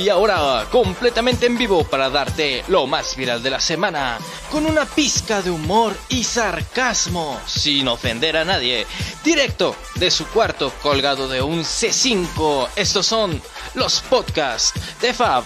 Y 0.00 0.08
ahora, 0.08 0.66
completamente 0.70 1.44
en 1.44 1.58
vivo 1.58 1.84
para 1.84 2.08
darte 2.08 2.64
lo 2.68 2.86
más 2.86 3.16
viral 3.16 3.42
de 3.42 3.50
la 3.50 3.60
semana, 3.60 4.16
con 4.50 4.64
una 4.64 4.86
pizca 4.86 5.42
de 5.42 5.50
humor 5.50 5.94
y 6.08 6.24
sarcasmo, 6.24 7.38
sin 7.44 7.86
ofender 7.86 8.38
a 8.38 8.46
nadie, 8.46 8.86
directo 9.22 9.76
de 9.96 10.10
su 10.10 10.26
cuarto 10.28 10.72
colgado 10.82 11.28
de 11.28 11.42
un 11.42 11.64
C5. 11.64 12.70
Estos 12.76 13.04
son 13.04 13.42
los 13.74 14.00
podcasts 14.00 14.72
de 15.02 15.12
Fab. 15.12 15.44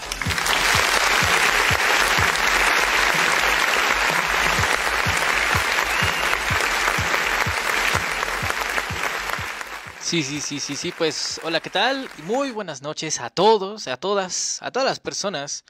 Sí, 10.15 10.23
sí, 10.23 10.41
sí, 10.41 10.61
sí, 10.61 10.77
sí, 10.77 10.93
pues 10.97 11.41
hola, 11.43 11.59
¿qué 11.59 11.71
tal? 11.71 12.09
Muy 12.23 12.53
buenas 12.53 12.83
noches 12.83 13.19
a 13.19 13.31
todos, 13.31 13.89
a 13.89 13.97
todas, 13.97 14.63
a 14.63 14.71
todas 14.71 14.87
las 14.87 15.01
personas 15.01 15.65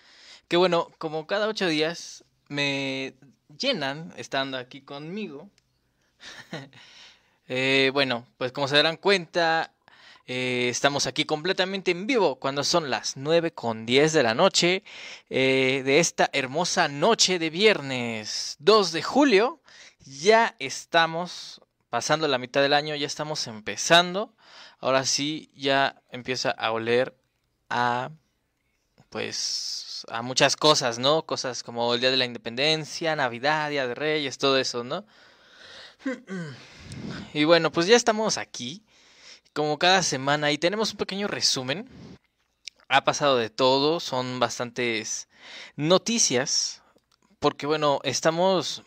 que 0.49 0.59
bueno, 0.59 0.91
como 0.99 1.27
cada 1.27 1.49
ocho 1.49 1.67
días 1.67 2.25
me 2.49 3.15
llenan 3.59 4.13
estando 4.19 4.59
aquí 4.59 4.83
conmigo. 4.83 5.49
eh, 7.49 7.91
bueno, 7.95 8.27
pues 8.37 8.53
como 8.53 8.69
se 8.69 8.77
darán 8.77 8.99
cuenta, 8.99 9.73
eh, 10.27 10.69
estamos 10.69 11.07
aquí 11.07 11.25
completamente 11.25 11.93
en 11.93 12.07
vivo 12.07 12.39
cuando 12.39 12.65
son 12.65 12.91
las 12.91 13.17
nueve 13.17 13.55
con 13.55 13.87
diez 13.87 14.13
de 14.13 14.25
la 14.25 14.35
noche 14.35 14.85
eh, 15.31 15.81
de 15.87 16.01
esta 16.01 16.29
hermosa 16.35 16.89
noche 16.89 17.39
de 17.39 17.49
viernes 17.49 18.57
2 18.59 18.93
de 18.93 19.03
julio. 19.03 19.63
Ya 20.05 20.55
estamos 20.59 21.63
pasando 21.89 22.29
la 22.29 22.37
mitad 22.37 22.61
del 22.61 22.75
año, 22.75 22.95
ya 22.95 23.07
estamos 23.07 23.47
empezando. 23.47 24.34
Ahora 24.85 25.07
sí, 25.07 25.51
ya 25.57 26.03
empieza 26.11 26.51
a 26.51 26.71
oler 26.71 27.17
a, 27.71 28.11
pues, 29.09 30.05
a 30.11 30.21
muchas 30.21 30.57
cosas, 30.57 30.99
¿no? 30.99 31.25
Cosas 31.25 31.63
como 31.63 31.95
el 31.95 32.03
Día 32.03 32.11
de 32.11 32.19
la 32.19 32.27
Independencia, 32.27 33.17
Navidad, 33.17 33.71
Día 33.71 33.87
de 33.87 33.95
Reyes, 33.95 34.37
todo 34.37 34.59
eso, 34.59 34.85
¿no? 34.85 35.07
Y 37.33 37.45
bueno, 37.45 37.73
pues 37.73 37.87
ya 37.87 37.97
estamos 37.97 38.37
aquí, 38.37 38.85
como 39.55 39.79
cada 39.79 40.03
semana, 40.03 40.53
y 40.53 40.59
tenemos 40.59 40.91
un 40.91 40.99
pequeño 40.99 41.29
resumen. 41.29 41.89
Ha 42.89 43.05
pasado 43.05 43.39
de 43.39 43.49
todo, 43.49 44.01
son 44.01 44.39
bastantes 44.39 45.29
noticias, 45.77 46.83
porque 47.39 47.65
bueno, 47.65 48.01
estamos 48.03 48.83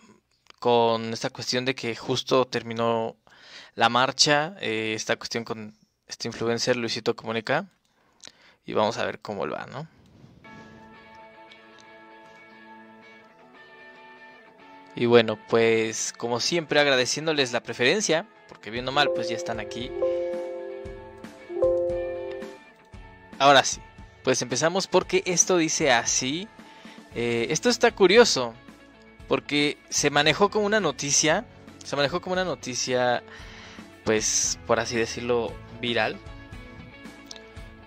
con 0.59 1.12
esta 1.12 1.31
cuestión 1.31 1.66
de 1.66 1.74
que 1.74 1.96
justo 1.96 2.46
terminó 2.46 3.18
la 3.74 3.90
marcha, 3.90 4.56
eh, 4.59 4.94
esta 4.96 5.16
cuestión 5.18 5.44
con 5.44 5.77
este 6.07 6.28
influencer 6.28 6.75
Luisito 6.75 7.16
Comunica. 7.16 7.66
Y 8.66 8.73
vamos 8.73 8.97
a 8.97 9.06
ver 9.06 9.19
cómo 9.19 9.47
va, 9.47 9.66
¿no? 9.66 9.88
Y 14.95 15.06
bueno, 15.06 15.38
pues 15.47 16.13
como 16.18 16.40
siempre 16.40 16.79
agradeciéndoles 16.79 17.51
la 17.51 17.62
preferencia, 17.62 18.25
porque 18.50 18.72
viendo 18.72 18.91
mal 18.91 19.12
pues 19.13 19.29
ya 19.29 19.35
están 19.35 19.59
aquí. 19.59 19.91
Ahora 23.39 23.63
sí, 23.63 23.79
pues 24.24 24.41
empezamos 24.41 24.88
porque 24.88 25.22
esto 25.25 25.57
dice 25.57 25.91
así. 25.91 26.47
Eh, 27.16 27.47
esto 27.51 27.69
está 27.69 27.91
curioso 27.91 28.53
porque 29.28 29.78
se 29.89 30.09
manejó 30.09 30.50
como 30.50 30.66
una 30.66 30.79
noticia, 30.79 31.45
se 31.84 31.95
manejó 31.95 32.22
como 32.22 32.34
una 32.34 32.44
noticia, 32.45 33.24
pues, 34.03 34.59
por 34.66 34.79
así 34.79 34.97
decirlo, 34.97 35.53
viral. 35.80 36.18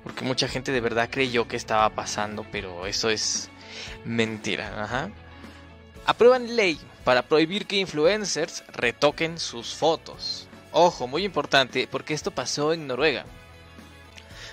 Porque 0.02 0.24
mucha 0.24 0.48
gente 0.48 0.72
de 0.72 0.80
verdad 0.80 1.08
creyó 1.10 1.46
que 1.46 1.56
estaba 1.56 1.88
pasando, 1.90 2.46
pero 2.50 2.86
eso 2.86 3.10
es 3.10 3.50
mentira. 4.04 4.82
Ajá. 4.82 5.10
Aprueban 6.06 6.56
ley 6.56 6.78
para 7.04 7.22
prohibir 7.22 7.66
que 7.66 7.76
influencers 7.76 8.64
retoquen 8.68 9.38
sus 9.38 9.74
fotos. 9.74 10.48
Ojo, 10.72 11.06
muy 11.06 11.24
importante, 11.24 11.88
porque 11.90 12.14
esto 12.14 12.30
pasó 12.30 12.72
en 12.72 12.86
Noruega. 12.86 13.24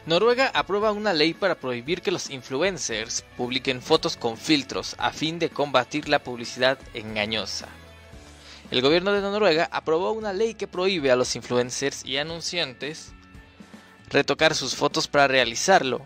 Noruega 0.07 0.49
aprueba 0.53 0.93
una 0.93 1.11
ley 1.11 1.33
para 1.33 1.55
prohibir 1.55 2.01
que 2.01 2.11
los 2.11 2.29
influencers 2.29 3.25
publiquen 3.35 3.81
fotos 3.81 4.15
con 4.15 4.37
filtros 4.37 4.95
a 4.97 5.11
fin 5.11 5.37
de 5.37 5.49
combatir 5.49 6.07
la 6.07 6.23
publicidad 6.23 6.79
engañosa. 6.93 7.67
El 8.71 8.81
gobierno 8.81 9.11
de 9.11 9.19
Noruega 9.19 9.67
aprobó 9.69 10.13
una 10.13 10.31
ley 10.31 10.53
que 10.53 10.65
prohíbe 10.65 11.11
a 11.11 11.17
los 11.17 11.35
influencers 11.35 12.05
y 12.05 12.17
anunciantes 12.17 13.13
retocar 14.09 14.55
sus 14.55 14.75
fotos 14.75 15.07
para 15.07 15.27
realizarlo. 15.27 16.01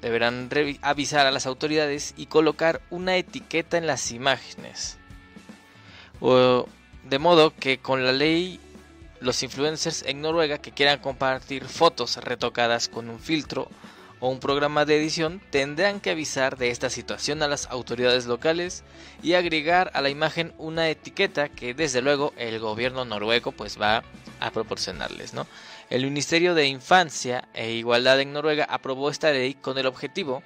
Deberán 0.00 0.48
avisar 0.82 1.26
a 1.26 1.30
las 1.32 1.46
autoridades 1.46 2.14
y 2.16 2.26
colocar 2.26 2.80
una 2.90 3.16
etiqueta 3.16 3.78
en 3.78 3.86
las 3.86 4.12
imágenes. 4.12 4.98
de 6.20 7.18
modo 7.18 7.54
que 7.54 7.78
con 7.78 8.04
la 8.04 8.12
ley 8.12 8.60
los 9.20 9.42
influencers 9.42 10.02
en 10.02 10.20
Noruega 10.20 10.58
que 10.58 10.72
quieran 10.72 11.00
compartir 11.00 11.64
fotos 11.64 12.16
retocadas 12.18 12.88
con 12.88 13.08
un 13.08 13.18
filtro 13.18 13.68
o 14.20 14.28
un 14.28 14.40
programa 14.40 14.84
de 14.84 14.96
edición 14.96 15.40
tendrán 15.50 16.00
que 16.00 16.10
avisar 16.10 16.56
de 16.56 16.70
esta 16.70 16.90
situación 16.90 17.42
a 17.42 17.48
las 17.48 17.66
autoridades 17.66 18.26
locales 18.26 18.84
y 19.22 19.34
agregar 19.34 19.90
a 19.94 20.02
la 20.02 20.10
imagen 20.10 20.52
una 20.58 20.88
etiqueta 20.88 21.48
que 21.48 21.74
desde 21.74 22.02
luego 22.02 22.32
el 22.36 22.58
gobierno 22.58 23.04
noruego 23.04 23.52
pues 23.52 23.80
va 23.80 24.02
a 24.40 24.50
proporcionarles, 24.50 25.34
¿no? 25.34 25.46
El 25.90 26.04
Ministerio 26.04 26.54
de 26.54 26.66
Infancia 26.66 27.48
e 27.54 27.70
Igualdad 27.70 28.20
en 28.20 28.34
Noruega 28.34 28.64
aprobó 28.64 29.08
esta 29.08 29.30
ley 29.30 29.54
con 29.54 29.78
el 29.78 29.86
objetivo 29.86 30.42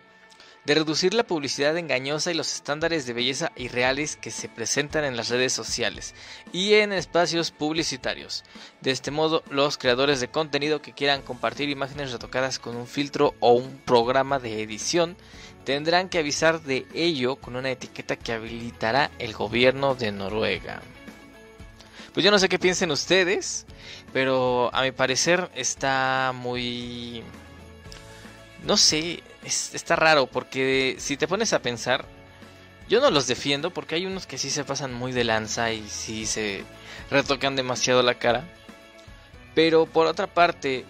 de 0.65 0.77
reducir 0.77 1.15
la 1.15 1.25
publicidad 1.25 1.77
engañosa 1.77 2.31
y 2.31 2.35
los 2.35 2.55
estándares 2.55 3.07
de 3.07 3.13
belleza 3.13 3.51
irreales 3.57 4.15
que 4.15 4.31
se 4.31 4.49
presentan 4.49 5.05
en 5.05 5.17
las 5.17 5.31
redes 5.31 5.53
sociales 5.53 6.15
y 6.53 6.75
en 6.75 6.93
espacios 6.93 7.51
publicitarios. 7.51 8.45
De 8.83 8.93
este 8.93 9.11
modo, 9.11 9.43
los 9.51 9.79
creadores 9.79 10.21
de 10.21 10.29
contenido 10.29 10.81
que 10.81 10.93
quieran 10.93 11.23
compartir 11.23 11.69
imágenes 11.71 12.13
retocadas 12.13 12.61
con 12.61 12.77
un 12.77 12.87
filtro 12.87 13.35
o 13.41 13.53
un 13.55 13.79
programa 13.79 14.39
de 14.39 14.63
edición 14.63 15.17
tendrán 15.65 16.09
que 16.09 16.19
avisar 16.19 16.63
de 16.63 16.87
ello 16.95 17.35
con 17.35 17.57
una 17.57 17.71
etiqueta 17.73 18.15
que 18.15 18.33
habilitará 18.33 19.11
el 19.19 19.33
gobierno 19.33 19.97
de 19.97 20.13
Noruega. 20.13 20.83
Pues 22.13 22.25
yo 22.25 22.31
no 22.31 22.39
sé 22.39 22.49
qué 22.49 22.59
piensen 22.59 22.91
ustedes, 22.91 23.65
pero 24.13 24.71
a 24.75 24.83
mi 24.83 24.93
parecer 24.93 25.51
está 25.55 26.33
muy... 26.35 27.23
No 28.65 28.77
sé, 28.77 29.23
está 29.45 29.97
raro 29.97 30.27
porque 30.27 30.97
si 30.99 31.17
te 31.17 31.27
pones 31.27 31.53
a 31.53 31.63
pensar, 31.63 32.05
yo 32.89 33.01
no 33.01 33.11
los 33.11 33.27
defiendo 33.27 33.71
porque 33.71 33.95
hay 33.95 34.07
unos 34.07 34.27
que 34.27 34.39
sí 34.39 34.51
se 34.51 34.65
pasan 34.65 34.93
muy 34.93 35.13
de 35.13 35.25
lanza 35.25 35.73
y 35.73 35.89
sí 35.89 36.27
se 36.27 36.65
retocan 37.11 37.57
demasiado 37.57 38.03
la 38.03 38.19
cara. 38.19 38.45
Pero 39.55 39.87
por 39.87 40.07
otra 40.07 40.27
parte, 40.27 40.85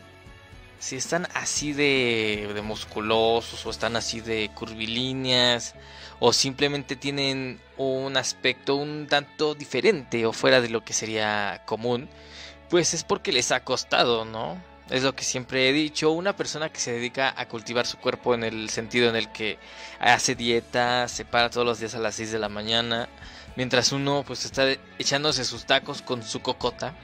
si 0.80 0.96
están 0.96 1.28
así 1.34 1.72
de, 1.72 2.50
de 2.52 2.62
musculosos 2.62 3.64
o 3.64 3.70
están 3.70 3.94
así 3.94 4.20
de 4.20 4.50
curvilíneas 4.54 5.76
o 6.24 6.32
simplemente 6.32 6.94
tienen 6.94 7.58
un 7.76 8.16
aspecto 8.16 8.76
un 8.76 9.08
tanto 9.08 9.56
diferente 9.56 10.24
o 10.24 10.32
fuera 10.32 10.60
de 10.60 10.68
lo 10.68 10.84
que 10.84 10.92
sería 10.92 11.62
común, 11.66 12.08
pues 12.70 12.94
es 12.94 13.02
porque 13.02 13.32
les 13.32 13.50
ha 13.50 13.64
costado, 13.64 14.24
¿no? 14.24 14.56
Es 14.88 15.02
lo 15.02 15.16
que 15.16 15.24
siempre 15.24 15.68
he 15.68 15.72
dicho, 15.72 16.12
una 16.12 16.36
persona 16.36 16.70
que 16.70 16.78
se 16.78 16.92
dedica 16.92 17.34
a 17.36 17.48
cultivar 17.48 17.86
su 17.86 17.98
cuerpo 17.98 18.34
en 18.34 18.44
el 18.44 18.70
sentido 18.70 19.08
en 19.08 19.16
el 19.16 19.32
que 19.32 19.58
hace 19.98 20.36
dieta, 20.36 21.08
se 21.08 21.24
para 21.24 21.50
todos 21.50 21.66
los 21.66 21.80
días 21.80 21.96
a 21.96 21.98
las 21.98 22.14
6 22.14 22.30
de 22.30 22.38
la 22.38 22.48
mañana, 22.48 23.08
mientras 23.56 23.90
uno 23.90 24.22
pues 24.24 24.44
está 24.44 24.68
echándose 25.00 25.44
sus 25.44 25.64
tacos 25.64 26.02
con 26.02 26.22
su 26.22 26.40
cocota, 26.40 26.94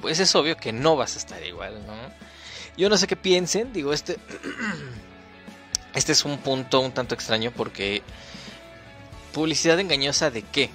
pues 0.00 0.20
es 0.20 0.32
obvio 0.36 0.56
que 0.56 0.72
no 0.72 0.94
vas 0.94 1.16
a 1.16 1.18
estar 1.18 1.44
igual, 1.44 1.84
¿no? 1.84 1.94
Yo 2.76 2.88
no 2.88 2.96
sé 2.96 3.08
qué 3.08 3.16
piensen, 3.16 3.72
digo, 3.72 3.92
este 3.92 4.18
este 5.94 6.12
es 6.12 6.24
un 6.24 6.38
punto 6.38 6.80
un 6.80 6.92
tanto 6.92 7.14
extraño 7.14 7.50
porque 7.50 8.02
publicidad 9.32 9.78
engañosa 9.80 10.30
de 10.30 10.42
qué? 10.42 10.70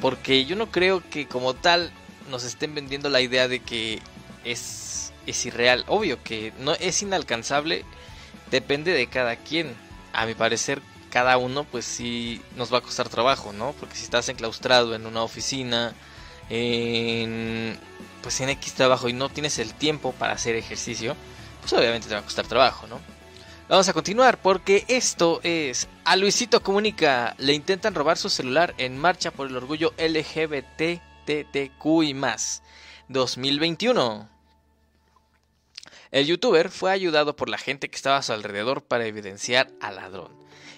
Porque 0.00 0.44
yo 0.44 0.56
no 0.56 0.70
creo 0.70 1.02
que 1.08 1.26
como 1.26 1.54
tal 1.54 1.90
nos 2.30 2.44
estén 2.44 2.74
vendiendo 2.74 3.08
la 3.08 3.20
idea 3.20 3.48
de 3.48 3.60
que 3.60 4.00
es, 4.44 5.12
es 5.26 5.46
irreal. 5.46 5.84
Obvio 5.88 6.22
que 6.22 6.52
no 6.58 6.74
es 6.74 7.02
inalcanzable, 7.02 7.84
depende 8.50 8.92
de 8.92 9.06
cada 9.08 9.36
quien. 9.36 9.74
A 10.12 10.26
mi 10.26 10.34
parecer, 10.34 10.80
cada 11.10 11.36
uno, 11.36 11.64
pues 11.64 11.84
sí 11.84 12.40
nos 12.56 12.72
va 12.72 12.78
a 12.78 12.82
costar 12.82 13.08
trabajo, 13.08 13.52
¿no? 13.52 13.72
Porque 13.72 13.96
si 13.96 14.04
estás 14.04 14.28
enclaustrado 14.28 14.94
en 14.94 15.06
una 15.06 15.22
oficina, 15.22 15.94
en, 16.48 17.78
pues 18.22 18.40
en 18.40 18.48
X 18.50 18.74
trabajo 18.74 19.08
y 19.08 19.12
no 19.12 19.28
tienes 19.28 19.58
el 19.58 19.74
tiempo 19.74 20.12
para 20.12 20.32
hacer 20.32 20.56
ejercicio, 20.56 21.16
pues 21.60 21.72
obviamente 21.72 22.08
te 22.08 22.14
va 22.14 22.20
a 22.20 22.24
costar 22.24 22.46
trabajo, 22.46 22.86
¿no? 22.86 23.00
Vamos 23.68 23.86
a 23.86 23.92
continuar 23.92 24.40
porque 24.40 24.86
esto 24.88 25.40
es 25.42 25.88
a 26.06 26.16
Luisito 26.16 26.62
Comunica. 26.62 27.34
Le 27.36 27.52
intentan 27.52 27.94
robar 27.94 28.16
su 28.16 28.30
celular 28.30 28.74
en 28.78 28.96
marcha 28.96 29.30
por 29.30 29.46
el 29.46 29.58
orgullo 29.58 29.92
LGBTTQ 29.98 31.84
y 32.02 32.14
más. 32.14 32.62
2021. 33.08 34.26
El 36.10 36.26
youtuber 36.26 36.70
fue 36.70 36.92
ayudado 36.92 37.36
por 37.36 37.50
la 37.50 37.58
gente 37.58 37.90
que 37.90 37.96
estaba 37.96 38.16
a 38.16 38.22
su 38.22 38.32
alrededor 38.32 38.84
para 38.84 39.04
evidenciar 39.04 39.70
al 39.82 39.96
ladrón. 39.96 40.32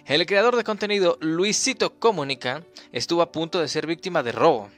El 0.05 0.27
creador 0.27 0.57
de 0.57 0.65
contenido 0.65 1.17
Luisito 1.21 2.01
Comunica 2.01 2.65
estuvo 2.91 3.23
a 3.23 3.31
punto 3.31 3.61
de 3.61 3.69
ser 3.69 3.87
víctima 3.87 4.25
de 4.25 4.33
robo. 4.33 4.69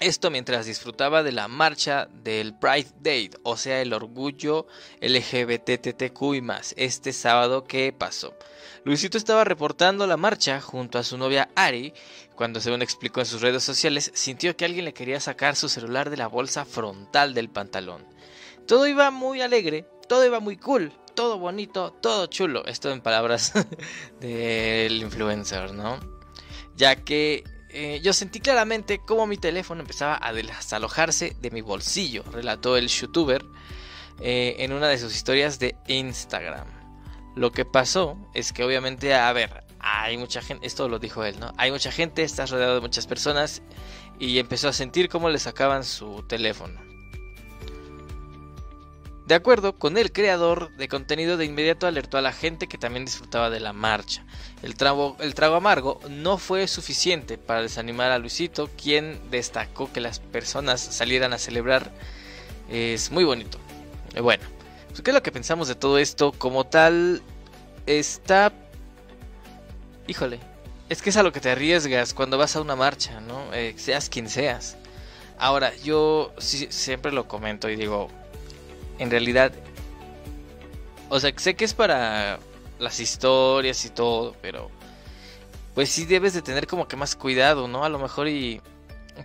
Esto 0.00 0.30
mientras 0.30 0.64
disfrutaba 0.64 1.24
de 1.24 1.32
la 1.32 1.48
marcha 1.48 2.08
del 2.22 2.54
Pride 2.54 2.92
Day, 3.00 3.30
o 3.42 3.56
sea, 3.56 3.82
el 3.82 3.92
orgullo 3.92 4.68
LGBTTQ 5.00 6.34
y 6.36 6.40
más, 6.40 6.72
este 6.76 7.12
sábado 7.12 7.64
que 7.64 7.92
pasó. 7.92 8.32
Luisito 8.84 9.18
estaba 9.18 9.42
reportando 9.42 10.06
la 10.06 10.16
marcha 10.16 10.60
junto 10.60 11.00
a 11.00 11.02
su 11.02 11.18
novia 11.18 11.50
Ari, 11.56 11.94
cuando 12.36 12.60
según 12.60 12.82
explicó 12.82 13.18
en 13.18 13.26
sus 13.26 13.40
redes 13.42 13.64
sociales, 13.64 14.12
sintió 14.14 14.56
que 14.56 14.64
alguien 14.64 14.84
le 14.84 14.94
quería 14.94 15.18
sacar 15.18 15.56
su 15.56 15.68
celular 15.68 16.10
de 16.10 16.16
la 16.16 16.28
bolsa 16.28 16.64
frontal 16.64 17.34
del 17.34 17.50
pantalón. 17.50 18.06
Todo 18.68 18.86
iba 18.86 19.10
muy 19.10 19.40
alegre, 19.40 19.84
todo 20.08 20.24
iba 20.24 20.38
muy 20.38 20.58
cool, 20.58 20.92
todo 21.16 21.40
bonito, 21.40 21.92
todo 22.00 22.26
chulo. 22.26 22.64
Esto 22.66 22.92
en 22.92 23.00
palabras 23.00 23.52
del 24.20 25.02
influencer, 25.02 25.74
¿no? 25.74 25.98
Ya 26.76 26.94
que 26.94 27.42
eh, 27.70 28.00
yo 28.02 28.12
sentí 28.12 28.40
claramente 28.40 29.00
cómo 29.00 29.26
mi 29.26 29.36
teléfono 29.36 29.80
empezaba 29.80 30.18
a 30.20 30.32
desalojarse 30.32 31.36
de 31.40 31.50
mi 31.50 31.60
bolsillo, 31.60 32.24
relató 32.30 32.76
el 32.76 32.88
youtuber 32.88 33.44
eh, 34.20 34.56
en 34.58 34.72
una 34.72 34.88
de 34.88 34.98
sus 34.98 35.14
historias 35.14 35.58
de 35.58 35.76
Instagram. 35.86 36.66
Lo 37.36 37.52
que 37.52 37.64
pasó 37.64 38.16
es 38.34 38.52
que 38.52 38.64
obviamente, 38.64 39.14
a 39.14 39.32
ver, 39.32 39.64
hay 39.80 40.16
mucha 40.16 40.42
gente, 40.42 40.66
esto 40.66 40.88
lo 40.88 40.98
dijo 40.98 41.24
él, 41.24 41.38
¿no? 41.38 41.52
Hay 41.56 41.70
mucha 41.70 41.92
gente, 41.92 42.22
estás 42.22 42.50
rodeado 42.50 42.74
de 42.76 42.80
muchas 42.80 43.06
personas 43.06 43.62
y 44.18 44.38
empezó 44.38 44.68
a 44.68 44.72
sentir 44.72 45.08
cómo 45.08 45.28
le 45.28 45.38
sacaban 45.38 45.84
su 45.84 46.24
teléfono. 46.26 46.87
De 49.28 49.34
acuerdo 49.34 49.78
con 49.78 49.98
el 49.98 50.10
creador 50.10 50.74
de 50.78 50.88
contenido, 50.88 51.36
de 51.36 51.44
inmediato 51.44 51.86
alertó 51.86 52.16
a 52.16 52.22
la 52.22 52.32
gente 52.32 52.66
que 52.66 52.78
también 52.78 53.04
disfrutaba 53.04 53.50
de 53.50 53.60
la 53.60 53.74
marcha. 53.74 54.24
El 54.62 54.74
trago, 54.74 55.18
el 55.20 55.34
trago 55.34 55.54
amargo 55.54 56.00
no 56.08 56.38
fue 56.38 56.66
suficiente 56.66 57.36
para 57.36 57.60
desanimar 57.60 58.10
a 58.10 58.18
Luisito, 58.18 58.70
quien 58.82 59.20
destacó 59.30 59.92
que 59.92 60.00
las 60.00 60.18
personas 60.18 60.80
salieran 60.80 61.34
a 61.34 61.38
celebrar. 61.38 61.92
Es 62.70 63.10
muy 63.10 63.24
bonito. 63.24 63.58
Eh, 64.14 64.22
bueno, 64.22 64.44
pues, 64.88 65.02
¿qué 65.02 65.10
es 65.10 65.14
lo 65.14 65.22
que 65.22 65.30
pensamos 65.30 65.68
de 65.68 65.74
todo 65.74 65.98
esto? 65.98 66.32
Como 66.32 66.64
tal, 66.64 67.20
está... 67.84 68.50
Híjole, 70.06 70.40
es 70.88 71.02
que 71.02 71.10
es 71.10 71.18
a 71.18 71.22
lo 71.22 71.32
que 71.32 71.40
te 71.40 71.50
arriesgas 71.50 72.14
cuando 72.14 72.38
vas 72.38 72.56
a 72.56 72.62
una 72.62 72.76
marcha, 72.76 73.20
¿no? 73.20 73.52
Eh, 73.52 73.74
seas 73.76 74.08
quien 74.08 74.30
seas. 74.30 74.78
Ahora, 75.38 75.76
yo 75.84 76.32
siempre 76.38 77.12
lo 77.12 77.28
comento 77.28 77.68
y 77.68 77.76
digo, 77.76 78.08
en 78.98 79.10
realidad, 79.10 79.52
o 81.08 81.20
sea, 81.20 81.32
sé 81.36 81.54
que 81.54 81.64
es 81.64 81.74
para 81.74 82.38
las 82.78 83.00
historias 83.00 83.84
y 83.84 83.90
todo, 83.90 84.34
pero 84.40 84.70
pues 85.74 85.90
sí 85.90 86.04
debes 86.04 86.34
de 86.34 86.42
tener 86.42 86.66
como 86.66 86.88
que 86.88 86.96
más 86.96 87.14
cuidado, 87.14 87.68
¿no? 87.68 87.84
A 87.84 87.88
lo 87.88 87.98
mejor 87.98 88.28
y 88.28 88.60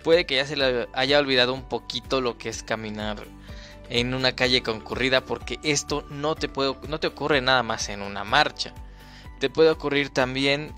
puede 0.03 0.25
que 0.25 0.35
ya 0.35 0.45
se 0.45 0.55
le 0.55 0.87
haya 0.93 1.19
olvidado 1.19 1.53
un 1.53 1.63
poquito 1.63 2.21
lo 2.21 2.37
que 2.37 2.49
es 2.49 2.63
caminar 2.63 3.23
en 3.89 4.13
una 4.13 4.35
calle 4.35 4.63
concurrida 4.63 5.25
porque 5.25 5.59
esto 5.63 6.05
no 6.09 6.35
te 6.35 6.49
puede 6.49 6.75
no 6.87 6.99
te 6.99 7.07
ocurre 7.07 7.41
nada 7.41 7.63
más 7.63 7.89
en 7.89 8.01
una 8.01 8.23
marcha. 8.23 8.73
Te 9.39 9.49
puede 9.49 9.69
ocurrir 9.69 10.09
también 10.09 10.73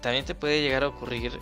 también 0.00 0.24
te 0.24 0.34
puede 0.34 0.62
llegar 0.62 0.84
a 0.84 0.88
ocurrir 0.88 1.38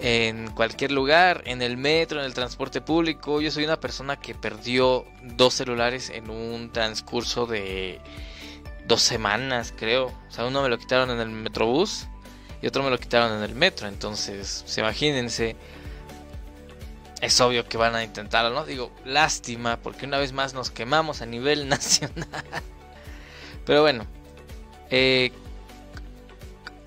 en 0.00 0.50
cualquier 0.52 0.92
lugar, 0.92 1.42
en 1.44 1.60
el 1.60 1.76
metro, 1.76 2.20
en 2.20 2.26
el 2.26 2.34
transporte 2.34 2.80
público. 2.80 3.40
Yo 3.40 3.50
soy 3.50 3.64
una 3.64 3.78
persona 3.78 4.18
que 4.18 4.34
perdió 4.34 5.04
dos 5.22 5.54
celulares 5.54 6.10
en 6.10 6.30
un 6.30 6.72
transcurso 6.72 7.46
de 7.46 8.00
dos 8.86 9.02
semanas, 9.02 9.74
creo. 9.76 10.06
O 10.06 10.30
sea, 10.30 10.46
uno 10.46 10.62
me 10.62 10.70
lo 10.70 10.78
quitaron 10.78 11.10
en 11.10 11.20
el 11.20 11.28
metrobús 11.28 12.06
y 12.62 12.66
otro 12.66 12.82
me 12.82 12.90
lo 12.90 12.98
quitaron 12.98 13.36
en 13.36 13.42
el 13.42 13.54
metro. 13.54 13.88
Entonces, 13.88 14.62
pues, 14.64 14.78
imagínense. 14.78 15.56
Es 17.20 17.38
obvio 17.42 17.68
que 17.68 17.76
van 17.76 17.94
a 17.94 18.02
intentarlo, 18.02 18.54
¿no? 18.54 18.64
Digo, 18.64 18.90
lástima, 19.04 19.76
porque 19.76 20.06
una 20.06 20.16
vez 20.16 20.32
más 20.32 20.54
nos 20.54 20.70
quemamos 20.70 21.20
a 21.20 21.26
nivel 21.26 21.68
nacional. 21.68 22.26
Pero 23.66 23.82
bueno, 23.82 24.06
eh, 24.88 25.30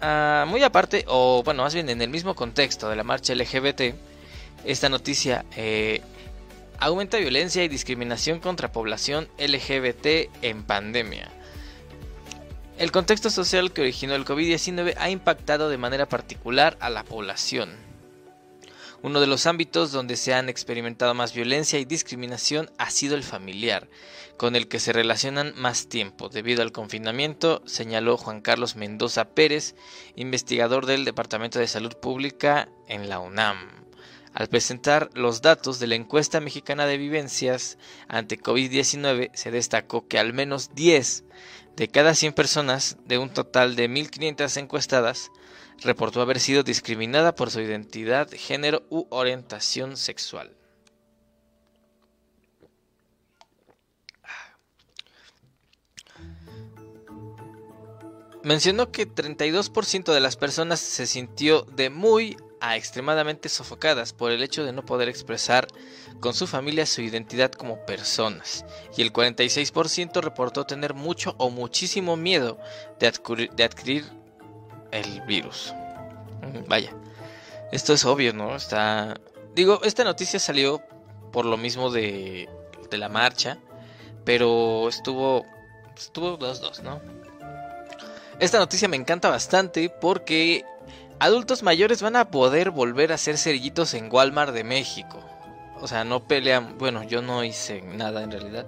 Ah, 0.05 0.43
muy 0.45 0.61
aparte, 0.63 1.05
o 1.07 1.43
bueno, 1.45 1.63
más 1.63 1.73
bien 1.73 1.87
en 1.87 2.01
el 2.01 2.09
mismo 2.09 2.35
contexto 2.35 2.89
de 2.89 2.97
la 2.97 3.05
marcha 3.05 3.33
LGBT, 3.33 3.95
esta 4.65 4.89
noticia 4.89 5.45
eh, 5.55 6.01
aumenta 6.77 7.15
violencia 7.19 7.63
y 7.63 7.69
discriminación 7.69 8.41
contra 8.41 8.69
población 8.69 9.29
LGBT 9.37 10.29
en 10.41 10.63
pandemia. 10.63 11.29
El 12.77 12.91
contexto 12.91 13.29
social 13.29 13.71
que 13.71 13.79
originó 13.79 14.13
el 14.15 14.25
COVID-19 14.25 14.95
ha 14.97 15.09
impactado 15.09 15.69
de 15.69 15.77
manera 15.77 16.05
particular 16.05 16.75
a 16.81 16.89
la 16.89 17.05
población. 17.05 17.69
Uno 19.03 19.19
de 19.19 19.27
los 19.27 19.47
ámbitos 19.47 19.91
donde 19.91 20.15
se 20.15 20.33
han 20.33 20.47
experimentado 20.47 21.13
más 21.13 21.33
violencia 21.33 21.77
y 21.77 21.83
discriminación 21.83 22.71
ha 22.77 22.89
sido 22.89 23.15
el 23.15 23.23
familiar, 23.23 23.89
con 24.37 24.55
el 24.55 24.69
que 24.69 24.79
se 24.79 24.93
relacionan 24.93 25.53
más 25.57 25.89
tiempo 25.89 26.29
debido 26.29 26.61
al 26.61 26.71
confinamiento, 26.71 27.61
señaló 27.65 28.15
Juan 28.15 28.39
Carlos 28.39 28.77
Mendoza 28.77 29.25
Pérez, 29.25 29.75
investigador 30.15 30.85
del 30.85 31.03
Departamento 31.03 31.59
de 31.59 31.67
Salud 31.67 31.93
Pública 31.97 32.69
en 32.87 33.09
la 33.09 33.19
UNAM. 33.19 33.57
Al 34.33 34.47
presentar 34.47 35.09
los 35.15 35.41
datos 35.41 35.79
de 35.79 35.87
la 35.87 35.95
encuesta 35.95 36.39
mexicana 36.39 36.85
de 36.85 36.97
vivencias 36.97 37.77
ante 38.07 38.39
COVID-19, 38.39 39.31
se 39.33 39.51
destacó 39.51 40.07
que 40.07 40.17
al 40.17 40.31
menos 40.31 40.75
10 40.75 41.25
de 41.75 41.87
cada 41.89 42.15
100 42.15 42.31
personas, 42.31 42.95
de 43.05 43.17
un 43.17 43.29
total 43.29 43.75
de 43.75 43.89
1.500 43.89 44.61
encuestadas, 44.61 45.29
reportó 45.81 46.21
haber 46.21 46.39
sido 46.39 46.63
discriminada 46.63 47.35
por 47.35 47.51
su 47.51 47.61
identidad, 47.61 48.29
género 48.31 48.83
u 48.89 49.05
orientación 49.09 49.97
sexual. 49.97 50.55
Mencionó 58.43 58.91
que 58.91 59.07
32% 59.07 60.13
de 60.13 60.19
las 60.19 60.35
personas 60.35 60.81
se 60.81 61.07
sintió 61.07 61.61
de 61.61 61.89
muy 61.89 62.35
a 62.59 62.75
extremadamente 62.75 63.47
sofocadas 63.47 64.11
por 64.11 64.31
el 64.31 64.43
hecho 64.43 64.65
de 64.65 64.73
no 64.73 64.85
poder 64.85 65.07
expresar 65.07 65.67
con 66.19 66.33
su 66.33 66.45
familia 66.47 66.85
su 66.85 67.01
identidad 67.01 67.51
como 67.51 67.85
personas, 67.85 68.65
y 68.97 69.01
el 69.01 69.13
46% 69.13 70.21
reportó 70.21 70.65
tener 70.65 70.93
mucho 70.93 71.35
o 71.37 71.49
muchísimo 71.49 72.17
miedo 72.17 72.57
de 72.99 73.07
adquirir, 73.07 73.49
de 73.51 73.63
adquirir 73.63 74.22
el 74.93 75.21
virus. 75.21 75.73
Vaya, 76.67 76.91
esto 77.71 77.93
es 77.93 78.05
obvio, 78.05 78.33
¿no? 78.33 78.55
Está. 78.55 79.15
Digo, 79.55 79.81
esta 79.83 80.03
noticia 80.03 80.39
salió 80.39 80.81
por 81.31 81.45
lo 81.45 81.57
mismo 81.57 81.91
de, 81.91 82.49
de 82.89 82.97
la 82.97 83.09
marcha, 83.09 83.57
pero 84.23 84.87
estuvo. 84.87 85.45
Estuvo 85.95 86.39
2-2, 86.39 86.81
¿no? 86.81 86.99
Esta 88.39 88.57
noticia 88.57 88.87
me 88.87 88.97
encanta 88.97 89.29
bastante 89.29 89.89
porque 89.89 90.65
adultos 91.19 91.61
mayores 91.61 92.01
van 92.01 92.15
a 92.15 92.31
poder 92.31 92.71
volver 92.71 93.11
a 93.11 93.15
hacer 93.15 93.37
cerillitos 93.37 93.93
en 93.93 94.11
Walmart 94.11 94.53
de 94.53 94.63
México. 94.63 95.19
O 95.79 95.87
sea, 95.87 96.03
no 96.03 96.27
pelean. 96.27 96.77
Bueno, 96.77 97.03
yo 97.03 97.21
no 97.21 97.43
hice 97.43 97.81
nada 97.81 98.23
en 98.23 98.31
realidad. 98.31 98.65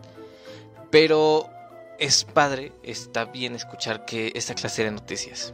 Pero 0.91 1.49
es 1.97 2.25
padre, 2.25 2.71
está 2.83 3.25
bien 3.25 3.55
escuchar 3.55 4.05
que 4.05 4.31
esta 4.35 4.53
clase 4.53 4.83
de 4.83 4.91
noticias. 4.91 5.53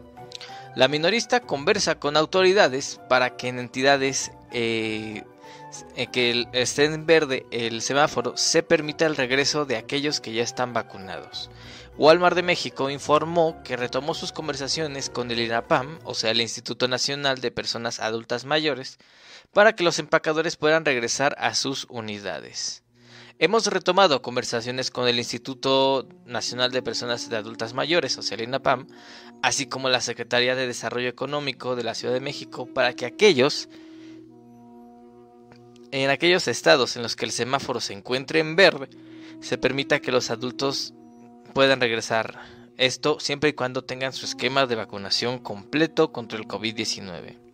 La 0.75 0.87
minorista 0.87 1.41
conversa 1.41 1.95
con 1.95 2.15
autoridades 2.15 2.99
para 3.09 3.35
que 3.35 3.49
en 3.49 3.59
entidades 3.59 4.31
eh, 4.53 5.23
que 6.13 6.47
estén 6.53 6.93
en 6.93 7.05
verde 7.05 7.45
el 7.51 7.81
semáforo 7.81 8.37
se 8.37 8.63
permita 8.63 9.05
el 9.05 9.17
regreso 9.17 9.65
de 9.65 9.75
aquellos 9.75 10.21
que 10.21 10.31
ya 10.33 10.43
están 10.43 10.73
vacunados. 10.73 11.49
Walmart 11.97 12.35
de 12.35 12.43
México 12.43 12.89
informó 12.89 13.61
que 13.63 13.75
retomó 13.75 14.13
sus 14.13 14.31
conversaciones 14.31 15.09
con 15.09 15.29
el 15.29 15.41
INAPAM, 15.41 15.99
o 16.05 16.13
sea, 16.13 16.31
el 16.31 16.39
Instituto 16.39 16.87
Nacional 16.87 17.41
de 17.41 17.51
Personas 17.51 17.99
Adultas 17.99 18.45
Mayores, 18.45 18.97
para 19.51 19.75
que 19.75 19.83
los 19.83 19.99
empacadores 19.99 20.55
puedan 20.55 20.85
regresar 20.85 21.35
a 21.37 21.53
sus 21.53 21.85
unidades. 21.89 22.80
Hemos 23.43 23.65
retomado 23.65 24.21
conversaciones 24.21 24.91
con 24.91 25.07
el 25.07 25.17
Instituto 25.17 26.07
Nacional 26.27 26.69
de 26.69 26.83
Personas 26.83 27.27
de 27.27 27.38
Adultas 27.38 27.74
Mayores, 27.74 28.15
o 28.19 28.21
sea, 28.21 28.36
el 28.36 28.43
INAPAM, 28.43 28.86
así 29.41 29.65
como 29.65 29.89
la 29.89 30.00
Secretaría 30.00 30.53
de 30.53 30.67
Desarrollo 30.67 31.10
Económico 31.10 31.75
de 31.75 31.83
la 31.83 31.95
Ciudad 31.95 32.13
de 32.13 32.19
México, 32.19 32.67
para 32.71 32.93
que 32.93 33.07
aquellos 33.07 33.67
en 35.89 36.12
aquellos 36.12 36.48
estados 36.48 36.95
en 36.95 37.01
los 37.01 37.15
que 37.15 37.25
el 37.25 37.31
semáforo 37.31 37.79
se 37.79 37.93
encuentre 37.93 38.41
en 38.41 38.55
verde, 38.55 38.89
se 39.39 39.57
permita 39.57 40.01
que 40.01 40.12
los 40.12 40.29
adultos 40.29 40.93
puedan 41.55 41.81
regresar. 41.81 42.41
Esto 42.77 43.19
siempre 43.19 43.50
y 43.50 43.53
cuando 43.53 43.83
tengan 43.83 44.13
su 44.13 44.27
esquema 44.27 44.67
de 44.67 44.75
vacunación 44.75 45.39
completo 45.39 46.12
contra 46.12 46.38
el 46.38 46.45
COVID-19. 46.45 47.50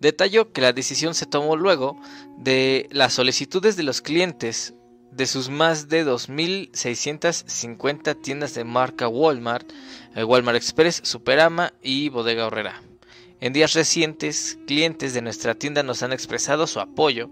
Detalló 0.00 0.52
que 0.52 0.60
la 0.60 0.72
decisión 0.72 1.14
se 1.14 1.26
tomó 1.26 1.56
luego 1.56 2.00
de 2.36 2.86
las 2.90 3.14
solicitudes 3.14 3.76
de 3.76 3.82
los 3.82 4.00
clientes 4.00 4.74
de 5.10 5.26
sus 5.26 5.48
más 5.48 5.88
de 5.88 6.06
2.650 6.06 8.22
tiendas 8.22 8.54
de 8.54 8.62
marca 8.64 9.08
Walmart, 9.08 9.68
Walmart 10.16 10.56
Express, 10.56 11.00
Superama 11.02 11.72
y 11.82 12.10
Bodega 12.10 12.46
Horrera. 12.46 12.80
En 13.40 13.52
días 13.52 13.74
recientes, 13.74 14.58
clientes 14.66 15.14
de 15.14 15.22
nuestra 15.22 15.54
tienda 15.54 15.84
nos 15.84 16.02
han 16.02 16.12
expresado 16.12 16.66
su 16.66 16.80
apoyo 16.80 17.30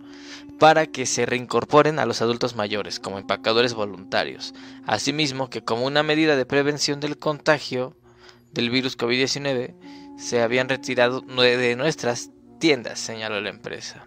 para 0.59 0.87
que 0.87 1.05
se 1.05 1.27
reincorporen 1.27 1.99
a 1.99 2.07
los 2.07 2.23
adultos 2.23 2.55
mayores 2.55 3.01
como 3.01 3.19
empacadores 3.19 3.75
voluntarios. 3.75 4.55
Asimismo, 4.87 5.51
que 5.51 5.65
como 5.65 5.85
una 5.85 6.05
medida 6.05 6.37
de 6.37 6.47
prevención 6.47 7.01
del 7.01 7.19
contagio 7.19 7.97
del 8.53 8.71
virus 8.71 8.97
COVID-19, 8.97 9.75
se 10.17 10.43
habían 10.43 10.69
retirado 10.69 11.23
de 11.23 11.75
nuestras 11.77 12.31
tiendas, 12.59 12.99
señaló 12.99 13.41
la 13.41 13.51
empresa. 13.51 14.07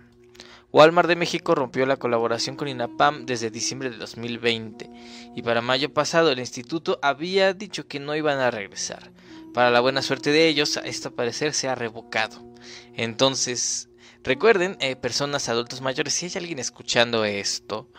Walmart 0.71 1.09
de 1.09 1.15
México 1.15 1.55
rompió 1.55 1.85
la 1.87 1.97
colaboración 1.97 2.55
con 2.55 2.67
INAPAM 2.67 3.25
desde 3.25 3.49
diciembre 3.49 3.89
de 3.89 3.97
2020 3.97 4.89
y 5.35 5.41
para 5.41 5.61
mayo 5.61 5.91
pasado 5.91 6.31
el 6.31 6.39
instituto 6.39 6.99
había 7.01 7.53
dicho 7.53 7.87
que 7.87 7.99
no 7.99 8.15
iban 8.15 8.39
a 8.39 8.51
regresar. 8.51 9.11
Para 9.53 9.71
la 9.71 9.79
buena 9.79 10.03
suerte 10.03 10.31
de 10.31 10.47
ellos, 10.47 10.79
esto 10.83 11.15
parecer 11.15 11.53
se 11.53 11.67
ha 11.69 11.75
revocado. 11.75 12.45
Entonces, 12.93 13.89
recuerden, 14.23 14.77
eh, 14.79 14.95
personas 14.95 15.49
adultos 15.49 15.81
mayores, 15.81 16.13
si 16.13 16.27
hay 16.27 16.33
alguien 16.35 16.59
escuchando 16.59 17.25
esto, 17.25 17.89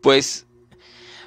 pues 0.00 0.46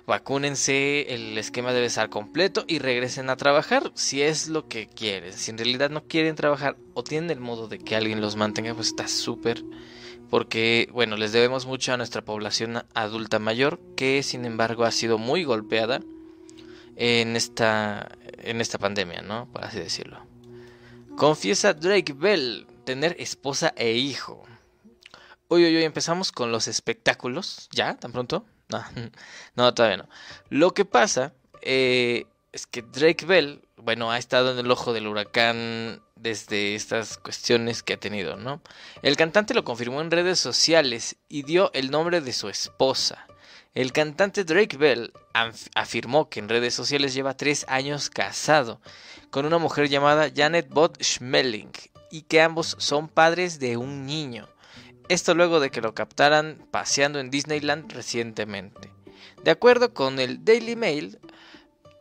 vacúnense, 0.08 1.14
el 1.14 1.38
esquema 1.38 1.74
debe 1.74 1.88
estar 1.88 2.10
completo 2.10 2.64
y 2.68 2.80
regresen 2.80 3.30
a 3.30 3.38
trabajar 3.38 3.92
si 3.96 4.22
es 4.22 4.48
lo 4.48 4.68
que 4.68 4.88
quieren. 4.88 5.34
Si 5.34 5.52
en 5.52 5.58
realidad 5.58 5.90
no 5.90 6.06
quieren 6.06 6.36
trabajar 6.36 6.78
o 6.94 7.04
tienen 7.04 7.32
el 7.32 7.40
modo 7.40 7.68
de 7.68 7.80
que 7.80 7.96
alguien 7.96 8.22
los 8.22 8.36
mantenga, 8.36 8.74
pues 8.74 8.88
está 8.88 9.08
súper. 9.08 9.64
Porque, 10.30 10.90
bueno, 10.92 11.18
les 11.18 11.32
debemos 11.32 11.66
mucho 11.66 11.94
a 11.94 11.98
nuestra 11.98 12.24
población 12.24 12.84
adulta 12.94 13.40
mayor, 13.40 13.80
que 13.96 14.24
sin 14.24 14.46
embargo 14.46 14.84
ha 14.84 14.92
sido 14.92 15.18
muy 15.18 15.44
golpeada 15.44 16.02
en 16.96 17.36
esta, 17.36 18.10
en 18.40 18.62
esta 18.62 18.78
pandemia, 18.78 19.22
¿no? 19.22 19.48
Por 19.52 19.64
así 19.64 19.80
decirlo. 19.80 20.20
Confiesa 21.16 21.74
Drake 21.74 22.14
Bell 22.14 22.68
tener 22.84 23.16
esposa 23.20 23.74
e 23.76 23.94
hijo. 23.94 24.44
Hoy, 25.48 25.64
hoy, 25.64 25.76
hoy 25.76 25.84
empezamos 25.84 26.32
con 26.32 26.52
los 26.52 26.68
espectáculos. 26.68 27.70
¿Ya? 27.72 27.96
¿Tan 27.96 28.12
pronto? 28.12 28.46
No, 28.70 28.84
no 29.56 29.74
todavía 29.74 29.98
no. 29.98 30.10
Lo 30.50 30.74
que 30.74 30.86
pasa 30.86 31.34
eh, 31.62 32.26
es 32.52 32.68
que 32.68 32.82
Drake 32.82 33.26
Bell, 33.26 33.62
bueno, 33.78 34.12
ha 34.12 34.18
estado 34.18 34.52
en 34.52 34.60
el 34.60 34.72
ojo 34.72 34.94
del 34.94 35.08
huracán 35.08 36.02
desde 36.16 36.76
estas 36.76 37.18
cuestiones 37.18 37.84
que 37.84 37.94
ha 37.94 38.00
tenido, 38.00 38.38
¿no? 38.38 38.62
El 39.02 39.18
cantante 39.18 39.54
lo 39.54 39.64
confirmó 39.64 40.02
en 40.02 40.12
redes 40.12 40.40
sociales 40.40 41.18
y 41.30 41.44
dio 41.44 41.72
el 41.74 41.92
nombre 41.92 42.22
de 42.22 42.34
su 42.34 42.50
esposa. 42.50 43.28
El 43.74 43.92
cantante 43.92 44.46
Drake 44.46 44.78
Bell 44.78 45.12
afirmó 45.76 46.30
que 46.30 46.40
en 46.40 46.48
redes 46.48 46.74
sociales 46.74 47.14
lleva 47.14 47.36
tres 47.36 47.66
años 47.68 48.10
casado 48.10 48.80
con 49.30 49.46
una 49.46 49.58
mujer 49.58 49.90
llamada 49.90 50.32
Janet 50.34 50.70
Bott 50.70 51.04
Schmeling 51.04 51.74
y 52.10 52.22
que 52.22 52.42
ambos 52.42 52.78
son 52.80 53.10
padres 53.10 53.60
de 53.60 53.76
un 53.76 54.06
niño. 54.06 54.48
Esto 55.08 55.36
luego 55.36 55.60
de 55.60 55.70
que 55.70 55.82
lo 55.82 55.94
captaran 55.94 56.66
paseando 56.72 57.20
en 57.20 57.30
Disneyland 57.30 57.92
recientemente. 57.92 58.92
De 59.44 59.52
acuerdo 59.52 59.94
con 59.94 60.20
el 60.20 60.44
Daily 60.44 60.76
Mail, 60.76 61.20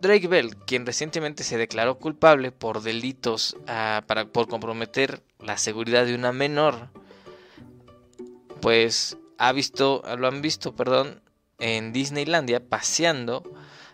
Drake 0.01 0.27
Bell, 0.27 0.57
quien 0.67 0.87
recientemente 0.87 1.45
se 1.45 1.59
declaró 1.59 1.99
culpable 1.99 2.51
por 2.51 2.83
delitos 2.83 3.57
ah, 3.67 4.03
para, 4.07 4.25
por 4.25 4.49
comprometer 4.49 5.23
la 5.39 5.59
seguridad 5.59 6.07
de 6.07 6.15
una 6.15 6.33
menor, 6.33 6.89
pues 8.61 9.19
ha 9.37 9.53
visto, 9.53 10.03
lo 10.17 10.27
han 10.27 10.41
visto, 10.41 10.75
perdón, 10.75 11.21
en 11.59 11.93
Disneylandia 11.93 12.67
paseando, 12.67 13.43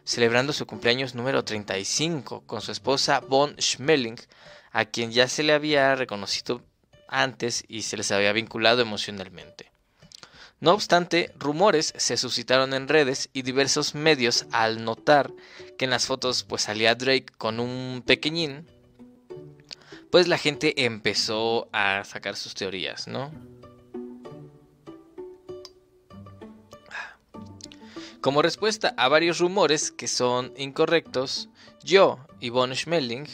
celebrando 0.05 0.52
su 0.52 0.67
cumpleaños 0.67 1.17
número 1.17 1.45
35 1.45 2.45
con 2.47 2.61
su 2.61 2.71
esposa 2.71 3.21
Von 3.21 3.57
Schmeling, 3.61 4.17
a 4.71 4.85
quien 4.85 5.11
ya 5.11 5.26
se 5.26 5.43
le 5.43 5.52
había 5.52 5.97
reconocido 5.97 6.62
antes 7.11 7.64
y 7.69 7.83
se 7.83 7.97
les 7.97 8.11
había 8.11 8.33
vinculado 8.33 8.81
emocionalmente. 8.81 9.71
No 10.61 10.73
obstante, 10.73 11.33
rumores 11.38 11.95
se 11.97 12.19
suscitaron 12.19 12.75
en 12.75 12.87
redes 12.87 13.31
y 13.33 13.43
diversos 13.43 13.95
medios 13.95 14.47
al 14.52 14.85
notar 14.85 15.33
que 15.79 15.87
en 15.87 15.90
las 15.90 16.07
fotos 16.07 16.45
pues 16.45 16.62
salía 16.62 16.95
Drake 16.95 17.26
con 17.38 17.61
un 17.61 18.02
pequeñín, 18.07 18.67
pues 20.11 20.29
la 20.29 20.37
gente 20.37 20.85
empezó 20.85 21.69
a 21.73 22.05
sacar 22.05 22.37
sus 22.37 22.55
teorías, 22.55 23.09
¿no? 23.09 23.31
Como 28.21 28.43
respuesta 28.43 28.93
a 28.99 29.09
varios 29.09 29.38
rumores 29.38 29.90
que 29.90 30.07
son 30.07 30.52
incorrectos, 30.59 31.49
yo 31.83 32.19
y 32.38 32.50
Von 32.50 32.76
Schmeling 32.76 33.26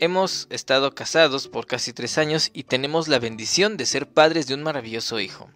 hemos 0.00 0.46
estado 0.50 0.94
casados 0.94 1.48
por 1.48 1.66
casi 1.66 1.92
tres 1.92 2.18
años 2.18 2.50
y 2.52 2.64
tenemos 2.64 3.08
la 3.08 3.18
bendición 3.18 3.76
de 3.76 3.86
ser 3.86 4.08
padres 4.08 4.46
de 4.46 4.54
un 4.54 4.62
maravilloso 4.62 5.20
hijo. 5.20 5.48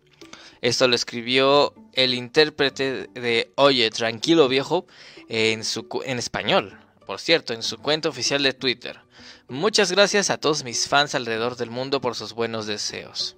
Esto 0.62 0.88
lo 0.88 0.94
escribió 0.94 1.74
el 1.94 2.14
intérprete 2.14 3.08
de 3.14 3.50
Oye, 3.56 3.90
tranquilo 3.90 4.48
viejo 4.48 4.86
en, 5.28 5.64
su, 5.64 5.86
en 6.04 6.18
español, 6.18 6.78
por 7.06 7.18
cierto, 7.18 7.54
en 7.54 7.62
su 7.62 7.78
cuenta 7.78 8.08
oficial 8.08 8.42
de 8.42 8.52
Twitter. 8.52 9.00
Muchas 9.48 9.90
gracias 9.90 10.30
a 10.30 10.38
todos 10.38 10.64
mis 10.64 10.86
fans 10.86 11.14
alrededor 11.14 11.56
del 11.56 11.70
mundo 11.70 12.00
por 12.00 12.14
sus 12.14 12.34
buenos 12.34 12.66
deseos. 12.66 13.36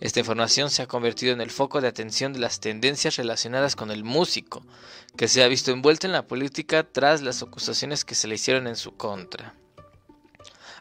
Esta 0.00 0.20
información 0.20 0.70
se 0.70 0.82
ha 0.82 0.86
convertido 0.86 1.32
en 1.32 1.40
el 1.40 1.50
foco 1.50 1.80
de 1.80 1.88
atención 1.88 2.32
de 2.32 2.40
las 2.40 2.60
tendencias 2.60 3.16
relacionadas 3.16 3.76
con 3.76 3.90
el 3.90 4.04
músico, 4.04 4.62
que 5.16 5.28
se 5.28 5.42
ha 5.42 5.48
visto 5.48 5.70
envuelto 5.70 6.06
en 6.06 6.12
la 6.12 6.26
política 6.26 6.82
tras 6.82 7.22
las 7.22 7.42
acusaciones 7.42 8.04
que 8.04 8.14
se 8.14 8.28
le 8.28 8.34
hicieron 8.34 8.66
en 8.66 8.76
su 8.76 8.96
contra. 8.96 9.54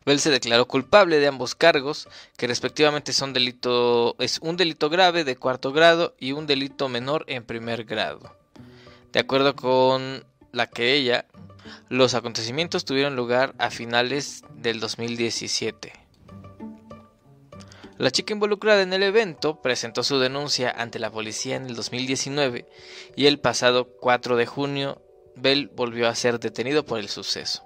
Bell 0.05 0.19
se 0.19 0.29
declaró 0.29 0.67
culpable 0.67 1.19
de 1.19 1.27
ambos 1.27 1.55
cargos, 1.55 2.07
que 2.37 2.45
respectivamente 2.45 3.11
son 3.11 3.33
delito, 3.33 4.15
es 4.19 4.39
un 4.39 4.55
delito 4.55 4.89
grave 4.89 5.23
de 5.23 5.35
cuarto 5.35 5.71
grado 5.71 6.15
y 6.19 6.33
un 6.33 6.45
delito 6.45 6.89
menor 6.89 7.25
en 7.27 7.43
primer 7.43 7.85
grado. 7.85 8.35
De 9.11 9.19
acuerdo 9.19 9.55
con 9.55 10.23
la 10.51 10.67
que 10.67 10.93
ella, 10.93 11.25
los 11.89 12.13
acontecimientos 12.13 12.85
tuvieron 12.85 13.15
lugar 13.15 13.55
a 13.57 13.71
finales 13.71 14.43
del 14.53 14.79
2017. 14.79 15.93
La 17.97 18.11
chica 18.11 18.33
involucrada 18.33 18.83
en 18.83 18.93
el 18.93 19.03
evento 19.03 19.61
presentó 19.61 20.03
su 20.03 20.19
denuncia 20.19 20.69
ante 20.69 20.99
la 20.99 21.09
policía 21.09 21.55
en 21.55 21.65
el 21.65 21.75
2019 21.75 22.67
y 23.15 23.25
el 23.25 23.39
pasado 23.39 23.87
4 24.01 24.35
de 24.35 24.45
junio 24.45 25.01
Bell 25.35 25.71
volvió 25.73 26.07
a 26.07 26.15
ser 26.15 26.39
detenido 26.39 26.85
por 26.85 26.99
el 26.99 27.09
suceso. 27.09 27.63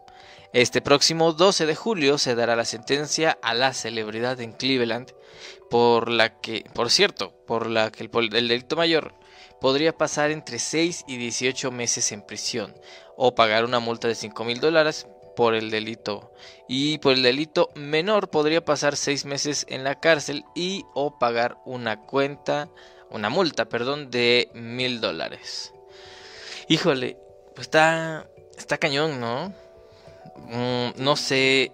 Este 0.51 0.81
próximo 0.81 1.33
12 1.33 1.67
de 1.67 1.75
julio 1.75 2.17
se 2.17 2.33
dará 2.33 2.55
la 2.55 2.65
sentencia 2.65 3.37
a 3.43 3.53
la 3.53 3.71
celebridad 3.73 4.41
en 4.41 4.51
Cleveland, 4.51 5.13
por 5.69 6.09
la 6.09 6.41
que, 6.41 6.65
por 6.73 6.89
cierto, 6.89 7.33
por 7.45 7.67
la 7.67 7.91
que 7.91 8.03
el, 8.03 8.09
el 8.33 8.47
delito 8.47 8.75
mayor 8.75 9.13
podría 9.61 9.95
pasar 9.95 10.31
entre 10.31 10.57
6 10.57 11.05
y 11.07 11.17
18 11.17 11.69
meses 11.71 12.11
en 12.11 12.23
prisión 12.23 12.73
o 13.15 13.35
pagar 13.35 13.63
una 13.63 13.79
multa 13.79 14.07
de 14.07 14.15
5 14.15 14.43
mil 14.43 14.59
dólares 14.59 15.05
por 15.39 15.53
el 15.53 15.69
delito 15.69 16.33
y 16.67 16.97
por 16.97 17.13
el 17.13 17.23
delito 17.23 17.69
menor 17.73 18.29
podría 18.29 18.65
pasar 18.65 18.97
seis 18.97 19.23
meses 19.23 19.65
en 19.69 19.85
la 19.85 19.97
cárcel 19.99 20.43
y 20.53 20.83
o 20.93 21.17
pagar 21.17 21.57
una 21.63 22.01
cuenta, 22.01 22.67
una 23.09 23.29
multa, 23.29 23.69
perdón, 23.69 24.11
de 24.11 24.49
mil 24.53 24.99
dólares. 24.99 25.73
Híjole, 26.67 27.17
pues 27.55 27.67
está, 27.67 28.27
está 28.57 28.77
cañón, 28.77 29.21
¿no? 29.21 29.53
Mm, 30.49 31.03
no 31.03 31.15
sé, 31.15 31.71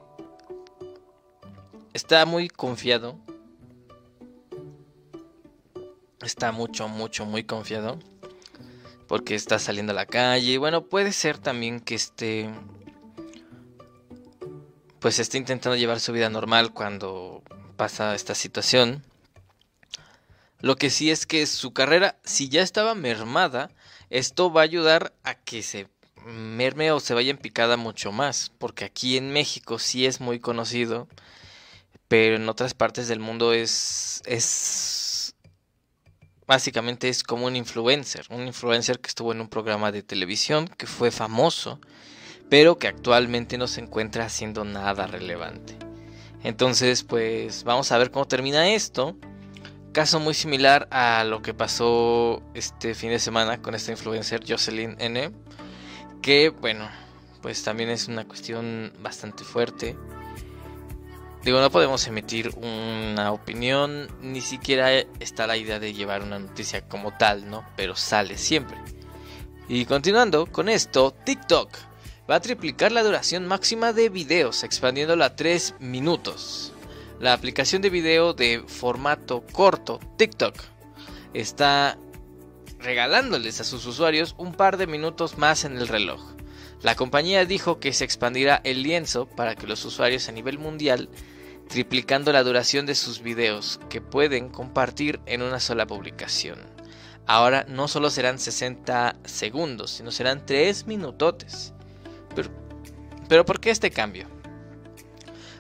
está 1.94 2.26
muy 2.26 2.50
confiado. 2.50 3.18
Está 6.22 6.52
mucho, 6.52 6.90
mucho, 6.90 7.26
muy 7.26 7.46
confiado. 7.46 8.00
Porque 9.08 9.36
está 9.36 9.60
saliendo 9.60 9.94
a 9.94 9.96
la 9.96 10.06
calle. 10.06 10.58
Bueno, 10.58 10.86
puede 10.86 11.14
ser 11.14 11.38
también 11.38 11.80
que 11.80 11.96
esté 11.96 12.50
pues 15.00 15.20
está 15.20 15.38
intentando 15.38 15.76
llevar 15.78 16.00
su 16.00 16.12
vida 16.12 16.30
normal 16.32 16.74
cuando 16.74 17.44
pasa 17.78 18.16
esta 18.16 18.34
situación. 18.34 19.04
Lo 20.62 20.78
que 20.78 20.90
sí 20.90 21.12
es 21.12 21.28
que 21.28 21.46
su 21.46 21.74
carrera, 21.74 22.18
si 22.24 22.50
ya 22.50 22.64
estaba 22.64 22.96
mermada, 22.96 23.70
esto 24.10 24.52
va 24.52 24.62
a 24.62 24.64
ayudar 24.64 25.14
a 25.24 25.36
que 25.36 25.62
se 25.62 25.88
merme 26.26 26.92
o 26.92 27.00
se 27.00 27.14
vaya 27.14 27.32
en 27.32 27.38
picada 27.38 27.78
mucho 27.78 28.12
más, 28.12 28.52
porque 28.58 28.86
aquí 28.86 29.18
en 29.18 29.32
México 29.32 29.80
sí 29.80 30.06
es 30.06 30.20
muy 30.20 30.40
conocido, 30.40 31.08
pero 32.08 32.36
en 32.36 32.50
otras 32.50 32.74
partes 32.74 33.08
del 33.08 33.20
mundo 33.20 33.54
es 33.54 34.22
es 34.26 35.36
básicamente 36.48 37.10
es 37.10 37.24
como 37.24 37.48
un 37.48 37.56
influencer, 37.56 38.26
un 38.30 38.46
influencer 38.48 39.00
que 39.00 39.08
estuvo 39.08 39.32
en 39.32 39.42
un 39.42 39.50
programa 39.50 39.92
de 39.92 40.04
televisión 40.04 40.68
que 40.68 40.88
fue 40.88 41.12
famoso 41.12 41.80
pero 42.50 42.78
que 42.78 42.88
actualmente 42.88 43.58
no 43.58 43.68
se 43.68 43.82
encuentra 43.82 44.26
haciendo 44.26 44.64
nada 44.64 45.08
relevante. 45.08 45.78
Entonces, 46.44 47.04
pues 47.04 47.64
vamos 47.64 47.92
a 47.92 47.98
ver 47.98 48.12
cómo 48.12 48.28
termina 48.28 48.70
esto. 48.70 49.18
caso 49.94 50.20
muy 50.20 50.34
similar 50.34 50.88
a 50.92 51.24
lo 51.24 51.42
que 51.42 51.54
pasó 51.54 52.44
este 52.54 52.94
fin 52.96 53.12
de 53.12 53.20
semana 53.20 53.62
con 53.62 53.76
esta 53.76 53.92
influencer 53.92 54.42
Jocelyn 54.48 54.96
N. 55.00 55.32
Que 56.26 56.50
bueno, 56.50 56.90
pues 57.44 57.64
también 57.64 57.92
es 57.92 58.08
una 58.08 58.26
cuestión 58.26 58.92
bastante 59.00 59.44
fuerte. 59.44 59.96
Digo, 61.44 61.62
no 61.62 61.70
podemos 61.70 62.08
emitir 62.08 62.50
una 62.58 63.32
opinión, 63.32 64.08
ni 64.24 64.42
siquiera 64.42 64.92
está 65.20 65.46
la 65.46 65.56
idea 65.56 65.80
de 65.80 65.94
llevar 65.94 66.24
una 66.24 66.40
noticia 66.40 66.82
como 66.88 67.16
tal, 67.16 67.48
¿no? 67.48 67.64
Pero 67.78 67.96
sale 67.96 68.40
siempre. 68.40 68.76
Y 69.70 69.86
continuando 69.86 70.48
con 70.48 70.68
esto, 70.68 71.14
TikTok 71.26 71.70
va 72.28 72.38
a 72.38 72.42
triplicar 72.42 72.92
la 72.92 73.04
duración 73.04 73.46
máxima 73.46 73.94
de 73.94 74.10
videos, 74.10 74.64
expandiéndola 74.64 75.26
a 75.26 75.36
3 75.36 75.76
minutos. 75.80 76.74
La 77.20 77.34
aplicación 77.34 77.84
de 77.84 77.92
video 77.92 78.34
de 78.34 78.64
formato 78.66 79.44
corto, 79.52 80.00
TikTok, 80.18 80.56
está 81.36 82.00
regalándoles 82.86 83.60
a 83.60 83.64
sus 83.64 83.86
usuarios 83.88 84.36
un 84.38 84.54
par 84.54 84.78
de 84.78 84.88
minutos 84.88 85.38
más 85.38 85.66
en 85.66 85.78
el 85.78 85.88
reloj. 85.88 86.22
La 86.82 86.96
compañía 86.96 87.44
dijo 87.46 87.80
que 87.80 87.92
se 87.94 88.06
expandirá 88.06 88.62
el 88.64 88.84
lienzo 88.84 89.26
para 89.26 89.56
que 89.56 89.68
los 89.68 89.84
usuarios 89.86 90.30
a 90.30 90.32
nivel 90.32 90.60
mundial 90.60 91.10
triplicando 91.68 92.32
la 92.32 92.44
duración 92.44 92.86
de 92.86 92.94
sus 92.94 93.22
videos 93.22 93.80
que 93.90 94.02
pueden 94.02 94.50
compartir 94.50 95.20
en 95.26 95.42
una 95.42 95.60
sola 95.60 95.88
publicación. 95.88 96.60
Ahora 97.26 97.66
no 97.68 97.88
solo 97.88 98.12
serán 98.12 98.38
60 98.38 99.16
segundos, 99.26 99.90
sino 99.90 100.12
serán 100.12 100.46
3 100.46 100.86
minutotes. 100.86 101.74
Pero, 102.36 102.52
pero 103.28 103.46
¿por 103.46 103.60
qué 103.60 103.72
este 103.72 103.90
cambio? 103.90 104.28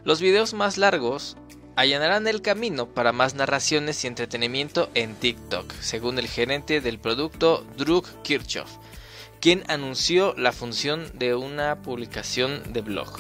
Los 0.04 0.22
videos 0.22 0.54
más 0.54 0.78
largos 0.78 1.38
allanarán 1.76 2.28
el 2.28 2.42
camino 2.42 2.88
para 2.88 3.12
más 3.12 3.36
narraciones 3.36 4.04
y 4.04 4.08
entretenimiento 4.08 4.90
en 4.94 5.16
TikTok, 5.16 5.74
según 5.82 6.20
el 6.20 6.28
gerente 6.28 6.82
del 6.82 7.00
producto 7.00 7.66
Drew 7.78 8.04
Kirchhoff, 8.24 8.70
quien 9.40 9.64
anunció 9.68 10.34
la 10.38 10.52
función 10.52 11.12
de 11.14 11.36
una 11.36 11.82
publicación 11.82 12.74
de 12.74 12.82
blog. 12.82 13.20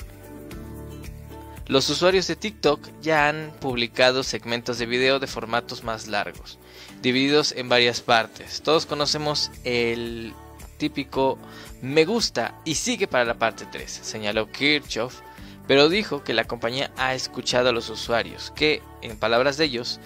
Los 1.67 1.89
usuarios 1.89 2.27
de 2.27 2.35
TikTok 2.35 2.79
ya 3.01 3.27
han 3.27 3.51
publicado 3.59 4.21
segmentos 4.21 4.77
de 4.77 4.85
video 4.85 5.19
de 5.19 5.25
formatos 5.27 5.83
más 5.83 6.07
largos, 6.07 6.59
divididos 7.01 7.53
en 7.53 7.69
varias 7.69 8.01
partes. 8.01 8.61
Todos 8.61 8.85
conocemos 8.85 9.49
el 9.63 10.33
típico 10.77 11.39
me 11.81 12.05
gusta 12.05 12.59
y 12.65 12.75
sigue 12.75 13.07
para 13.07 13.25
la 13.25 13.39
parte 13.39 13.65
3, 13.71 13.89
señaló 13.89 14.51
Kirchhoff, 14.51 15.21
pero 15.67 15.89
dijo 15.89 16.23
que 16.23 16.33
la 16.33 16.45
compañía 16.45 16.91
ha 16.97 17.13
escuchado 17.15 17.69
a 17.69 17.71
los 17.73 17.89
usuarios, 17.89 18.51
que, 18.55 18.81
en 19.01 19.17
palabras 19.17 19.57
de 19.57 19.65
ellos, 19.65 19.99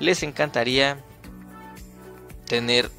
les 0.00 0.22
encantaría 0.22 0.98
tener 2.46 2.90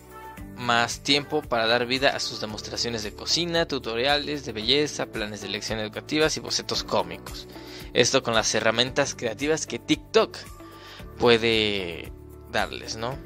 más 0.58 1.02
tiempo 1.02 1.42
para 1.42 1.68
dar 1.68 1.86
vida 1.86 2.16
a 2.16 2.20
sus 2.20 2.40
demostraciones 2.40 3.04
de 3.04 3.14
cocina, 3.14 3.68
tutoriales 3.68 4.46
de 4.46 4.54
belleza, 4.54 5.08
planes 5.08 5.42
de 5.42 5.50
lección 5.50 5.80
educativas 5.80 6.38
y 6.38 6.40
bocetos 6.40 6.84
cómicos. 6.84 7.48
Esto 7.94 8.24
con 8.24 8.34
las 8.34 8.54
herramientas 8.56 9.16
creativas 9.16 9.68
que 9.68 9.80
TikTok 9.80 10.38
puede 11.18 12.12
darles, 12.52 12.96
¿no? 12.96 13.18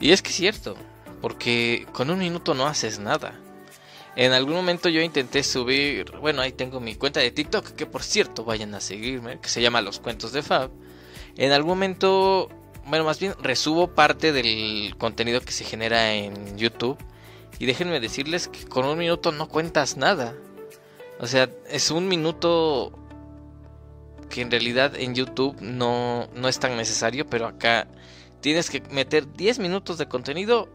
Y 0.00 0.12
es 0.12 0.22
que 0.22 0.30
es 0.30 0.36
cierto, 0.36 0.76
porque 1.20 1.86
con 1.92 2.10
un 2.10 2.18
minuto 2.18 2.54
no 2.54 2.66
haces 2.66 2.98
nada. 2.98 3.40
En 4.18 4.32
algún 4.32 4.54
momento 4.54 4.88
yo 4.88 5.00
intenté 5.00 5.44
subir, 5.44 6.10
bueno, 6.20 6.42
ahí 6.42 6.50
tengo 6.50 6.80
mi 6.80 6.96
cuenta 6.96 7.20
de 7.20 7.30
TikTok, 7.30 7.68
que 7.76 7.86
por 7.86 8.02
cierto 8.02 8.44
vayan 8.44 8.74
a 8.74 8.80
seguirme, 8.80 9.38
que 9.38 9.48
se 9.48 9.62
llama 9.62 9.80
Los 9.80 10.00
Cuentos 10.00 10.32
de 10.32 10.42
Fab. 10.42 10.72
En 11.36 11.52
algún 11.52 11.68
momento, 11.68 12.48
bueno, 12.84 13.04
más 13.04 13.20
bien 13.20 13.34
resubo 13.40 13.94
parte 13.94 14.32
del 14.32 14.96
contenido 14.98 15.40
que 15.40 15.52
se 15.52 15.62
genera 15.62 16.14
en 16.14 16.58
YouTube. 16.58 16.98
Y 17.60 17.66
déjenme 17.66 18.00
decirles 18.00 18.48
que 18.48 18.64
con 18.64 18.86
un 18.86 18.98
minuto 18.98 19.30
no 19.30 19.48
cuentas 19.48 19.96
nada. 19.96 20.34
O 21.20 21.28
sea, 21.28 21.48
es 21.70 21.92
un 21.92 22.08
minuto 22.08 22.90
que 24.28 24.40
en 24.40 24.50
realidad 24.50 24.96
en 24.96 25.14
YouTube 25.14 25.60
no, 25.60 26.28
no 26.34 26.48
es 26.48 26.58
tan 26.58 26.76
necesario, 26.76 27.24
pero 27.24 27.46
acá 27.46 27.86
tienes 28.40 28.68
que 28.68 28.80
meter 28.90 29.32
10 29.32 29.60
minutos 29.60 29.96
de 29.96 30.08
contenido 30.08 30.68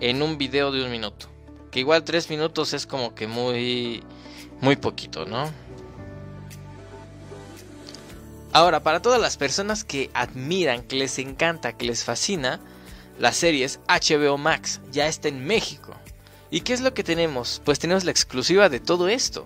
en 0.00 0.20
un 0.20 0.36
video 0.36 0.72
de 0.72 0.82
un 0.82 0.90
minuto. 0.90 1.37
Que 1.70 1.80
igual 1.80 2.04
3 2.04 2.30
minutos 2.30 2.72
es 2.72 2.86
como 2.86 3.14
que 3.14 3.26
muy, 3.26 4.02
muy 4.60 4.76
poquito, 4.76 5.24
¿no? 5.26 5.50
Ahora, 8.52 8.82
para 8.82 9.02
todas 9.02 9.20
las 9.20 9.36
personas 9.36 9.84
que 9.84 10.10
admiran, 10.14 10.82
que 10.82 10.96
les 10.96 11.18
encanta, 11.18 11.76
que 11.76 11.84
les 11.84 12.04
fascina, 12.04 12.60
la 13.18 13.32
serie 13.32 13.64
es 13.64 13.80
HBO 13.88 14.38
Max 14.38 14.80
ya 14.90 15.06
está 15.06 15.28
en 15.28 15.44
México. 15.46 15.94
¿Y 16.50 16.62
qué 16.62 16.72
es 16.72 16.80
lo 16.80 16.94
que 16.94 17.04
tenemos? 17.04 17.60
Pues 17.64 17.78
tenemos 17.78 18.04
la 18.04 18.10
exclusiva 18.10 18.68
de 18.68 18.80
todo 18.80 19.08
esto. 19.08 19.44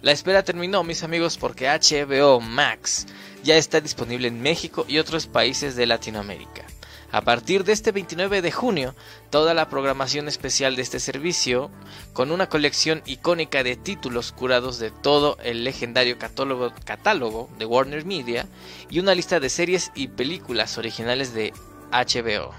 La 0.00 0.12
espera 0.12 0.44
terminó, 0.44 0.82
mis 0.84 1.02
amigos, 1.02 1.36
porque 1.36 1.68
HBO 1.68 2.40
Max 2.40 3.06
ya 3.44 3.56
está 3.56 3.80
disponible 3.80 4.28
en 4.28 4.40
México 4.40 4.86
y 4.88 4.98
otros 4.98 5.26
países 5.26 5.76
de 5.76 5.86
Latinoamérica. 5.86 6.64
A 7.10 7.22
partir 7.22 7.64
de 7.64 7.72
este 7.72 7.90
29 7.90 8.42
de 8.42 8.52
junio, 8.52 8.94
toda 9.30 9.54
la 9.54 9.70
programación 9.70 10.28
especial 10.28 10.76
de 10.76 10.82
este 10.82 11.00
servicio, 11.00 11.70
con 12.12 12.30
una 12.30 12.50
colección 12.50 13.02
icónica 13.06 13.62
de 13.62 13.76
títulos 13.76 14.30
curados 14.32 14.78
de 14.78 14.90
todo 14.90 15.38
el 15.42 15.64
legendario 15.64 16.18
catálogo, 16.18 17.48
de 17.58 17.64
Warner 17.64 18.04
Media 18.04 18.46
y 18.90 18.98
una 18.98 19.14
lista 19.14 19.40
de 19.40 19.48
series 19.48 19.90
y 19.94 20.08
películas 20.08 20.76
originales 20.76 21.32
de 21.32 21.54
HBO. 21.90 22.54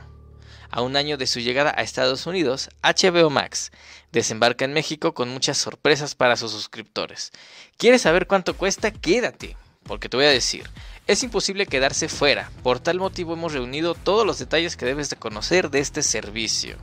A 0.72 0.82
un 0.82 0.96
año 0.96 1.18
de 1.18 1.28
su 1.28 1.40
llegada 1.40 1.74
a 1.78 1.84
Estados 1.84 2.26
Unidos, 2.26 2.70
HBO 2.82 3.30
Max 3.30 3.72
desembarca 4.12 4.66
en 4.66 4.74
México 4.74 5.14
con 5.14 5.30
muchas 5.30 5.60
sorpresas 5.60 6.16
para 6.16 6.36
sus 6.36 6.52
suscriptores. 6.52 7.32
¿Quieres 7.78 8.02
saber 8.02 8.26
cuánto 8.26 8.56
cuesta? 8.56 8.90
Quédate, 8.90 9.58
porque 9.84 10.10
te 10.10 10.18
voy 10.18 10.26
a 10.26 10.32
decir. 10.32 10.70
Es 11.10 11.24
imposible 11.24 11.66
quedarse 11.66 12.08
fuera, 12.08 12.52
por 12.62 12.80
tal 12.80 13.00
motivo 13.00 13.34
hemos 13.34 13.54
reunido 13.54 13.96
todos 13.96 14.28
los 14.28 14.38
detalles 14.38 14.78
que 14.78 14.86
debes 14.86 15.10
de 15.10 15.16
conocer 15.16 15.72
de 15.72 15.80
este 15.80 16.04
servicio. 16.04 16.78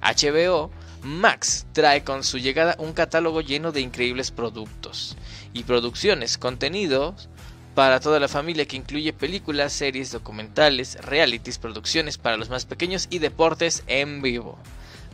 HBO 0.00 0.72
Max 1.04 1.64
trae 1.72 2.02
con 2.02 2.24
su 2.24 2.38
llegada 2.38 2.74
un 2.80 2.92
catálogo 2.92 3.40
lleno 3.40 3.70
de 3.70 3.80
increíbles 3.80 4.32
productos 4.32 5.16
y 5.52 5.62
producciones, 5.62 6.38
contenidos 6.38 7.28
para 7.76 8.00
toda 8.00 8.18
la 8.18 8.26
familia 8.26 8.66
que 8.66 8.74
incluye 8.74 9.12
películas, 9.12 9.72
series, 9.72 10.10
documentales, 10.10 10.96
realities, 11.00 11.58
producciones 11.58 12.18
para 12.18 12.36
los 12.36 12.50
más 12.50 12.66
pequeños 12.66 13.06
y 13.10 13.20
deportes 13.20 13.84
en 13.86 14.22
vivo. 14.22 14.58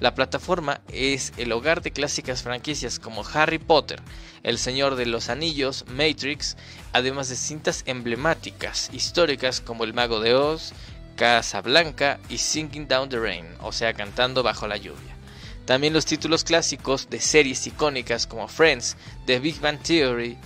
La 0.00 0.14
plataforma 0.14 0.80
es 0.92 1.32
el 1.38 1.50
hogar 1.50 1.82
de 1.82 1.90
clásicas 1.90 2.44
franquicias 2.44 3.00
como 3.00 3.26
Harry 3.34 3.58
Potter, 3.58 4.00
El 4.44 4.56
Señor 4.58 4.94
de 4.94 5.06
los 5.06 5.28
Anillos, 5.28 5.84
Matrix, 5.88 6.56
además 6.92 7.28
de 7.28 7.36
cintas 7.36 7.82
emblemáticas 7.86 8.90
históricas 8.92 9.60
como 9.60 9.84
El 9.84 9.94
Mago 9.94 10.20
de 10.20 10.34
Oz, 10.34 10.72
Casa 11.16 11.60
Blanca 11.60 12.18
y 12.28 12.38
Singing 12.38 12.86
Down 12.88 13.08
the 13.08 13.18
Rain, 13.18 13.46
o 13.60 13.72
sea, 13.72 13.92
cantando 13.92 14.42
bajo 14.42 14.66
la 14.66 14.76
lluvia. 14.76 15.16
También 15.64 15.92
los 15.92 16.06
títulos 16.06 16.44
clásicos 16.44 17.10
de 17.10 17.20
series 17.20 17.66
icónicas 17.66 18.26
como 18.26 18.48
Friends, 18.48 18.96
The 19.26 19.38
Big 19.38 19.60
Bang 19.60 19.78
Theory, 19.80 20.38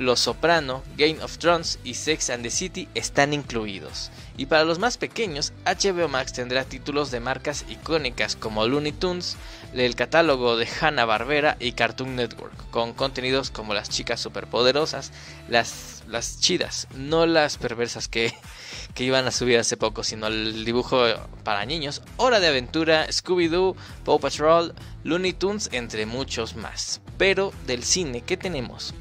los 0.00 0.20
Soprano, 0.20 0.82
Game 0.96 1.22
of 1.22 1.36
Thrones 1.36 1.78
y 1.84 1.92
Sex 1.92 2.30
and 2.30 2.42
the 2.42 2.50
City 2.50 2.88
están 2.94 3.34
incluidos. 3.34 4.10
Y 4.38 4.46
para 4.46 4.64
los 4.64 4.78
más 4.78 4.96
pequeños, 4.96 5.52
HBO 5.66 6.08
Max 6.08 6.32
tendrá 6.32 6.64
títulos 6.64 7.10
de 7.10 7.20
marcas 7.20 7.66
icónicas 7.68 8.34
como 8.34 8.66
Looney 8.66 8.92
Tunes, 8.92 9.36
el 9.74 9.94
catálogo 9.96 10.56
de 10.56 10.66
Hanna-Barbera 10.66 11.58
y 11.60 11.72
Cartoon 11.72 12.16
Network, 12.16 12.70
con 12.70 12.94
contenidos 12.94 13.50
como 13.50 13.74
las 13.74 13.90
chicas 13.90 14.20
superpoderosas, 14.20 15.12
las, 15.50 16.02
las 16.08 16.40
chidas, 16.40 16.88
no 16.94 17.26
las 17.26 17.58
perversas 17.58 18.08
que, 18.08 18.32
que 18.94 19.04
iban 19.04 19.26
a 19.26 19.30
subir 19.30 19.58
hace 19.58 19.76
poco, 19.76 20.02
sino 20.02 20.28
el 20.28 20.64
dibujo 20.64 21.04
para 21.44 21.66
niños, 21.66 22.00
Hora 22.16 22.40
de 22.40 22.48
Aventura, 22.48 23.06
Scooby-Doo, 23.08 23.76
Paw 24.06 24.18
Patrol, 24.18 24.74
Looney 25.04 25.34
Tunes, 25.34 25.68
entre 25.72 26.06
muchos 26.06 26.56
más. 26.56 27.02
Pero 27.18 27.52
del 27.66 27.84
cine, 27.84 28.22
¿qué 28.22 28.38
tenemos? 28.38 28.94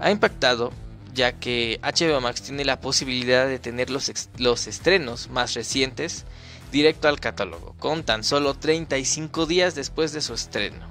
Ha 0.00 0.10
impactado 0.10 0.72
ya 1.14 1.32
que 1.32 1.80
HBO 1.82 2.20
Max 2.20 2.42
tiene 2.42 2.64
la 2.64 2.80
posibilidad 2.80 3.46
de 3.46 3.58
tener 3.58 3.90
los, 3.90 4.10
los, 4.38 4.66
estrenos 4.66 5.28
más 5.28 5.54
recientes 5.54 6.24
directo 6.72 7.08
al 7.08 7.20
catálogo, 7.20 7.74
con 7.78 8.04
tan 8.04 8.22
solo 8.22 8.54
35 8.54 9.46
días 9.46 9.74
después 9.74 10.12
de 10.12 10.20
su 10.20 10.34
estreno. 10.34 10.88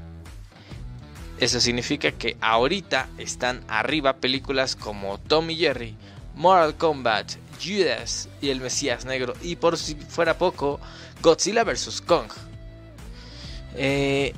Eso 1.39 1.61
significa 1.61 2.11
que 2.11 2.37
ahorita 2.41 3.07
están 3.17 3.63
arriba 3.69 4.17
películas 4.17 4.75
como 4.75 5.19
Tom 5.19 5.49
y 5.49 5.55
Jerry, 5.55 5.95
Mortal 6.35 6.75
Kombat, 6.75 7.31
Judas 7.63 8.27
y 8.41 8.49
El 8.49 8.59
Mesías 8.59 9.05
Negro, 9.05 9.33
y 9.41 9.55
por 9.55 9.77
si 9.77 9.95
fuera 9.95 10.37
poco, 10.37 10.81
Godzilla 11.21 11.63
vs. 11.63 12.01
Kong. 12.01 12.27
Eh, 13.75 14.33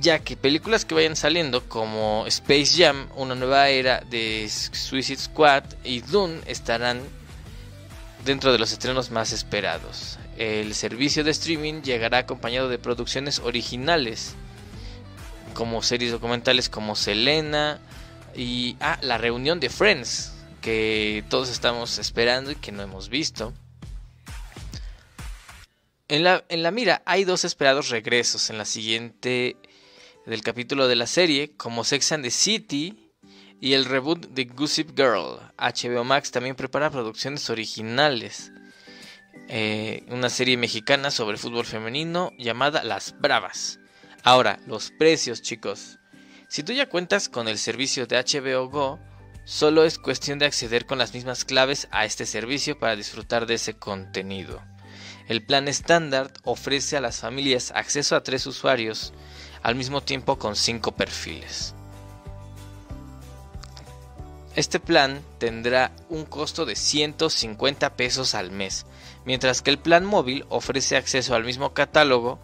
ya 0.00 0.20
que 0.20 0.36
películas 0.36 0.84
que 0.84 0.94
vayan 0.94 1.16
saliendo 1.16 1.68
como 1.68 2.24
Space 2.26 2.82
Jam, 2.82 3.08
una 3.16 3.34
nueva 3.34 3.68
era 3.68 4.00
de 4.00 4.48
Suicide 4.48 5.20
Squad 5.20 5.64
y 5.84 6.00
Dune 6.00 6.40
estarán 6.46 7.02
dentro 8.24 8.52
de 8.52 8.58
los 8.58 8.72
estrenos 8.72 9.10
más 9.10 9.32
esperados. 9.32 10.18
El 10.38 10.74
servicio 10.74 11.24
de 11.24 11.30
streaming 11.32 11.82
llegará 11.82 12.18
acompañado 12.18 12.68
de 12.68 12.78
producciones 12.78 13.38
originales, 13.40 14.34
como 15.54 15.82
series 15.82 16.12
documentales 16.12 16.68
como 16.68 16.96
Selena 16.96 17.78
y 18.34 18.76
ah, 18.80 18.98
la 19.02 19.18
reunión 19.18 19.60
de 19.60 19.68
Friends, 19.68 20.32
que 20.62 21.24
todos 21.28 21.50
estamos 21.50 21.98
esperando 21.98 22.50
y 22.50 22.56
que 22.56 22.72
no 22.72 22.82
hemos 22.82 23.08
visto. 23.08 23.52
En 26.08 26.24
la, 26.24 26.44
en 26.48 26.62
la 26.62 26.70
mira 26.70 27.02
hay 27.06 27.24
dos 27.24 27.44
esperados 27.44 27.88
regresos 27.88 28.50
en 28.50 28.58
la 28.58 28.64
siguiente 28.64 29.56
del 30.26 30.42
capítulo 30.42 30.88
de 30.88 30.96
la 30.96 31.06
serie, 31.06 31.56
como 31.56 31.84
Sex 31.84 32.12
and 32.12 32.24
the 32.24 32.30
City 32.30 33.10
y 33.60 33.74
el 33.74 33.84
reboot 33.84 34.28
de 34.28 34.44
Gossip 34.44 34.96
Girl. 34.96 35.38
HBO 35.58 36.04
Max 36.04 36.30
también 36.30 36.56
prepara 36.56 36.90
producciones 36.90 37.48
originales. 37.50 38.52
Eh, 39.48 40.04
una 40.08 40.30
serie 40.30 40.56
mexicana 40.56 41.10
sobre 41.10 41.36
fútbol 41.36 41.64
femenino 41.64 42.30
llamada 42.38 42.84
Las 42.84 43.14
Bravas. 43.20 43.78
Ahora, 44.22 44.60
los 44.66 44.92
precios, 44.92 45.42
chicos. 45.42 45.98
Si 46.48 46.62
tú 46.62 46.72
ya 46.72 46.88
cuentas 46.88 47.28
con 47.28 47.48
el 47.48 47.58
servicio 47.58 48.06
de 48.06 48.16
HBO 48.16 48.68
Go, 48.68 49.00
solo 49.44 49.84
es 49.84 49.98
cuestión 49.98 50.38
de 50.38 50.46
acceder 50.46 50.86
con 50.86 50.98
las 50.98 51.14
mismas 51.14 51.44
claves 51.44 51.88
a 51.90 52.04
este 52.04 52.26
servicio 52.26 52.78
para 52.78 52.94
disfrutar 52.94 53.46
de 53.46 53.54
ese 53.54 53.74
contenido. 53.74 54.62
El 55.28 55.44
plan 55.44 55.66
estándar 55.66 56.32
ofrece 56.44 56.96
a 56.96 57.00
las 57.00 57.20
familias 57.20 57.72
acceso 57.74 58.16
a 58.16 58.22
tres 58.22 58.46
usuarios 58.46 59.12
al 59.62 59.74
mismo 59.74 60.02
tiempo 60.02 60.38
con 60.38 60.56
5 60.56 60.92
perfiles. 60.92 61.74
Este 64.54 64.80
plan 64.80 65.22
tendrá 65.38 65.92
un 66.10 66.26
costo 66.26 66.66
de 66.66 66.76
150 66.76 67.96
pesos 67.96 68.34
al 68.34 68.50
mes, 68.50 68.84
mientras 69.24 69.62
que 69.62 69.70
el 69.70 69.78
plan 69.78 70.04
móvil 70.04 70.44
ofrece 70.50 70.96
acceso 70.96 71.34
al 71.34 71.44
mismo 71.44 71.72
catálogo, 71.72 72.38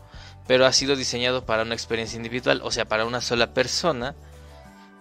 pero 0.47 0.65
ha 0.65 0.73
sido 0.73 0.97
diseñado 0.97 1.45
para 1.45 1.65
una 1.65 1.75
experiencia 1.75 2.17
individual, 2.17 2.63
o 2.65 2.71
sea, 2.71 2.87
para 2.87 3.05
una 3.05 3.21
sola 3.21 3.53
persona, 3.53 4.17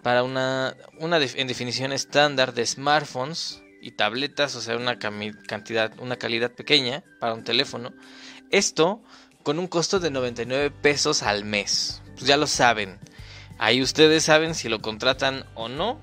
para 0.03 0.23
una, 0.23 0.75
una 0.99 1.17
en 1.17 1.47
definición 1.47 1.93
estándar 1.93 2.53
de 2.53 2.65
smartphones 2.65 3.61
y 3.81 3.91
tabletas, 3.91 4.55
o 4.55 4.61
sea, 4.61 4.75
una 4.75 4.99
cantidad, 4.99 5.97
una 5.99 6.17
calidad 6.17 6.51
pequeña 6.51 7.05
para 7.21 7.33
un 7.33 7.45
teléfono. 7.45 7.93
Esto 8.51 9.01
con 9.43 9.59
un 9.59 9.67
costo 9.67 10.01
de 10.01 10.11
99 10.11 10.71
pesos 10.71 11.23
al 11.23 11.45
mes 11.45 12.01
pues 12.17 12.27
ya 12.27 12.37
lo 12.37 12.47
saben. 12.47 12.99
Ahí 13.59 13.81
ustedes 13.81 14.23
saben 14.23 14.55
si 14.55 14.69
lo 14.69 14.81
contratan 14.81 15.45
o 15.55 15.69
no. 15.69 15.99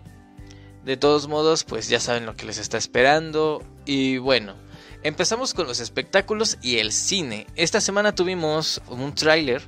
De 0.85 0.97
todos 0.97 1.29
modos, 1.29 1.65
pues 1.65 1.89
ya 1.89 1.99
saben 1.99 2.27
lo 2.27 2.37
que 2.37 2.47
les 2.47 2.59
está 2.59 2.79
esperando. 2.79 3.65
Y 3.85 4.19
bueno, 4.19 4.55
empezamos 5.03 5.55
con 5.55 5.67
los 5.67 5.81
espectáculos 5.81 6.59
y 6.63 6.79
el 6.79 6.93
cine. 6.93 7.47
Esta 7.57 7.81
semana 7.81 8.15
tuvimos 8.15 8.81
un 8.89 9.15
tráiler, 9.15 9.63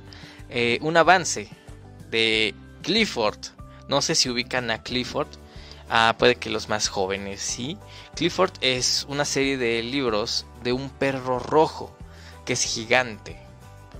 eh, 0.49 0.79
un 0.81 0.95
avance 0.95 1.49
de 2.09 2.55
Clifford. 2.81 3.39
No 3.89 4.01
sé 4.01 4.15
si 4.15 4.29
ubican 4.29 4.71
a 4.71 4.83
Clifford. 4.83 5.27
Ah, 5.89 6.15
puede 6.17 6.35
que 6.35 6.49
los 6.49 6.69
más 6.69 6.89
jóvenes, 6.89 7.41
sí. 7.41 7.77
Clifford 8.15 8.51
es 8.61 9.05
una 9.09 9.25
serie 9.25 9.57
de 9.57 9.81
libros 9.83 10.45
de 10.63 10.73
un 10.73 10.89
perro 10.89 11.39
rojo 11.39 11.95
que 12.45 12.53
es 12.53 12.63
gigante. 12.63 13.37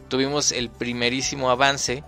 Tuvimos 0.09 0.51
el 0.51 0.69
primerísimo 0.69 1.49
avance 1.49 2.03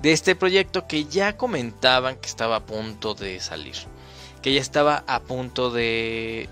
de 0.00 0.12
este 0.12 0.34
proyecto 0.34 0.86
que 0.86 1.04
ya 1.06 1.36
comentaban 1.36 2.16
que 2.16 2.28
estaba 2.28 2.56
a 2.56 2.66
punto 2.66 3.14
de 3.14 3.40
salir, 3.40 3.76
que 4.42 4.52
ya 4.52 4.60
estaba 4.60 5.04
a 5.06 5.20
punto 5.20 5.70
de 5.70 6.48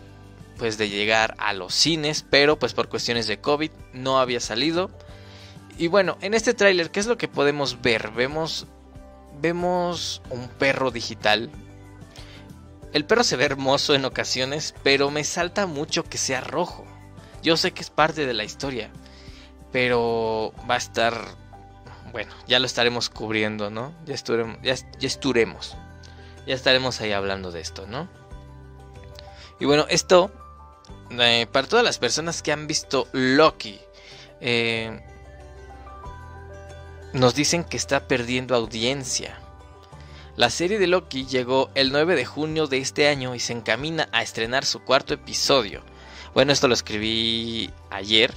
pues 0.58 0.78
de 0.78 0.88
llegar 0.88 1.34
a 1.38 1.52
los 1.52 1.74
cines, 1.74 2.24
pero 2.28 2.58
pues 2.58 2.72
por 2.74 2.88
cuestiones 2.88 3.26
de 3.26 3.40
COVID 3.40 3.70
no 3.94 4.20
había 4.20 4.40
salido. 4.40 4.90
Y 5.76 5.88
bueno, 5.88 6.18
en 6.20 6.34
este 6.34 6.54
tráiler, 6.54 6.90
¿qué 6.90 7.00
es 7.00 7.06
lo 7.06 7.18
que 7.18 7.26
podemos 7.28 7.82
ver? 7.82 8.10
Vemos 8.12 8.66
vemos 9.40 10.22
un 10.30 10.48
perro 10.48 10.90
digital. 10.90 11.50
El 12.92 13.04
perro 13.04 13.24
se 13.24 13.36
ve 13.36 13.44
hermoso 13.44 13.94
en 13.94 14.04
ocasiones, 14.04 14.74
pero 14.82 15.10
me 15.10 15.24
salta 15.24 15.66
mucho 15.66 16.04
que 16.04 16.18
sea 16.18 16.40
rojo. 16.40 16.86
Yo 17.42 17.56
sé 17.56 17.72
que 17.72 17.82
es 17.82 17.90
parte 17.90 18.26
de 18.26 18.34
la 18.34 18.44
historia, 18.44 18.90
pero 19.72 20.54
va 20.70 20.74
a 20.74 20.78
estar 20.78 21.14
bueno, 22.12 22.32
ya 22.46 22.58
lo 22.58 22.66
estaremos 22.66 23.08
cubriendo, 23.08 23.70
¿no? 23.70 23.94
Ya, 24.04 24.14
esturemos, 24.14 24.58
ya, 24.62 24.74
esturemos. 25.00 25.76
Ya 26.46 26.54
estaremos 26.54 27.00
ahí 27.00 27.12
hablando 27.12 27.50
de 27.50 27.60
esto, 27.60 27.86
¿no? 27.86 28.08
Y 29.58 29.64
bueno, 29.64 29.86
esto, 29.88 30.30
eh, 31.10 31.46
para 31.50 31.66
todas 31.66 31.84
las 31.84 31.98
personas 31.98 32.42
que 32.42 32.52
han 32.52 32.66
visto 32.66 33.08
Loki, 33.12 33.80
eh, 34.40 35.00
nos 37.12 37.34
dicen 37.34 37.64
que 37.64 37.76
está 37.76 38.06
perdiendo 38.06 38.54
audiencia. 38.54 39.38
La 40.36 40.50
serie 40.50 40.78
de 40.78 40.86
Loki 40.86 41.26
llegó 41.26 41.70
el 41.74 41.92
9 41.92 42.16
de 42.16 42.24
junio 42.24 42.66
de 42.66 42.78
este 42.78 43.08
año 43.08 43.34
y 43.34 43.40
se 43.40 43.52
encamina 43.52 44.08
a 44.12 44.22
estrenar 44.22 44.64
su 44.64 44.80
cuarto 44.80 45.14
episodio. 45.14 45.82
Bueno, 46.34 46.52
esto 46.52 46.68
lo 46.68 46.74
escribí 46.74 47.70
ayer, 47.90 48.34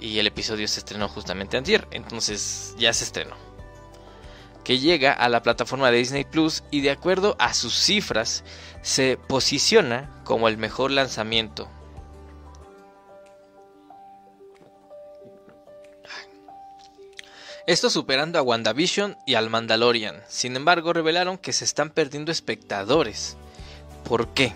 y 0.00 0.18
el 0.18 0.26
episodio 0.26 0.68
se 0.68 0.80
estrenó 0.80 1.08
justamente 1.08 1.56
antier, 1.56 1.86
entonces 1.90 2.74
ya 2.78 2.92
se 2.92 3.04
estrenó. 3.04 3.36
Que 4.64 4.78
llega 4.78 5.12
a 5.12 5.28
la 5.28 5.42
plataforma 5.42 5.90
de 5.90 5.98
Disney 5.98 6.24
Plus 6.24 6.62
y 6.70 6.82
de 6.82 6.90
acuerdo 6.90 7.36
a 7.38 7.54
sus 7.54 7.74
cifras 7.74 8.44
se 8.82 9.18
posiciona 9.28 10.22
como 10.24 10.48
el 10.48 10.58
mejor 10.58 10.90
lanzamiento. 10.90 11.68
Esto 17.68 17.90
superando 17.90 18.38
a 18.38 18.42
WandaVision 18.42 19.18
y 19.26 19.34
al 19.34 19.50
Mandalorian. 19.50 20.22
Sin 20.26 20.56
embargo, 20.56 20.94
revelaron 20.94 21.36
que 21.36 21.52
se 21.52 21.66
están 21.66 21.90
perdiendo 21.90 22.32
espectadores. 22.32 23.36
¿Por 24.04 24.28
qué? 24.32 24.54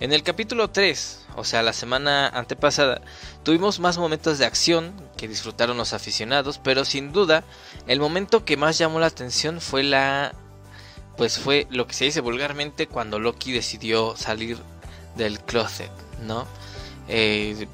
En 0.00 0.14
el 0.14 0.22
capítulo 0.22 0.70
3, 0.70 1.25
o 1.36 1.44
sea, 1.44 1.62
la 1.62 1.72
semana 1.72 2.28
antepasada, 2.28 3.00
tuvimos 3.42 3.78
más 3.78 3.98
momentos 3.98 4.38
de 4.38 4.46
acción 4.46 4.92
que 5.16 5.28
disfrutaron 5.28 5.76
los 5.76 5.92
aficionados, 5.92 6.58
pero 6.58 6.84
sin 6.84 7.12
duda, 7.12 7.44
el 7.86 8.00
momento 8.00 8.44
que 8.44 8.56
más 8.56 8.78
llamó 8.78 8.98
la 8.98 9.06
atención 9.06 9.60
fue 9.60 9.82
la 9.82 10.34
pues 11.16 11.38
fue 11.38 11.66
lo 11.70 11.86
que 11.86 11.94
se 11.94 12.04
dice 12.04 12.20
vulgarmente 12.20 12.86
cuando 12.86 13.18
Loki 13.18 13.52
decidió 13.52 14.16
salir 14.16 14.58
del 15.16 15.40
closet, 15.40 15.90
¿no? 16.22 16.46
Eh, 17.08 17.66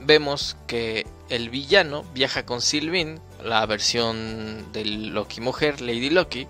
vemos 0.00 0.56
que 0.66 1.06
el 1.28 1.50
villano 1.50 2.04
viaja 2.14 2.46
con 2.46 2.60
Sylvie, 2.60 3.18
la 3.42 3.66
versión 3.66 4.72
del 4.72 5.08
Loki 5.08 5.40
mujer, 5.40 5.80
Lady 5.80 6.10
Loki, 6.10 6.46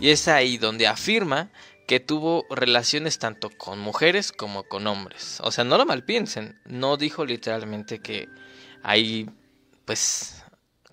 y 0.00 0.10
es 0.10 0.28
ahí 0.28 0.58
donde 0.58 0.86
afirma 0.86 1.50
que 1.86 2.00
tuvo 2.00 2.46
relaciones 2.50 3.18
tanto 3.18 3.50
con 3.50 3.78
mujeres 3.78 4.32
como 4.32 4.64
con 4.64 4.86
hombres. 4.86 5.38
O 5.42 5.50
sea, 5.50 5.64
no 5.64 5.76
lo 5.76 5.86
malpiensen, 5.86 6.58
no 6.64 6.96
dijo 6.96 7.24
literalmente 7.24 7.98
que 8.00 8.28
hay, 8.82 9.28
pues, 9.84 10.44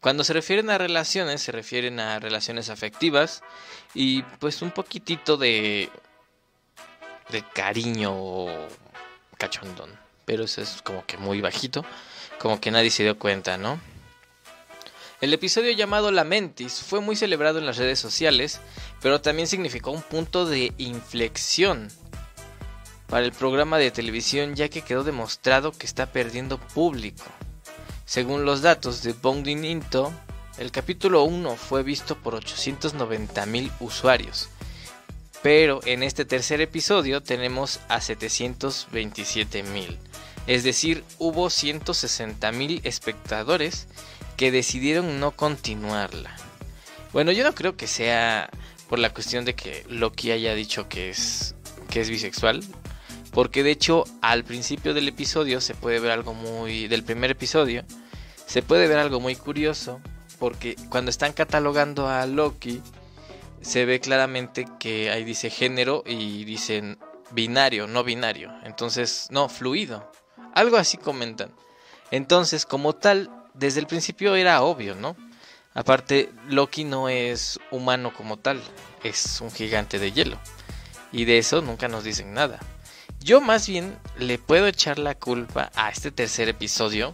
cuando 0.02 0.24
se 0.24 0.34
refieren 0.34 0.70
a 0.70 0.78
relaciones, 0.78 1.42
se 1.42 1.52
refieren 1.52 2.00
a 2.00 2.20
relaciones 2.20 2.70
afectivas 2.70 3.42
y 3.94 4.24
pues 4.40 4.62
un 4.62 4.72
poquitito 4.72 5.38
de, 5.38 5.90
de 7.30 7.44
cariño 7.54 8.48
cachondón. 9.38 9.92
Pero 10.26 10.44
eso 10.44 10.62
es 10.62 10.82
como 10.82 11.06
que 11.06 11.18
muy 11.18 11.42
bajito, 11.42 11.86
como 12.40 12.60
que 12.60 12.72
nadie 12.72 12.90
se 12.90 13.04
dio 13.04 13.18
cuenta, 13.18 13.58
¿no? 13.58 13.80
El 15.22 15.36
episodio 15.36 15.72
llamado 15.72 16.12
Lamentis 16.12 16.82
fue 16.82 17.00
muy 17.00 17.16
celebrado 17.16 17.60
en 17.60 17.68
las 17.68 17.78
redes 17.78 18.00
sociales, 18.00 18.60
pero 19.04 19.22
también 19.22 19.48
significó 19.48 19.92
un 19.92 20.02
punto 20.02 20.48
de 20.48 20.74
inflexión 20.80 21.90
para 23.06 23.24
el 23.24 23.32
programa 23.32 23.78
de 23.78 23.92
televisión 23.92 24.56
ya 24.56 24.68
que 24.68 24.82
quedó 24.82 25.04
demostrado 25.04 25.74
que 25.74 25.86
está 25.86 26.08
perdiendo 26.08 26.58
público. 26.58 27.24
Según 28.04 28.46
los 28.46 28.64
datos 28.64 29.04
de 29.04 29.14
Bounding 29.14 29.64
Into, 29.64 30.12
el 30.58 30.72
capítulo 30.72 31.22
1 31.22 31.56
fue 31.56 31.84
visto 31.84 32.18
por 32.18 32.34
890 32.34 33.46
mil 33.46 33.72
usuarios, 33.80 34.50
pero 35.44 35.82
en 35.86 36.02
este 36.02 36.26
tercer 36.26 36.62
episodio 36.62 37.22
tenemos 37.22 37.80
a 37.90 38.02
727 38.02 39.62
mil, 39.62 40.00
es 40.48 40.64
decir, 40.64 41.04
hubo 41.20 41.52
160 41.52 42.52
mil 42.54 42.82
espectadores 42.84 43.88
que 44.42 44.52
decidieron 44.52 45.20
no 45.20 45.34
continuarla. 45.34 46.36
Bueno, 47.14 47.32
yo 47.32 47.44
no 47.44 47.54
creo 47.54 47.78
que 47.78 47.86
sea 47.86 48.50
por 48.90 48.98
la 48.98 49.12
cuestión 49.12 49.46
de 49.46 49.54
que 49.54 49.86
Loki 49.88 50.32
haya 50.32 50.56
dicho 50.56 50.90
que 50.90 51.12
es 51.12 51.54
que 51.92 52.02
es 52.02 52.10
bisexual, 52.10 52.64
porque 53.34 53.62
de 53.62 53.70
hecho 53.70 54.04
al 54.24 54.44
principio 54.44 54.96
del 54.96 55.08
episodio 55.08 55.62
se 55.62 55.76
puede 55.76 56.00
ver 56.00 56.10
algo 56.10 56.34
muy 56.34 56.88
del 56.88 57.04
primer 57.04 57.30
episodio 57.30 57.86
se 58.48 58.64
puede 58.64 58.88
ver 58.88 58.98
algo 58.98 59.20
muy 59.20 59.36
curioso 59.36 60.02
porque 60.40 60.76
cuando 60.90 61.12
están 61.12 61.34
catalogando 61.34 62.08
a 62.08 62.26
Loki 62.26 62.82
se 63.62 63.86
ve 63.86 64.00
claramente 64.00 64.66
que 64.80 65.12
ahí 65.12 65.24
dice 65.24 65.52
género 65.52 66.02
y 66.04 66.46
dicen 66.46 66.98
binario, 67.30 67.86
no 67.86 68.04
binario, 68.04 68.52
entonces 68.64 69.28
no 69.30 69.50
fluido. 69.50 70.12
Algo 70.56 70.78
así 70.78 70.98
comentan. 70.98 71.54
Entonces, 72.10 72.66
como 72.66 72.94
tal, 72.94 73.30
desde 73.54 73.80
el 73.80 73.88
principio 73.88 74.36
era 74.36 74.62
obvio, 74.62 74.96
¿no? 74.96 75.16
Aparte, 75.74 76.32
Loki 76.48 76.84
no 76.84 77.08
es 77.10 77.60
humano 77.72 78.14
como 78.14 78.38
tal, 78.38 78.62
es 79.04 79.40
un 79.42 79.52
gigante 79.52 80.00
de 80.00 80.12
hielo. 80.12 80.38
Y 81.12 81.26
de 81.26 81.38
eso 81.38 81.62
nunca 81.62 81.88
nos 81.88 82.04
dicen 82.04 82.34
nada. 82.34 82.60
Yo 83.20 83.40
más 83.40 83.68
bien 83.68 83.98
le 84.18 84.38
puedo 84.38 84.68
echar 84.68 84.98
la 84.98 85.16
culpa 85.16 85.72
a 85.76 85.90
este 85.90 86.12
tercer 86.12 86.50
episodio 86.50 87.14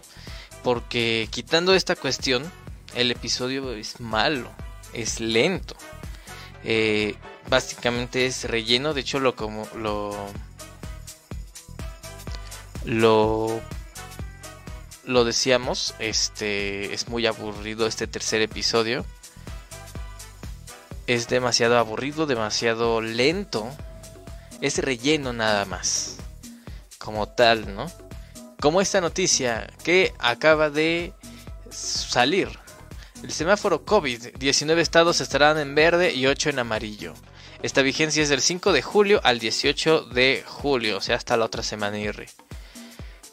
porque 0.63 1.27
quitando 1.31 1.73
esta 1.73 1.95
cuestión, 1.95 2.43
el 2.95 3.11
episodio 3.11 3.73
es 3.73 3.99
malo, 3.99 4.49
es 4.93 5.19
lento. 5.19 5.75
Eh, 6.63 7.15
básicamente 7.49 8.25
es 8.25 8.45
relleno, 8.45 8.93
de 8.93 9.01
hecho 9.01 9.19
lo 9.19 9.35
como 9.35 9.67
lo 9.75 10.15
lo 12.85 13.61
lo 15.07 15.23
decíamos, 15.23 15.95
este 15.99 16.93
es 16.93 17.07
muy 17.07 17.25
aburrido 17.25 17.87
este 17.87 18.07
tercer 18.07 18.41
episodio. 18.41 19.05
Es 21.07 21.29
demasiado 21.29 21.77
aburrido, 21.77 22.25
demasiado 22.25 23.01
lento. 23.01 23.69
Es 24.59 24.77
relleno 24.79 25.31
nada 25.31 25.63
más. 25.65 26.17
Como 26.97 27.27
tal, 27.29 27.73
¿no? 27.73 27.89
Como 28.59 28.81
esta 28.81 28.99
noticia 28.99 29.67
que 29.83 30.13
acaba 30.19 30.69
de 30.69 31.13
salir. 31.71 32.49
El 33.23 33.31
semáforo 33.31 33.85
COVID, 33.85 34.35
19 34.37 34.81
estados 34.81 35.21
estarán 35.21 35.57
en 35.57 35.73
verde 35.73 36.13
y 36.13 36.27
8 36.27 36.49
en 36.49 36.59
amarillo. 36.59 37.13
Esta 37.63 37.81
vigencia 37.81 38.21
es 38.21 38.29
del 38.29 38.41
5 38.41 38.73
de 38.73 38.81
julio 38.81 39.21
al 39.23 39.39
18 39.39 40.01
de 40.01 40.43
julio, 40.45 40.97
o 40.97 41.01
sea, 41.01 41.15
hasta 41.15 41.37
la 41.37 41.45
otra 41.45 41.63
semana. 41.63 41.97
Irri. 41.97 42.27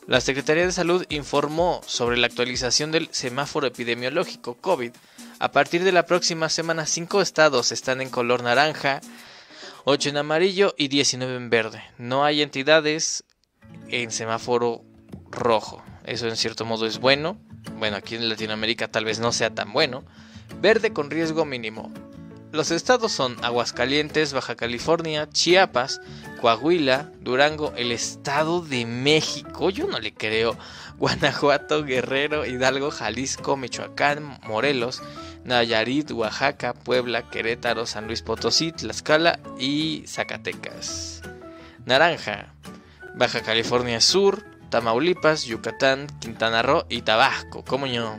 La 0.06 0.20
Secretaría 0.20 0.66
de 0.66 0.72
Salud 0.72 1.06
informó 1.08 1.80
sobre 1.86 2.18
la 2.18 2.26
actualización 2.26 2.92
del 2.92 3.08
semáforo 3.10 3.66
epidemiológico 3.66 4.54
COVID. 4.54 4.92
A 5.38 5.50
partir 5.50 5.82
de 5.82 5.92
la 5.92 6.04
próxima 6.04 6.50
semana, 6.50 6.84
5 6.84 7.22
estados 7.22 7.72
están 7.72 8.02
en 8.02 8.10
color 8.10 8.42
naranja, 8.42 9.00
8 9.84 10.10
en 10.10 10.18
amarillo 10.18 10.74
y 10.76 10.88
19 10.88 11.36
en 11.36 11.48
verde. 11.48 11.82
No 11.96 12.22
hay 12.22 12.42
entidades 12.42 13.24
en 13.88 14.10
semáforo 14.10 14.82
rojo. 15.30 15.82
Eso 16.04 16.28
en 16.28 16.36
cierto 16.36 16.66
modo 16.66 16.84
es 16.84 16.98
bueno. 16.98 17.38
Bueno, 17.78 17.96
aquí 17.96 18.16
en 18.16 18.28
Latinoamérica 18.28 18.88
tal 18.88 19.06
vez 19.06 19.20
no 19.20 19.32
sea 19.32 19.54
tan 19.54 19.72
bueno. 19.72 20.04
Verde 20.60 20.92
con 20.92 21.10
riesgo 21.10 21.46
mínimo. 21.46 21.90
Los 22.54 22.70
estados 22.70 23.10
son 23.10 23.36
Aguascalientes, 23.44 24.32
Baja 24.32 24.54
California, 24.54 25.28
Chiapas, 25.28 26.00
Coahuila, 26.40 27.10
Durango, 27.18 27.72
el 27.76 27.90
Estado 27.90 28.60
de 28.60 28.86
México, 28.86 29.70
yo 29.70 29.88
no 29.88 29.98
le 29.98 30.14
creo, 30.14 30.56
Guanajuato, 30.98 31.82
Guerrero, 31.82 32.46
Hidalgo, 32.46 32.92
Jalisco, 32.92 33.56
Michoacán, 33.56 34.38
Morelos, 34.44 35.02
Nayarit, 35.42 36.12
Oaxaca, 36.12 36.74
Puebla, 36.74 37.28
Querétaro, 37.28 37.86
San 37.86 38.06
Luis 38.06 38.22
Potosí, 38.22 38.70
Tlaxcala 38.70 39.40
y 39.58 40.04
Zacatecas. 40.06 41.22
Naranja, 41.86 42.54
Baja 43.16 43.42
California 43.42 44.00
Sur, 44.00 44.44
Tamaulipas, 44.70 45.44
Yucatán, 45.44 46.06
Quintana 46.20 46.62
Roo 46.62 46.84
y 46.88 47.02
Tabasco, 47.02 47.64
como 47.64 47.88
yo. 47.88 48.16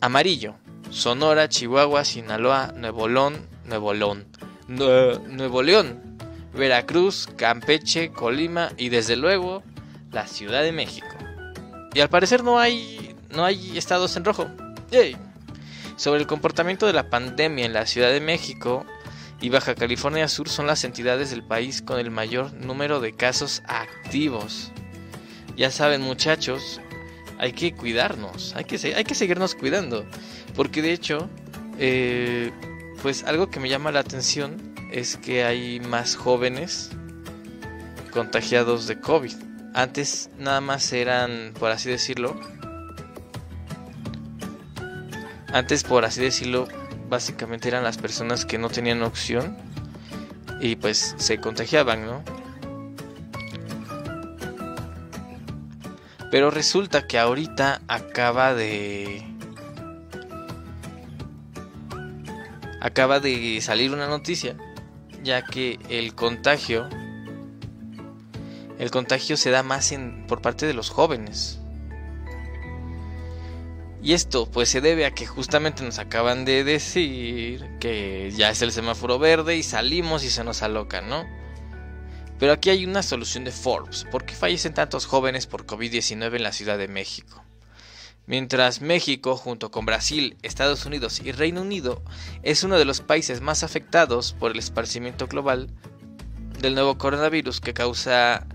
Amarillo, 0.00 0.54
Sonora, 0.96 1.46
Chihuahua, 1.50 2.06
Sinaloa, 2.06 2.72
Nuevo 2.74 3.06
León, 3.06 3.46
Nuevo 3.66 3.92
León, 3.92 4.26
Nuevo 4.66 5.62
León, 5.62 6.16
Veracruz, 6.54 7.28
Campeche, 7.36 8.12
Colima 8.12 8.72
y 8.78 8.88
desde 8.88 9.14
luego 9.14 9.62
la 10.10 10.26
Ciudad 10.26 10.62
de 10.62 10.72
México. 10.72 11.14
Y 11.92 12.00
al 12.00 12.08
parecer 12.08 12.42
no 12.42 12.58
hay 12.58 13.14
no 13.30 13.44
hay 13.44 13.76
estados 13.76 14.16
en 14.16 14.24
rojo. 14.24 14.46
Sobre 15.96 16.20
el 16.20 16.26
comportamiento 16.26 16.86
de 16.86 16.94
la 16.94 17.10
pandemia 17.10 17.66
en 17.66 17.74
la 17.74 17.84
Ciudad 17.84 18.10
de 18.10 18.22
México 18.22 18.86
y 19.42 19.50
Baja 19.50 19.74
California 19.74 20.28
Sur 20.28 20.48
son 20.48 20.66
las 20.66 20.82
entidades 20.84 21.28
del 21.28 21.44
país 21.44 21.82
con 21.82 22.00
el 22.00 22.10
mayor 22.10 22.54
número 22.54 23.00
de 23.00 23.12
casos 23.12 23.62
activos. 23.66 24.72
Ya 25.58 25.70
saben 25.70 26.00
muchachos, 26.00 26.80
hay 27.38 27.52
que 27.52 27.74
cuidarnos, 27.74 28.54
hay 28.56 28.64
que, 28.64 28.94
hay 28.94 29.04
que 29.04 29.14
seguirnos 29.14 29.54
cuidando. 29.54 30.04
Porque 30.54 30.82
de 30.82 30.92
hecho, 30.92 31.28
eh, 31.78 32.52
pues 33.02 33.24
algo 33.24 33.50
que 33.50 33.60
me 33.60 33.68
llama 33.68 33.92
la 33.92 34.00
atención 34.00 34.74
es 34.92 35.16
que 35.16 35.44
hay 35.44 35.80
más 35.80 36.16
jóvenes 36.16 36.90
contagiados 38.12 38.86
de 38.86 39.00
COVID. 39.00 39.34
Antes 39.74 40.30
nada 40.38 40.60
más 40.60 40.92
eran, 40.92 41.52
por 41.58 41.70
así 41.70 41.90
decirlo, 41.90 42.34
antes 45.52 45.84
por 45.84 46.04
así 46.04 46.22
decirlo, 46.22 46.66
básicamente 47.08 47.68
eran 47.68 47.84
las 47.84 47.98
personas 47.98 48.44
que 48.44 48.58
no 48.58 48.68
tenían 48.70 49.02
opción 49.02 49.56
y 50.60 50.76
pues 50.76 51.14
se 51.18 51.38
contagiaban, 51.38 52.06
¿no? 52.06 52.22
Pero 56.30 56.50
resulta 56.50 57.06
que 57.06 57.18
ahorita 57.18 57.82
acaba 57.88 58.54
de 58.54 59.24
acaba 62.80 63.20
de 63.20 63.60
salir 63.60 63.92
una 63.92 64.06
noticia, 64.06 64.56
ya 65.22 65.42
que 65.42 65.78
el 65.88 66.14
contagio 66.14 66.88
el 68.78 68.90
contagio 68.90 69.36
se 69.36 69.50
da 69.50 69.62
más 69.62 69.92
en, 69.92 70.26
por 70.26 70.42
parte 70.42 70.66
de 70.66 70.74
los 70.74 70.90
jóvenes. 70.90 71.60
Y 74.02 74.12
esto 74.12 74.48
pues 74.50 74.68
se 74.68 74.80
debe 74.80 75.06
a 75.06 75.12
que 75.12 75.26
justamente 75.26 75.82
nos 75.82 75.98
acaban 75.98 76.44
de 76.44 76.62
decir 76.62 77.66
que 77.80 78.30
ya 78.36 78.50
es 78.50 78.62
el 78.62 78.70
semáforo 78.70 79.18
verde 79.18 79.56
y 79.56 79.62
salimos 79.62 80.22
y 80.22 80.30
se 80.30 80.44
nos 80.44 80.62
aloca, 80.62 81.00
¿no? 81.00 81.24
Pero 82.38 82.52
aquí 82.52 82.70
hay 82.70 82.84
una 82.84 83.02
solución 83.02 83.44
de 83.44 83.52
Forbes. 83.52 84.04
¿Por 84.10 84.24
qué 84.24 84.34
fallecen 84.34 84.74
tantos 84.74 85.06
jóvenes 85.06 85.46
por 85.46 85.66
COVID-19 85.66 86.36
en 86.36 86.42
la 86.42 86.52
Ciudad 86.52 86.78
de 86.78 86.88
México? 86.88 87.42
Mientras 88.26 88.80
México, 88.80 89.36
junto 89.36 89.70
con 89.70 89.86
Brasil, 89.86 90.36
Estados 90.42 90.84
Unidos 90.84 91.20
y 91.24 91.32
Reino 91.32 91.62
Unido, 91.62 92.02
es 92.42 92.64
uno 92.64 92.78
de 92.78 92.84
los 92.84 93.00
países 93.00 93.40
más 93.40 93.62
afectados 93.62 94.32
por 94.32 94.50
el 94.50 94.58
esparcimiento 94.58 95.28
global 95.28 95.70
del 96.60 96.74
nuevo 96.74 96.98
coronavirus 96.98 97.60
que 97.60 97.72
causa 97.72 98.46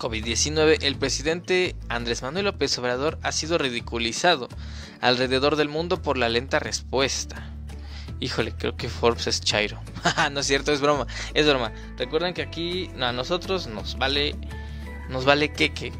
COVID-19, 0.00 0.78
el 0.80 0.96
presidente 0.96 1.76
Andrés 1.90 2.22
Manuel 2.22 2.46
López 2.46 2.76
Obrador 2.78 3.18
ha 3.22 3.32
sido 3.32 3.58
ridiculizado 3.58 4.48
alrededor 5.02 5.56
del 5.56 5.68
mundo 5.68 6.00
por 6.00 6.16
la 6.16 6.30
lenta 6.30 6.58
respuesta. 6.58 7.49
Híjole, 8.20 8.52
creo 8.52 8.76
que 8.76 8.88
Forbes 8.88 9.26
es 9.26 9.40
Chairo. 9.40 9.80
no 10.32 10.40
es 10.40 10.46
cierto, 10.46 10.72
es 10.72 10.80
broma, 10.80 11.06
es 11.34 11.46
broma. 11.46 11.72
Recuerden 11.96 12.34
que 12.34 12.42
aquí 12.42 12.90
a 13.00 13.12
nosotros 13.12 13.66
nos 13.66 13.96
vale 13.98 14.36
nos 15.08 15.24
vale 15.24 15.52
queque 15.52 15.92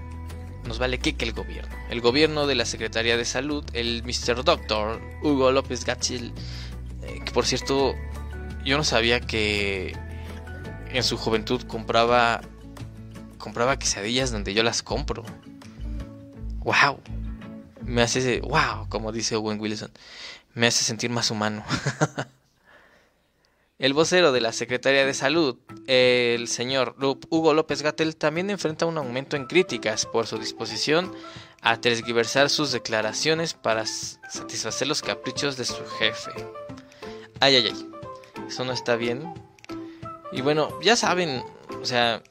nos 0.65 0.79
vale 0.79 0.99
que 0.99 1.17
el 1.25 1.33
gobierno. 1.33 1.75
El 1.91 2.01
gobierno 2.01 2.47
de 2.47 2.55
la 2.55 2.65
Secretaría 2.65 3.17
de 3.17 3.25
Salud, 3.25 3.65
el 3.73 4.03
Mr. 4.05 4.45
Doctor 4.45 5.01
Hugo 5.23 5.51
López 5.53 5.85
Gatchil, 5.85 6.33
eh, 7.03 7.21
que 7.25 7.33
por 7.33 7.47
cierto, 7.47 7.95
yo 8.65 8.77
no 8.77 8.85
sabía 8.85 9.21
que 9.21 9.97
en 10.93 11.03
su 11.03 11.17
juventud 11.17 11.63
compraba 11.63 12.41
compraba 13.39 13.79
quesadillas 13.79 14.31
donde 14.31 14.53
yo 14.53 14.63
las 14.63 14.83
compro. 14.83 15.25
Wow. 16.59 17.01
Me 17.83 18.03
hace 18.03 18.41
wow, 18.41 18.87
como 18.89 19.13
dice 19.13 19.37
Owen 19.37 19.59
Wilson. 19.59 19.91
Me 20.55 20.67
hace 20.67 20.85
sentir 20.85 21.11
más 21.11 21.31
humano. 21.31 21.65
El 23.81 23.95
vocero 23.95 24.31
de 24.31 24.43
la 24.43 24.53
Secretaría 24.53 25.07
de 25.07 25.15
Salud, 25.15 25.57
el 25.87 26.49
señor 26.49 26.97
Hugo 27.31 27.55
López 27.55 27.81
Gatel, 27.81 28.15
también 28.15 28.51
enfrenta 28.51 28.85
un 28.85 28.99
aumento 28.99 29.37
en 29.37 29.47
críticas 29.47 30.05
por 30.05 30.27
su 30.27 30.37
disposición 30.37 31.11
a 31.63 31.81
transgiversar 31.81 32.51
sus 32.51 32.73
declaraciones 32.73 33.55
para 33.55 33.87
satisfacer 33.87 34.87
los 34.87 35.01
caprichos 35.01 35.57
de 35.57 35.65
su 35.65 35.83
jefe. 35.99 36.31
Ay, 37.41 37.57
ay, 37.57 37.73
ay. 37.73 37.91
Eso 38.47 38.67
no 38.67 38.73
está 38.73 38.97
bien. 38.97 39.33
Y 40.31 40.43
bueno, 40.43 40.79
ya 40.83 40.95
saben, 40.95 41.43
o 41.81 41.87
sea, 41.87 42.23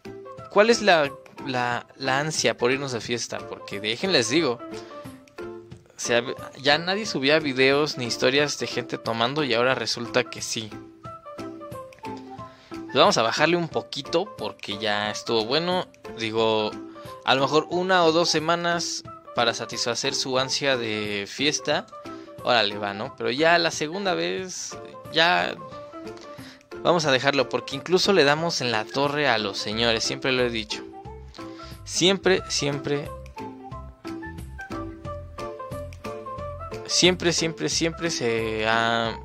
¿cuál 0.51 0.69
es 0.69 0.83
la, 0.83 1.11
la, 1.47 1.87
la 1.95 2.19
ansia 2.19 2.57
por 2.57 2.71
irnos 2.71 2.91
de 2.91 3.01
fiesta? 3.01 3.39
Porque 3.39 3.79
déjenles 3.79 4.29
digo, 4.29 4.59
ya 6.61 6.77
nadie 6.77 7.05
subía 7.05 7.39
videos 7.39 7.97
ni 7.97 8.05
historias 8.05 8.57
de 8.59 8.67
gente 8.67 8.97
tomando 8.97 9.43
y 9.43 9.53
ahora 9.53 9.75
resulta 9.75 10.23
que 10.23 10.41
sí 10.41 10.69
vamos 12.93 13.17
a 13.17 13.21
bajarle 13.21 13.57
un 13.57 13.69
poquito 13.69 14.35
porque 14.37 14.77
ya 14.77 15.11
estuvo 15.11 15.45
bueno. 15.45 15.87
Digo, 16.17 16.71
a 17.25 17.35
lo 17.35 17.41
mejor 17.41 17.67
una 17.69 18.03
o 18.03 18.11
dos 18.11 18.29
semanas 18.29 19.03
para 19.35 19.53
satisfacer 19.53 20.15
su 20.15 20.39
ansia 20.39 20.77
de 20.77 21.25
fiesta. 21.27 21.85
Órale, 22.43 22.77
va, 22.77 22.93
¿no? 22.93 23.15
Pero 23.17 23.31
ya 23.31 23.57
la 23.57 23.71
segunda 23.71 24.13
vez, 24.13 24.77
ya 25.11 25.55
vamos 26.81 27.05
a 27.05 27.11
dejarlo 27.11 27.49
porque 27.49 27.75
incluso 27.75 28.13
le 28.13 28.23
damos 28.23 28.61
en 28.61 28.71
la 28.71 28.85
torre 28.85 29.27
a 29.27 29.37
los 29.37 29.57
señores, 29.57 30.03
siempre 30.03 30.31
lo 30.31 30.43
he 30.43 30.49
dicho. 30.49 30.83
siempre, 31.83 32.43
siempre, 32.49 33.09
siempre, 36.89 37.31
siempre, 37.31 37.69
siempre 37.69 38.09
se 38.09 38.67
ha, 38.67 39.17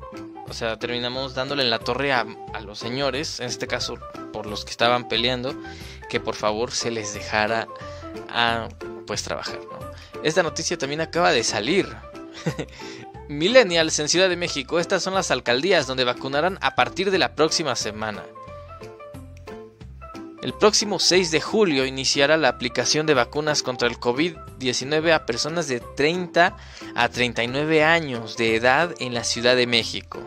o 0.47 0.53
sea, 0.53 0.77
terminamos 0.77 1.33
dándole 1.33 1.63
en 1.63 1.69
la 1.69 1.79
torre 1.79 2.13
a, 2.13 2.25
los 2.61 2.79
señores, 2.79 3.39
en 3.39 3.47
este 3.47 3.67
caso 3.67 3.97
por 4.31 4.45
los 4.45 4.63
que 4.63 4.71
estaban 4.71 5.07
peleando, 5.07 5.53
que 6.09 6.19
por 6.19 6.35
favor 6.35 6.71
se 6.71 6.91
les 6.91 7.13
dejara 7.13 7.67
a 8.29 8.69
pues 9.05 9.23
trabajar. 9.23 9.59
Esta 10.23 10.43
noticia 10.43 10.77
también 10.77 11.01
acaba 11.01 11.31
de 11.31 11.43
salir. 11.43 11.87
Millennials 13.27 13.97
en 13.99 14.07
Ciudad 14.07 14.29
de 14.29 14.35
México, 14.35 14.79
estas 14.79 15.01
son 15.01 15.15
las 15.15 15.31
alcaldías 15.31 15.87
donde 15.87 16.03
vacunarán 16.03 16.59
a 16.61 16.75
partir 16.75 17.09
de 17.09 17.17
la 17.17 17.33
próxima 17.35 17.75
semana. 17.75 18.23
El 20.45 20.53
próximo 20.53 20.99
6 20.99 21.31
de 21.31 21.41
julio 21.41 21.87
iniciará 21.87 22.37
la 22.37 22.49
aplicación 22.49 23.07
de 23.07 23.15
vacunas 23.15 23.63
contra 23.63 23.87
el 23.87 23.97
COVID-19 23.99 25.11
a 25.11 25.25
personas 25.25 25.67
de 25.67 25.79
30 25.79 26.55
a 26.93 27.09
39 27.09 27.83
años 27.83 28.37
de 28.37 28.55
edad 28.55 28.93
en 28.99 29.15
la 29.15 29.23
Ciudad 29.23 29.55
de 29.55 29.65
México. 29.65 30.21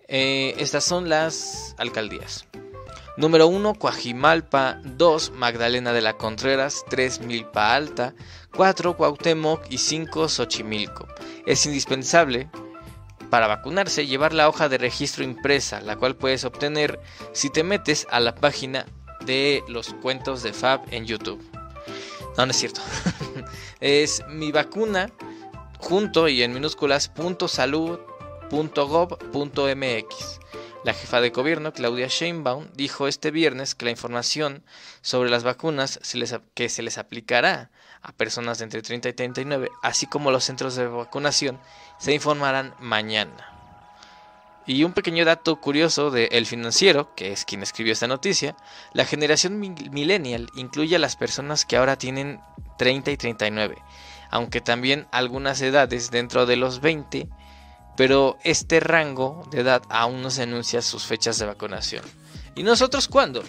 Eh, 0.09 0.55
estas 0.57 0.83
son 0.83 1.07
las 1.07 1.73
alcaldías. 1.77 2.45
Número 3.15 3.47
1, 3.47 3.75
Coajimalpa. 3.75 4.81
2, 4.83 5.31
Magdalena 5.31 5.93
de 5.93 6.01
la 6.01 6.17
Contreras. 6.17 6.83
3, 6.89 7.21
Milpa 7.21 7.73
Alta. 7.73 8.13
4, 8.55 8.97
Cuauhtémoc. 8.97 9.61
Y 9.69 9.77
5, 9.77 10.29
Xochimilco. 10.29 11.07
Es 11.45 11.65
indispensable 11.65 12.49
para 13.29 13.47
vacunarse 13.47 14.05
llevar 14.07 14.33
la 14.33 14.49
hoja 14.49 14.69
de 14.69 14.77
registro 14.77 15.23
impresa, 15.23 15.81
la 15.81 15.95
cual 15.95 16.15
puedes 16.15 16.43
obtener 16.43 16.99
si 17.33 17.49
te 17.49 17.63
metes 17.63 18.05
a 18.11 18.19
la 18.19 18.35
página 18.35 18.85
de 19.25 19.63
los 19.67 19.93
cuentos 19.93 20.43
de 20.43 20.53
Fab 20.53 20.81
en 20.91 21.05
YouTube. 21.05 21.41
No, 22.37 22.45
no 22.45 22.51
es 22.51 22.57
cierto. 22.57 22.81
es 23.79 24.23
mi 24.29 24.51
vacuna 24.51 25.11
junto 25.79 26.27
y 26.27 26.43
en 26.43 26.53
minúsculas 26.53 27.09
punto 27.09 27.47
.mx. 28.49 30.39
La 30.83 30.93
jefa 30.93 31.21
de 31.21 31.29
gobierno, 31.29 31.73
Claudia 31.73 32.07
Sheinbaum, 32.07 32.67
dijo 32.73 33.07
este 33.07 33.29
viernes 33.31 33.75
que 33.75 33.85
la 33.85 33.91
información 33.91 34.63
sobre 35.01 35.29
las 35.29 35.43
vacunas 35.43 35.99
que 36.53 36.69
se 36.69 36.81
les 36.81 36.97
aplicará 36.97 37.69
a 38.01 38.11
personas 38.11 38.57
de 38.57 38.65
entre 38.65 38.81
30 38.81 39.09
y 39.09 39.13
39, 39.13 39.71
así 39.81 40.07
como 40.07 40.31
los 40.31 40.43
centros 40.43 40.75
de 40.75 40.87
vacunación, 40.87 41.59
se 41.97 42.13
informarán 42.13 42.73
mañana. 42.79 43.51
Y 44.67 44.83
un 44.83 44.93
pequeño 44.93 45.25
dato 45.25 45.59
curioso 45.59 46.11
de 46.11 46.25
El 46.31 46.45
Financiero, 46.45 47.15
que 47.15 47.31
es 47.31 47.45
quien 47.45 47.63
escribió 47.63 47.93
esta 47.93 48.07
noticia, 48.07 48.55
la 48.93 49.05
generación 49.05 49.59
millennial 49.59 50.49
incluye 50.55 50.95
a 50.95 50.99
las 50.99 51.15
personas 51.15 51.65
que 51.65 51.77
ahora 51.77 51.97
tienen 51.97 52.39
30 52.77 53.11
y 53.11 53.17
39, 53.17 53.77
aunque 54.29 54.61
también 54.61 55.07
algunas 55.11 55.61
edades 55.61 56.11
dentro 56.11 56.45
de 56.45 56.57
los 56.57 56.79
20, 56.79 57.27
pero 57.97 58.37
este 58.43 58.79
rango 58.79 59.47
de 59.51 59.61
edad 59.61 59.81
aún 59.89 60.21
no 60.21 60.29
se 60.29 60.43
anuncia 60.43 60.81
sus 60.81 61.05
fechas 61.05 61.39
de 61.39 61.47
vacunación. 61.47 62.05
¿Y 62.55 62.63
nosotros 62.63 63.07
cuándo? 63.07 63.43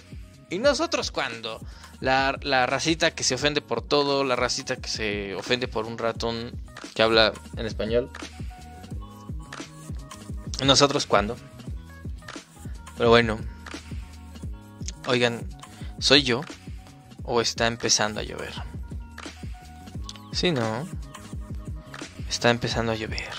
¿Y 0.50 0.58
nosotros 0.58 1.10
cuándo? 1.10 1.60
La, 2.02 2.36
la 2.42 2.66
racita 2.66 3.12
que 3.12 3.22
se 3.22 3.36
ofende 3.36 3.60
por 3.60 3.80
todo, 3.80 4.24
la 4.24 4.34
racita 4.34 4.74
que 4.74 4.88
se 4.88 5.36
ofende 5.36 5.68
por 5.68 5.86
un 5.86 5.98
ratón 5.98 6.50
que 6.96 7.02
habla 7.02 7.32
en 7.56 7.64
español. 7.64 8.10
¿Nosotros 10.64 11.06
cuándo? 11.06 11.36
Pero 12.98 13.10
bueno. 13.10 13.38
Oigan, 15.06 15.48
¿soy 16.00 16.24
yo? 16.24 16.40
¿O 17.22 17.40
está 17.40 17.68
empezando 17.68 18.18
a 18.18 18.24
llover? 18.24 18.52
Sí, 20.32 20.50
no. 20.50 20.88
Está 22.28 22.50
empezando 22.50 22.90
a 22.90 22.96
llover. 22.96 23.30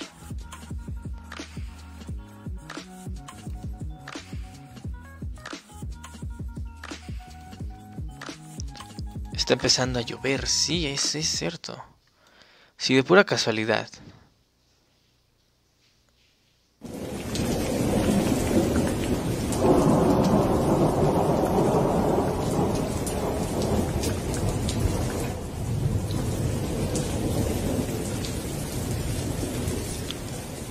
Está 9.44 9.52
empezando 9.52 9.98
a 9.98 10.02
llover, 10.02 10.48
sí, 10.48 10.86
es, 10.86 11.14
es 11.14 11.28
cierto. 11.28 11.76
Sí, 12.78 12.94
de 12.94 13.02
pura 13.02 13.24
casualidad. 13.24 13.90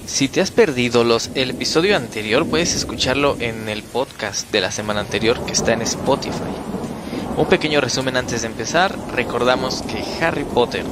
Si 0.07 0.27
te 0.27 0.41
has 0.41 0.49
perdido 0.49 1.03
los, 1.03 1.29
el 1.35 1.51
episodio 1.51 1.95
anterior, 1.95 2.49
puedes 2.49 2.73
escucharlo 2.73 3.37
en 3.39 3.69
el 3.69 3.83
podcast 3.83 4.49
de 4.51 4.61
la 4.61 4.71
semana 4.71 5.01
anterior 5.01 5.45
que 5.45 5.51
está 5.51 5.73
en 5.73 5.83
Spotify. 5.83 6.72
Un 7.35 7.47
pequeño 7.47 7.81
resumen 7.81 8.15
antes 8.15 8.41
de 8.41 8.47
empezar. 8.47 8.95
Recordamos 9.11 9.81
que 9.81 10.03
Harry 10.23 10.43
Potter 10.43 10.85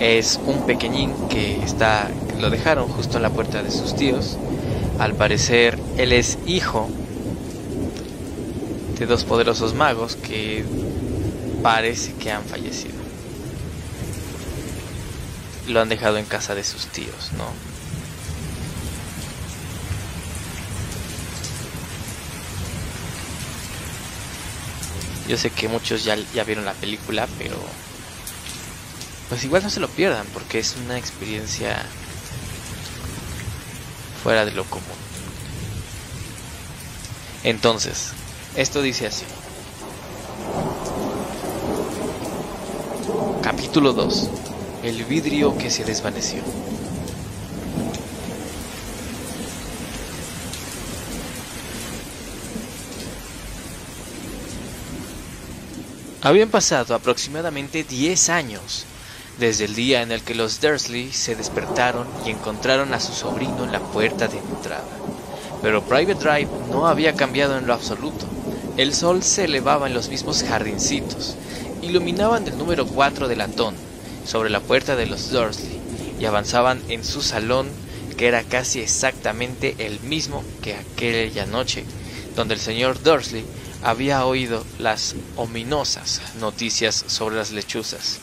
es 0.00 0.40
un 0.44 0.66
pequeñín 0.66 1.12
que 1.28 1.62
está, 1.62 2.10
lo 2.40 2.50
dejaron 2.50 2.88
justo 2.88 3.16
en 3.18 3.22
la 3.22 3.30
puerta 3.30 3.62
de 3.62 3.70
sus 3.70 3.94
tíos. 3.94 4.36
Al 4.98 5.14
parecer, 5.14 5.78
él 5.96 6.12
es 6.12 6.38
hijo 6.46 6.88
de 8.98 9.06
dos 9.06 9.24
poderosos 9.24 9.74
magos 9.74 10.16
que 10.16 10.64
parece 11.62 12.12
que 12.14 12.32
han 12.32 12.42
fallecido. 12.42 12.94
Lo 15.68 15.80
han 15.80 15.88
dejado 15.88 16.18
en 16.18 16.24
casa 16.24 16.56
de 16.56 16.64
sus 16.64 16.86
tíos, 16.86 17.30
¿no? 17.38 17.73
Yo 25.28 25.38
sé 25.38 25.50
que 25.50 25.68
muchos 25.68 26.04
ya, 26.04 26.16
ya 26.34 26.44
vieron 26.44 26.64
la 26.64 26.74
película, 26.74 27.26
pero 27.38 27.56
pues 29.28 29.44
igual 29.44 29.62
no 29.62 29.70
se 29.70 29.80
lo 29.80 29.88
pierdan 29.88 30.26
porque 30.34 30.58
es 30.58 30.76
una 30.76 30.98
experiencia 30.98 31.82
fuera 34.22 34.44
de 34.44 34.52
lo 34.52 34.64
común. 34.64 34.84
Entonces, 37.42 38.12
esto 38.56 38.80
dice 38.80 39.06
así. 39.06 39.24
Capítulo 43.42 43.92
2. 43.92 44.30
El 44.82 45.04
vidrio 45.04 45.56
que 45.58 45.70
se 45.70 45.84
desvaneció. 45.84 46.42
Habían 56.24 56.48
pasado 56.48 56.94
aproximadamente 56.94 57.84
10 57.84 58.30
años 58.30 58.86
desde 59.38 59.66
el 59.66 59.74
día 59.74 60.00
en 60.00 60.10
el 60.10 60.22
que 60.22 60.34
los 60.34 60.58
Dursley 60.58 61.12
se 61.12 61.36
despertaron 61.36 62.06
y 62.24 62.30
encontraron 62.30 62.94
a 62.94 63.00
su 63.00 63.12
sobrino 63.12 63.62
en 63.62 63.72
la 63.72 63.80
puerta 63.80 64.26
de 64.26 64.38
entrada. 64.38 64.88
Pero 65.60 65.82
Private 65.82 66.14
Drive 66.14 66.48
no 66.70 66.86
había 66.86 67.14
cambiado 67.14 67.58
en 67.58 67.66
lo 67.66 67.74
absoluto. 67.74 68.24
El 68.78 68.94
sol 68.94 69.22
se 69.22 69.44
elevaba 69.44 69.86
en 69.86 69.92
los 69.92 70.08
mismos 70.08 70.42
jardincitos, 70.44 71.36
iluminaban 71.82 72.48
el 72.48 72.56
número 72.56 72.86
4 72.86 73.28
de 73.28 73.36
latón 73.36 73.74
sobre 74.26 74.48
la 74.48 74.60
puerta 74.60 74.96
de 74.96 75.04
los 75.04 75.30
Dursley 75.30 75.78
y 76.18 76.24
avanzaban 76.24 76.80
en 76.88 77.04
su 77.04 77.20
salón 77.20 77.68
que 78.16 78.28
era 78.28 78.44
casi 78.44 78.80
exactamente 78.80 79.74
el 79.78 80.00
mismo 80.00 80.42
que 80.62 80.74
aquella 80.74 81.44
noche, 81.44 81.84
donde 82.34 82.54
el 82.54 82.60
señor 82.60 83.02
Dursley 83.02 83.44
había 83.84 84.24
oído 84.24 84.64
las 84.78 85.14
ominosas 85.36 86.22
noticias 86.40 87.04
sobre 87.06 87.36
las 87.36 87.50
lechuzas. 87.52 88.18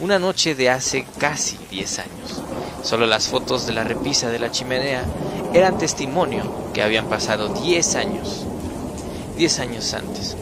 Una 0.00 0.18
noche 0.18 0.54
de 0.54 0.70
hace 0.70 1.06
casi 1.18 1.58
10 1.70 1.98
años. 1.98 2.42
Solo 2.82 3.06
las 3.06 3.28
fotos 3.28 3.66
de 3.66 3.74
la 3.74 3.84
repisa 3.84 4.30
de 4.30 4.38
la 4.38 4.50
chimenea 4.50 5.04
eran 5.52 5.76
testimonio 5.76 6.70
que 6.72 6.82
habían 6.82 7.08
pasado 7.08 7.48
10 7.62 7.94
años. 7.94 8.46
diez 9.36 9.58
años 9.58 9.92
antes. 9.92 10.36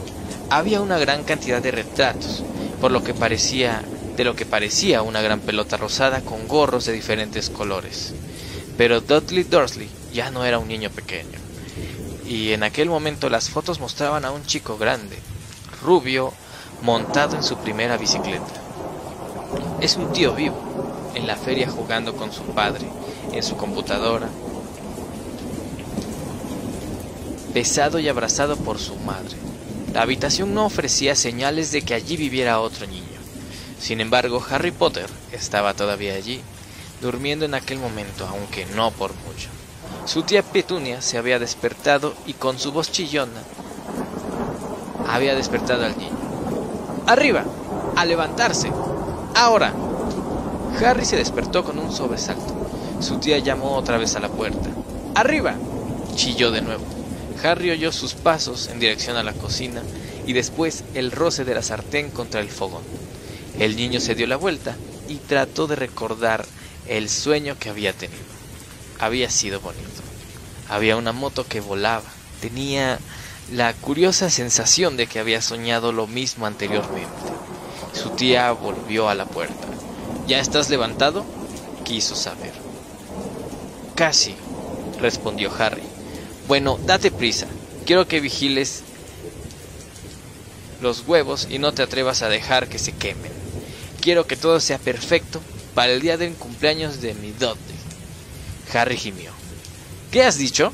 Había 0.49 0.81
una 0.81 0.97
gran 0.97 1.23
cantidad 1.23 1.61
de 1.61 1.71
retratos, 1.71 2.43
por 2.79 2.91
lo 2.91 3.03
que 3.03 3.13
parecía 3.13 3.83
de 4.15 4.23
lo 4.23 4.35
que 4.35 4.45
parecía 4.45 5.01
una 5.01 5.21
gran 5.21 5.39
pelota 5.39 5.77
rosada 5.77 6.21
con 6.21 6.47
gorros 6.47 6.85
de 6.85 6.93
diferentes 6.93 7.49
colores. 7.49 8.13
Pero 8.77 9.01
Dudley 9.01 9.43
Dursley 9.43 9.89
ya 10.13 10.31
no 10.31 10.45
era 10.45 10.59
un 10.59 10.67
niño 10.67 10.89
pequeño. 10.89 11.40
Y 12.31 12.53
en 12.53 12.63
aquel 12.63 12.87
momento 12.87 13.29
las 13.29 13.49
fotos 13.49 13.81
mostraban 13.81 14.23
a 14.23 14.31
un 14.31 14.45
chico 14.45 14.77
grande, 14.77 15.19
rubio, 15.81 16.31
montado 16.81 17.35
en 17.35 17.43
su 17.43 17.57
primera 17.57 17.97
bicicleta. 17.97 18.53
Es 19.81 19.97
un 19.97 20.13
tío 20.13 20.33
vivo, 20.33 20.55
en 21.13 21.27
la 21.27 21.35
feria 21.35 21.69
jugando 21.69 22.15
con 22.15 22.31
su 22.31 22.43
padre, 22.43 22.87
en 23.33 23.43
su 23.43 23.57
computadora, 23.57 24.29
besado 27.53 27.99
y 27.99 28.07
abrazado 28.07 28.55
por 28.55 28.79
su 28.79 28.95
madre. 28.95 29.35
La 29.93 30.03
habitación 30.03 30.53
no 30.53 30.65
ofrecía 30.65 31.17
señales 31.17 31.73
de 31.73 31.81
que 31.81 31.95
allí 31.95 32.15
viviera 32.15 32.61
otro 32.61 32.87
niño. 32.87 33.19
Sin 33.77 33.99
embargo, 33.99 34.41
Harry 34.49 34.71
Potter 34.71 35.09
estaba 35.33 35.73
todavía 35.73 36.13
allí, 36.13 36.39
durmiendo 37.01 37.43
en 37.43 37.55
aquel 37.55 37.77
momento, 37.77 38.25
aunque 38.25 38.65
no 38.67 38.91
por 38.91 39.13
mucho. 39.15 39.49
Su 40.05 40.23
tía 40.23 40.41
Petunia 40.41 41.01
se 41.01 41.17
había 41.17 41.39
despertado 41.39 42.13
y 42.25 42.33
con 42.33 42.57
su 42.57 42.71
voz 42.71 42.91
chillona 42.91 43.41
había 45.07 45.35
despertado 45.35 45.85
al 45.85 45.97
niño. 45.97 46.17
¡Arriba! 47.05 47.43
¡A 47.95 48.05
levantarse! 48.05 48.71
¡Ahora! 49.35 49.73
Harry 50.83 51.05
se 51.05 51.17
despertó 51.17 51.63
con 51.63 51.77
un 51.77 51.91
sobresalto. 51.91 52.53
Su 52.99 53.17
tía 53.17 53.37
llamó 53.39 53.75
otra 53.75 53.97
vez 53.97 54.15
a 54.15 54.19
la 54.19 54.29
puerta. 54.29 54.69
¡Arriba! 55.15 55.55
chilló 56.15 56.51
de 56.51 56.61
nuevo. 56.61 56.83
Harry 57.43 57.71
oyó 57.71 57.91
sus 57.91 58.13
pasos 58.13 58.67
en 58.67 58.79
dirección 58.79 59.17
a 59.17 59.23
la 59.23 59.33
cocina 59.33 59.81
y 60.25 60.33
después 60.33 60.83
el 60.93 61.11
roce 61.11 61.43
de 61.43 61.55
la 61.55 61.61
sartén 61.61 62.09
contra 62.09 62.41
el 62.41 62.49
fogón. 62.49 62.83
El 63.59 63.75
niño 63.75 63.99
se 63.99 64.15
dio 64.15 64.27
la 64.27 64.37
vuelta 64.37 64.75
y 65.07 65.15
trató 65.15 65.67
de 65.67 65.75
recordar 65.75 66.45
el 66.87 67.09
sueño 67.09 67.57
que 67.59 67.69
había 67.69 67.93
tenido. 67.93 68.40
Había 69.01 69.31
sido 69.31 69.59
bonito. 69.59 70.01
Había 70.69 70.95
una 70.95 71.11
moto 71.11 71.45
que 71.45 71.59
volaba. 71.59 72.07
Tenía 72.39 72.99
la 73.51 73.73
curiosa 73.73 74.29
sensación 74.29 74.95
de 74.95 75.07
que 75.07 75.19
había 75.19 75.41
soñado 75.41 75.91
lo 75.91 76.05
mismo 76.05 76.45
anteriormente. 76.45 77.09
Su 77.93 78.11
tía 78.11 78.51
volvió 78.51 79.09
a 79.09 79.15
la 79.15 79.25
puerta. 79.25 79.67
¿Ya 80.27 80.39
estás 80.39 80.69
levantado? 80.69 81.25
quiso 81.83 82.15
saber. 82.15 82.53
Casi, 83.95 84.35
respondió 85.01 85.51
Harry. 85.57 85.83
Bueno, 86.47 86.79
date 86.85 87.09
prisa. 87.11 87.47
Quiero 87.85 88.07
que 88.07 88.19
vigiles 88.19 88.83
los 90.79 91.07
huevos 91.07 91.47
y 91.49 91.57
no 91.57 91.73
te 91.73 91.81
atrevas 91.81 92.21
a 92.21 92.29
dejar 92.29 92.69
que 92.69 92.79
se 92.79 92.91
quemen. 92.91 93.31
Quiero 93.99 94.27
que 94.27 94.35
todo 94.35 94.59
sea 94.59 94.77
perfecto 94.77 95.41
para 95.73 95.91
el 95.91 96.01
día 96.01 96.17
del 96.17 96.33
cumpleaños 96.35 97.01
de 97.01 97.15
mi 97.15 97.31
Dudley. 97.31 97.80
Harry 98.73 98.97
gimió. 98.97 99.31
¿Qué 100.11 100.23
has 100.23 100.37
dicho? 100.37 100.71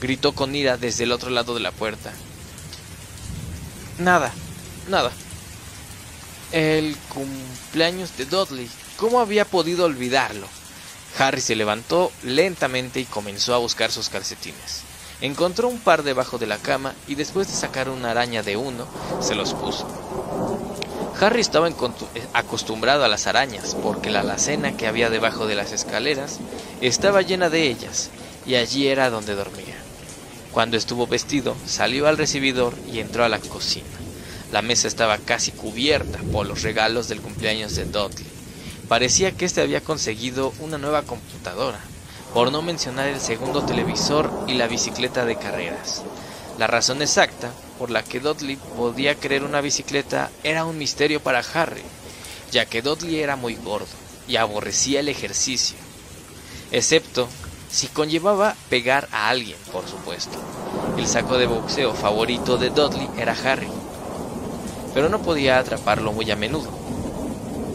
gritó 0.00 0.32
con 0.32 0.54
ira 0.54 0.76
desde 0.76 1.04
el 1.04 1.12
otro 1.12 1.30
lado 1.30 1.54
de 1.54 1.60
la 1.60 1.72
puerta. 1.72 2.12
Nada, 3.98 4.32
nada. 4.88 5.10
El 6.52 6.96
cumpleaños 7.08 8.16
de 8.16 8.24
Dudley. 8.26 8.70
¿Cómo 8.96 9.20
había 9.20 9.44
podido 9.44 9.84
olvidarlo? 9.84 10.46
Harry 11.18 11.40
se 11.40 11.56
levantó 11.56 12.12
lentamente 12.22 13.00
y 13.00 13.04
comenzó 13.04 13.54
a 13.54 13.58
buscar 13.58 13.90
sus 13.90 14.08
calcetines. 14.08 14.82
Encontró 15.20 15.66
un 15.68 15.80
par 15.80 16.04
debajo 16.04 16.38
de 16.38 16.46
la 16.46 16.58
cama 16.58 16.94
y 17.08 17.16
después 17.16 17.48
de 17.48 17.54
sacar 17.54 17.88
una 17.88 18.12
araña 18.12 18.42
de 18.44 18.56
uno, 18.56 18.86
se 19.20 19.34
los 19.34 19.52
puso. 19.52 19.86
Harry 21.20 21.40
estaba 21.40 21.68
acostumbrado 22.32 23.04
a 23.04 23.08
las 23.08 23.26
arañas 23.26 23.76
porque 23.82 24.08
la 24.08 24.20
alacena 24.20 24.76
que 24.76 24.86
había 24.86 25.10
debajo 25.10 25.48
de 25.48 25.56
las 25.56 25.72
escaleras 25.72 26.38
estaba 26.80 27.22
llena 27.22 27.50
de 27.50 27.64
ellas 27.64 28.10
y 28.46 28.54
allí 28.54 28.86
era 28.86 29.10
donde 29.10 29.34
dormía. 29.34 29.74
Cuando 30.52 30.76
estuvo 30.76 31.08
vestido, 31.08 31.56
salió 31.66 32.06
al 32.06 32.18
recibidor 32.18 32.74
y 32.92 33.00
entró 33.00 33.24
a 33.24 33.28
la 33.28 33.40
cocina. 33.40 33.86
La 34.52 34.62
mesa 34.62 34.86
estaba 34.86 35.18
casi 35.18 35.50
cubierta 35.50 36.20
por 36.32 36.46
los 36.46 36.62
regalos 36.62 37.08
del 37.08 37.20
cumpleaños 37.20 37.74
de 37.74 37.84
Dudley. 37.84 38.26
Parecía 38.88 39.32
que 39.32 39.44
éste 39.44 39.60
había 39.60 39.80
conseguido 39.80 40.52
una 40.60 40.78
nueva 40.78 41.02
computadora, 41.02 41.80
por 42.32 42.52
no 42.52 42.62
mencionar 42.62 43.08
el 43.08 43.20
segundo 43.20 43.64
televisor 43.64 44.30
y 44.46 44.54
la 44.54 44.68
bicicleta 44.68 45.24
de 45.24 45.36
carreras. 45.36 46.02
La 46.58 46.68
razón 46.68 47.02
exacta 47.02 47.50
por 47.78 47.90
la 47.90 48.02
que 48.02 48.20
Dudley 48.20 48.56
podía 48.76 49.14
querer 49.14 49.44
una 49.44 49.60
bicicleta 49.60 50.30
era 50.42 50.64
un 50.64 50.78
misterio 50.78 51.20
para 51.20 51.44
Harry, 51.54 51.82
ya 52.50 52.66
que 52.66 52.82
Dudley 52.82 53.20
era 53.20 53.36
muy 53.36 53.54
gordo 53.54 53.86
y 54.26 54.36
aborrecía 54.36 55.00
el 55.00 55.08
ejercicio, 55.08 55.76
excepto 56.72 57.28
si 57.70 57.86
conllevaba 57.86 58.56
pegar 58.68 59.08
a 59.12 59.28
alguien, 59.28 59.56
por 59.72 59.86
supuesto. 59.86 60.38
El 60.96 61.06
saco 61.06 61.38
de 61.38 61.46
boxeo 61.46 61.94
favorito 61.94 62.56
de 62.56 62.70
Dudley 62.70 63.08
era 63.16 63.36
Harry, 63.44 63.68
pero 64.94 65.08
no 65.08 65.22
podía 65.22 65.58
atraparlo 65.58 66.12
muy 66.12 66.30
a 66.30 66.36
menudo. 66.36 66.70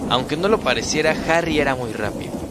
Aunque 0.10 0.36
no 0.36 0.50
lo 0.50 0.60
pareciera, 0.60 1.16
Harry 1.28 1.60
era 1.60 1.76
muy 1.76 1.94
rápido 1.94 2.44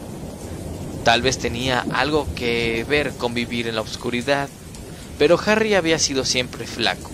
Tal 1.03 1.21
vez 1.21 1.37
tenía 1.37 1.85
algo 1.91 2.27
que 2.33 2.85
ver 2.87 3.11
con 3.17 3.33
vivir 3.33 3.67
en 3.67 3.75
la 3.75 3.81
oscuridad, 3.81 4.47
pero 5.19 5.37
Harry 5.45 5.75
había 5.75 5.99
sido 5.99 6.23
siempre 6.23 6.65
flaco 6.65 7.12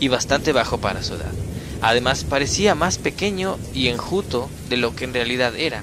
y 0.00 0.08
bastante 0.08 0.52
bajo 0.52 0.78
para 0.78 1.02
su 1.02 1.14
edad. 1.14 1.32
Además 1.82 2.24
parecía 2.24 2.74
más 2.74 2.98
pequeño 2.98 3.58
y 3.74 3.88
enjuto 3.88 4.48
de 4.68 4.76
lo 4.76 4.94
que 4.96 5.04
en 5.04 5.14
realidad 5.14 5.54
era, 5.56 5.82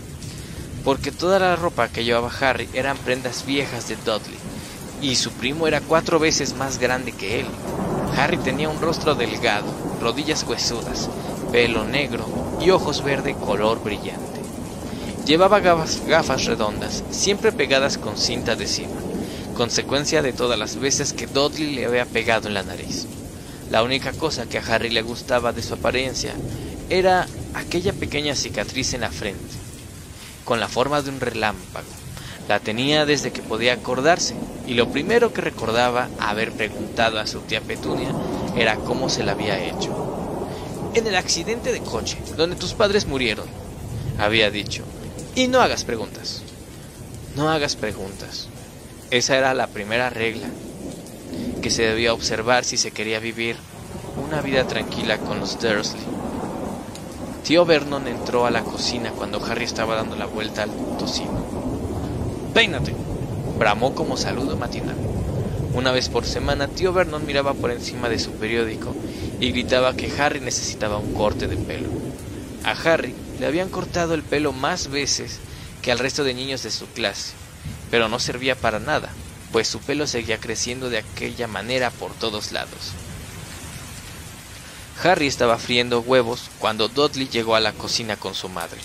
porque 0.83 1.11
toda 1.11 1.39
la 1.39 1.55
ropa 1.55 1.87
que 1.87 2.03
llevaba 2.03 2.31
Harry 2.41 2.67
eran 2.73 2.97
prendas 2.97 3.45
viejas 3.45 3.87
de 3.87 3.95
Dudley, 3.97 4.37
y 5.01 5.15
su 5.15 5.31
primo 5.31 5.67
era 5.67 5.81
cuatro 5.81 6.19
veces 6.19 6.55
más 6.55 6.77
grande 6.77 7.11
que 7.11 7.41
él. 7.41 7.47
Harry 8.17 8.37
tenía 8.37 8.69
un 8.69 8.81
rostro 8.81 9.15
delgado, 9.15 9.67
rodillas 10.01 10.43
huesudas, 10.43 11.09
pelo 11.51 11.85
negro 11.85 12.25
y 12.61 12.69
ojos 12.69 13.03
verde 13.03 13.35
color 13.35 13.83
brillante. 13.83 14.41
Llevaba 15.25 15.61
gafas, 15.61 16.45
redondas, 16.45 17.03
siempre 17.11 17.51
pegadas 17.51 17.97
con 17.97 18.17
cinta 18.17 18.53
adhesiva, 18.53 18.95
consecuencia 19.55 20.21
de 20.21 20.33
todas 20.33 20.59
las 20.59 20.75
veces 20.77 21.13
que 21.13 21.27
Dudley 21.27 21.75
le 21.75 21.85
había 21.85 22.05
pegado 22.05 22.47
en 22.47 22.55
la 22.55 22.63
nariz. 22.63 23.07
La 23.73 23.81
única 23.81 24.11
cosa 24.11 24.45
que 24.45 24.59
a 24.59 24.61
Harry 24.61 24.91
le 24.91 25.01
gustaba 25.01 25.51
de 25.51 25.63
su 25.63 25.73
apariencia 25.73 26.35
era 26.91 27.25
aquella 27.55 27.91
pequeña 27.91 28.35
cicatriz 28.35 28.93
en 28.93 29.01
la 29.01 29.09
frente, 29.09 29.55
con 30.45 30.59
la 30.59 30.67
forma 30.67 31.01
de 31.01 31.09
un 31.09 31.19
relámpago. 31.19 31.87
La 32.47 32.59
tenía 32.59 33.07
desde 33.07 33.31
que 33.31 33.41
podía 33.41 33.73
acordarse, 33.73 34.35
y 34.67 34.75
lo 34.75 34.89
primero 34.89 35.33
que 35.33 35.41
recordaba 35.41 36.07
haber 36.19 36.51
preguntado 36.51 37.19
a 37.19 37.25
su 37.25 37.39
tía 37.39 37.61
Petunia 37.61 38.13
era 38.55 38.75
cómo 38.75 39.09
se 39.09 39.23
la 39.23 39.31
había 39.31 39.57
hecho. 39.57 40.37
En 40.93 41.07
el 41.07 41.15
accidente 41.15 41.71
de 41.71 41.81
coche, 41.81 42.19
donde 42.37 42.55
tus 42.55 42.73
padres 42.73 43.07
murieron, 43.07 43.47
había 44.19 44.51
dicho, 44.51 44.83
y 45.33 45.47
no 45.47 45.61
hagas 45.61 45.83
preguntas. 45.83 46.43
No 47.35 47.49
hagas 47.49 47.75
preguntas. 47.75 48.49
Esa 49.09 49.35
era 49.35 49.55
la 49.55 49.65
primera 49.65 50.11
regla 50.11 50.47
que 51.61 51.69
se 51.69 51.83
debía 51.83 52.13
observar 52.13 52.65
si 52.65 52.77
se 52.77 52.91
quería 52.91 53.19
vivir 53.19 53.55
una 54.17 54.41
vida 54.41 54.67
tranquila 54.67 55.17
con 55.17 55.39
los 55.39 55.59
Dursley. 55.59 56.03
Tío 57.43 57.65
Vernon 57.65 58.07
entró 58.07 58.45
a 58.45 58.51
la 58.51 58.63
cocina 58.63 59.11
cuando 59.11 59.43
Harry 59.43 59.65
estaba 59.65 59.95
dando 59.95 60.15
la 60.15 60.25
vuelta 60.25 60.63
al 60.63 60.71
tocino. 60.97 61.45
¡Peínate! 62.53 62.95
bramó 63.57 63.93
como 63.95 64.17
saludo 64.17 64.57
matinal. 64.57 64.95
Una 65.73 65.91
vez 65.91 66.09
por 66.09 66.25
semana, 66.25 66.67
tío 66.67 66.93
Vernon 66.93 67.25
miraba 67.25 67.53
por 67.53 67.71
encima 67.71 68.07
de 68.07 68.19
su 68.19 68.31
periódico 68.31 68.95
y 69.39 69.51
gritaba 69.51 69.95
que 69.95 70.11
Harry 70.19 70.39
necesitaba 70.39 70.97
un 70.97 71.13
corte 71.13 71.47
de 71.47 71.57
pelo. 71.57 71.89
A 72.63 72.71
Harry 72.71 73.15
le 73.39 73.47
habían 73.47 73.69
cortado 73.69 74.13
el 74.13 74.23
pelo 74.23 74.53
más 74.53 74.89
veces 74.89 75.39
que 75.81 75.91
al 75.91 75.99
resto 75.99 76.23
de 76.23 76.33
niños 76.33 76.63
de 76.63 76.71
su 76.71 76.87
clase, 76.87 77.33
pero 77.91 78.07
no 78.07 78.19
servía 78.19 78.55
para 78.55 78.79
nada, 78.79 79.09
pues 79.53 79.67
su 79.67 79.79
pelo 79.79 80.07
seguía 80.07 80.39
creciendo 80.39 80.89
de 80.89 80.97
aquella 80.97 81.47
manera 81.47 81.91
por 81.91 82.11
todos 82.11 82.51
lados. 82.51 82.91
Harry 85.03 85.27
estaba 85.27 85.59
friendo 85.59 86.01
huevos 86.01 86.49
cuando 86.57 86.87
Dudley 86.87 87.29
llegó 87.29 87.55
a 87.55 87.59
la 87.59 87.71
cocina 87.71 88.17
con 88.17 88.33
su 88.33 88.49
madre. 88.49 88.81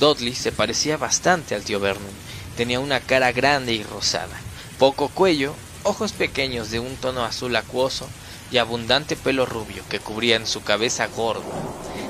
Dudley 0.00 0.34
se 0.34 0.50
parecía 0.50 0.96
bastante 0.96 1.54
al 1.54 1.62
tío 1.62 1.78
Vernon. 1.78 2.10
Tenía 2.56 2.80
una 2.80 2.98
cara 2.98 3.30
grande 3.30 3.74
y 3.74 3.84
rosada, 3.84 4.36
poco 4.78 5.08
cuello, 5.08 5.54
ojos 5.84 6.10
pequeños 6.10 6.72
de 6.72 6.80
un 6.80 6.96
tono 6.96 7.24
azul 7.24 7.54
acuoso 7.54 8.08
y 8.50 8.58
abundante 8.58 9.14
pelo 9.14 9.46
rubio 9.46 9.84
que 9.88 10.00
cubría 10.00 10.44
su 10.46 10.64
cabeza 10.64 11.06
gorda. 11.06 11.44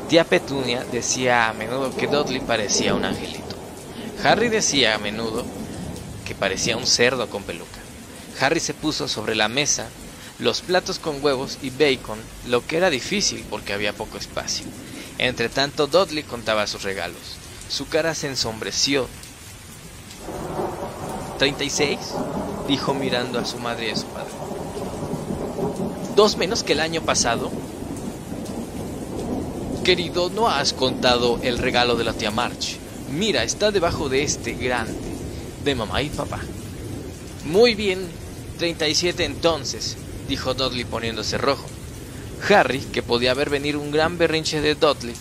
Tía 0.08 0.24
Petunia 0.24 0.82
decía 0.90 1.50
a 1.50 1.52
menudo 1.52 1.94
que 1.94 2.06
Dudley 2.06 2.40
parecía 2.40 2.94
un 2.94 3.04
angelito. 3.04 3.56
Harry 4.24 4.48
decía 4.48 4.94
a 4.94 4.98
menudo 4.98 5.44
que 6.24 6.34
parecía 6.34 6.78
un 6.78 6.86
cerdo 6.86 7.28
con 7.28 7.42
peluca. 7.42 7.87
Harry 8.40 8.60
se 8.60 8.74
puso 8.74 9.08
sobre 9.08 9.34
la 9.34 9.48
mesa 9.48 9.88
los 10.38 10.60
platos 10.60 11.00
con 11.00 11.22
huevos 11.22 11.58
y 11.62 11.70
bacon, 11.70 12.18
lo 12.46 12.64
que 12.64 12.76
era 12.76 12.90
difícil 12.90 13.44
porque 13.50 13.72
había 13.72 13.92
poco 13.92 14.18
espacio. 14.18 14.66
Entre 15.18 15.48
tanto, 15.48 15.88
Dudley 15.88 16.22
contaba 16.22 16.68
sus 16.68 16.84
regalos. 16.84 17.36
Su 17.68 17.88
cara 17.88 18.14
se 18.14 18.28
ensombreció. 18.28 19.08
¿36? 21.40 21.98
dijo 22.68 22.94
mirando 22.94 23.40
a 23.40 23.44
su 23.44 23.58
madre 23.58 23.88
y 23.88 23.90
a 23.90 23.96
su 23.96 24.06
padre. 24.06 24.32
¿Dos 26.14 26.36
menos 26.36 26.62
que 26.62 26.74
el 26.74 26.80
año 26.80 27.02
pasado? 27.02 27.50
Querido, 29.82 30.30
no 30.30 30.48
has 30.48 30.72
contado 30.72 31.40
el 31.42 31.58
regalo 31.58 31.96
de 31.96 32.04
la 32.04 32.12
tía 32.12 32.30
March. 32.30 32.76
Mira, 33.10 33.42
está 33.42 33.72
debajo 33.72 34.08
de 34.08 34.22
este 34.22 34.52
grande, 34.52 34.94
de 35.64 35.74
mamá 35.74 36.02
y 36.02 36.10
papá. 36.10 36.40
Muy 37.44 37.74
bien, 37.74 38.06
37 38.58 39.24
entonces, 39.24 39.96
dijo 40.28 40.52
Dudley 40.52 40.84
poniéndose 40.84 41.38
rojo. 41.38 41.66
Harry, 42.50 42.80
que 42.80 43.02
podía 43.02 43.32
ver 43.34 43.50
venir 43.50 43.76
un 43.76 43.90
gran 43.90 44.18
berrinche 44.18 44.60
de 44.60 44.74
Dudley, 44.74 45.14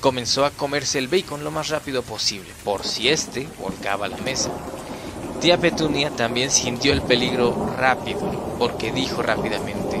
comenzó 0.00 0.44
a 0.44 0.50
comerse 0.50 0.98
el 0.98 1.08
bacon 1.08 1.44
lo 1.44 1.50
más 1.50 1.68
rápido 1.68 2.02
posible, 2.02 2.48
por 2.64 2.86
si 2.86 3.08
éste 3.08 3.48
volcaba 3.60 4.08
la 4.08 4.16
mesa. 4.18 4.50
Tía 5.40 5.58
Petunia 5.58 6.10
también 6.10 6.50
sintió 6.50 6.92
el 6.92 7.02
peligro 7.02 7.74
rápido, 7.76 8.56
porque 8.58 8.92
dijo 8.92 9.20
rápidamente, 9.20 10.00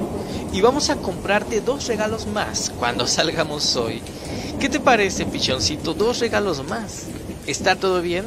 y 0.52 0.60
vamos 0.60 0.88
a 0.88 0.96
comprarte 0.96 1.60
dos 1.60 1.86
regalos 1.86 2.26
más 2.26 2.70
cuando 2.70 3.06
salgamos 3.06 3.76
hoy. 3.76 4.00
¿Qué 4.60 4.68
te 4.68 4.80
parece, 4.80 5.26
pichoncito? 5.26 5.92
Dos 5.92 6.20
regalos 6.20 6.64
más. 6.66 7.04
¿Está 7.46 7.76
todo 7.76 8.00
bien? 8.00 8.24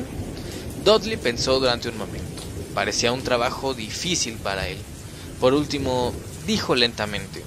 Dudley 0.84 1.18
pensó 1.18 1.60
durante 1.60 1.89
un 1.89 1.97
momento. 1.97 2.28
Parecía 2.74 3.11
un 3.11 3.24
trabajo 3.24 3.74
difícil 3.74 4.36
para 4.36 4.67
él. 4.67 4.78
Por 5.39 5.53
último, 5.53 6.13
dijo 6.45 6.76
lentamente, 6.76 7.43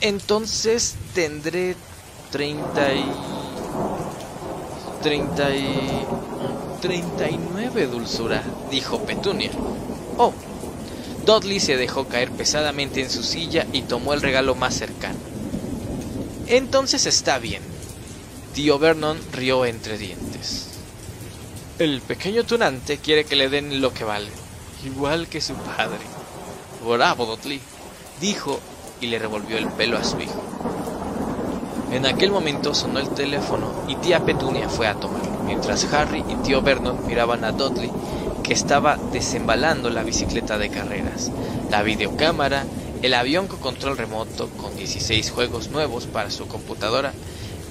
entonces 0.00 0.94
tendré 1.14 1.76
treinta 2.30 2.94
y... 2.94 3.04
treinta 5.02 5.54
y... 5.54 6.06
treinta 6.80 7.28
y 7.28 7.38
nueve, 7.52 7.86
dulzura, 7.86 8.42
dijo 8.70 9.04
Petunia. 9.04 9.50
Oh. 10.16 10.32
Dudley 11.24 11.60
se 11.60 11.76
dejó 11.76 12.08
caer 12.08 12.30
pesadamente 12.32 13.00
en 13.00 13.10
su 13.10 13.22
silla 13.22 13.66
y 13.72 13.82
tomó 13.82 14.12
el 14.12 14.22
regalo 14.22 14.56
más 14.56 14.74
cercano. 14.74 15.18
Entonces 16.48 17.06
está 17.06 17.38
bien. 17.38 17.62
Tío 18.54 18.78
Vernon 18.78 19.18
rió 19.32 19.64
entre 19.64 19.98
dientes. 19.98 20.31
El 21.82 22.00
pequeño 22.00 22.44
tunante 22.44 22.98
quiere 22.98 23.24
que 23.24 23.34
le 23.34 23.48
den 23.48 23.80
lo 23.80 23.92
que 23.92 24.04
vale, 24.04 24.30
igual 24.84 25.26
que 25.26 25.40
su 25.40 25.54
padre. 25.54 25.98
Bravo, 26.86 27.26
Dudley, 27.26 27.60
dijo 28.20 28.60
y 29.00 29.08
le 29.08 29.18
revolvió 29.18 29.58
el 29.58 29.66
pelo 29.66 29.98
a 29.98 30.04
su 30.04 30.20
hijo. 30.20 30.40
En 31.90 32.06
aquel 32.06 32.30
momento 32.30 32.72
sonó 32.72 33.00
el 33.00 33.08
teléfono 33.08 33.84
y 33.88 33.96
tía 33.96 34.24
Petunia 34.24 34.68
fue 34.68 34.86
a 34.86 34.94
tomarlo, 34.94 35.42
mientras 35.44 35.92
Harry 35.92 36.22
y 36.28 36.36
tío 36.44 36.62
Vernon 36.62 37.04
miraban 37.04 37.42
a 37.42 37.50
Dudley, 37.50 37.90
que 38.44 38.52
estaba 38.52 38.96
desembalando 39.12 39.90
la 39.90 40.04
bicicleta 40.04 40.58
de 40.58 40.70
carreras, 40.70 41.32
la 41.68 41.82
videocámara, 41.82 42.64
el 43.02 43.12
avión 43.12 43.48
con 43.48 43.58
control 43.58 43.98
remoto 43.98 44.50
con 44.50 44.76
16 44.76 45.32
juegos 45.32 45.70
nuevos 45.70 46.06
para 46.06 46.30
su 46.30 46.46
computadora 46.46 47.12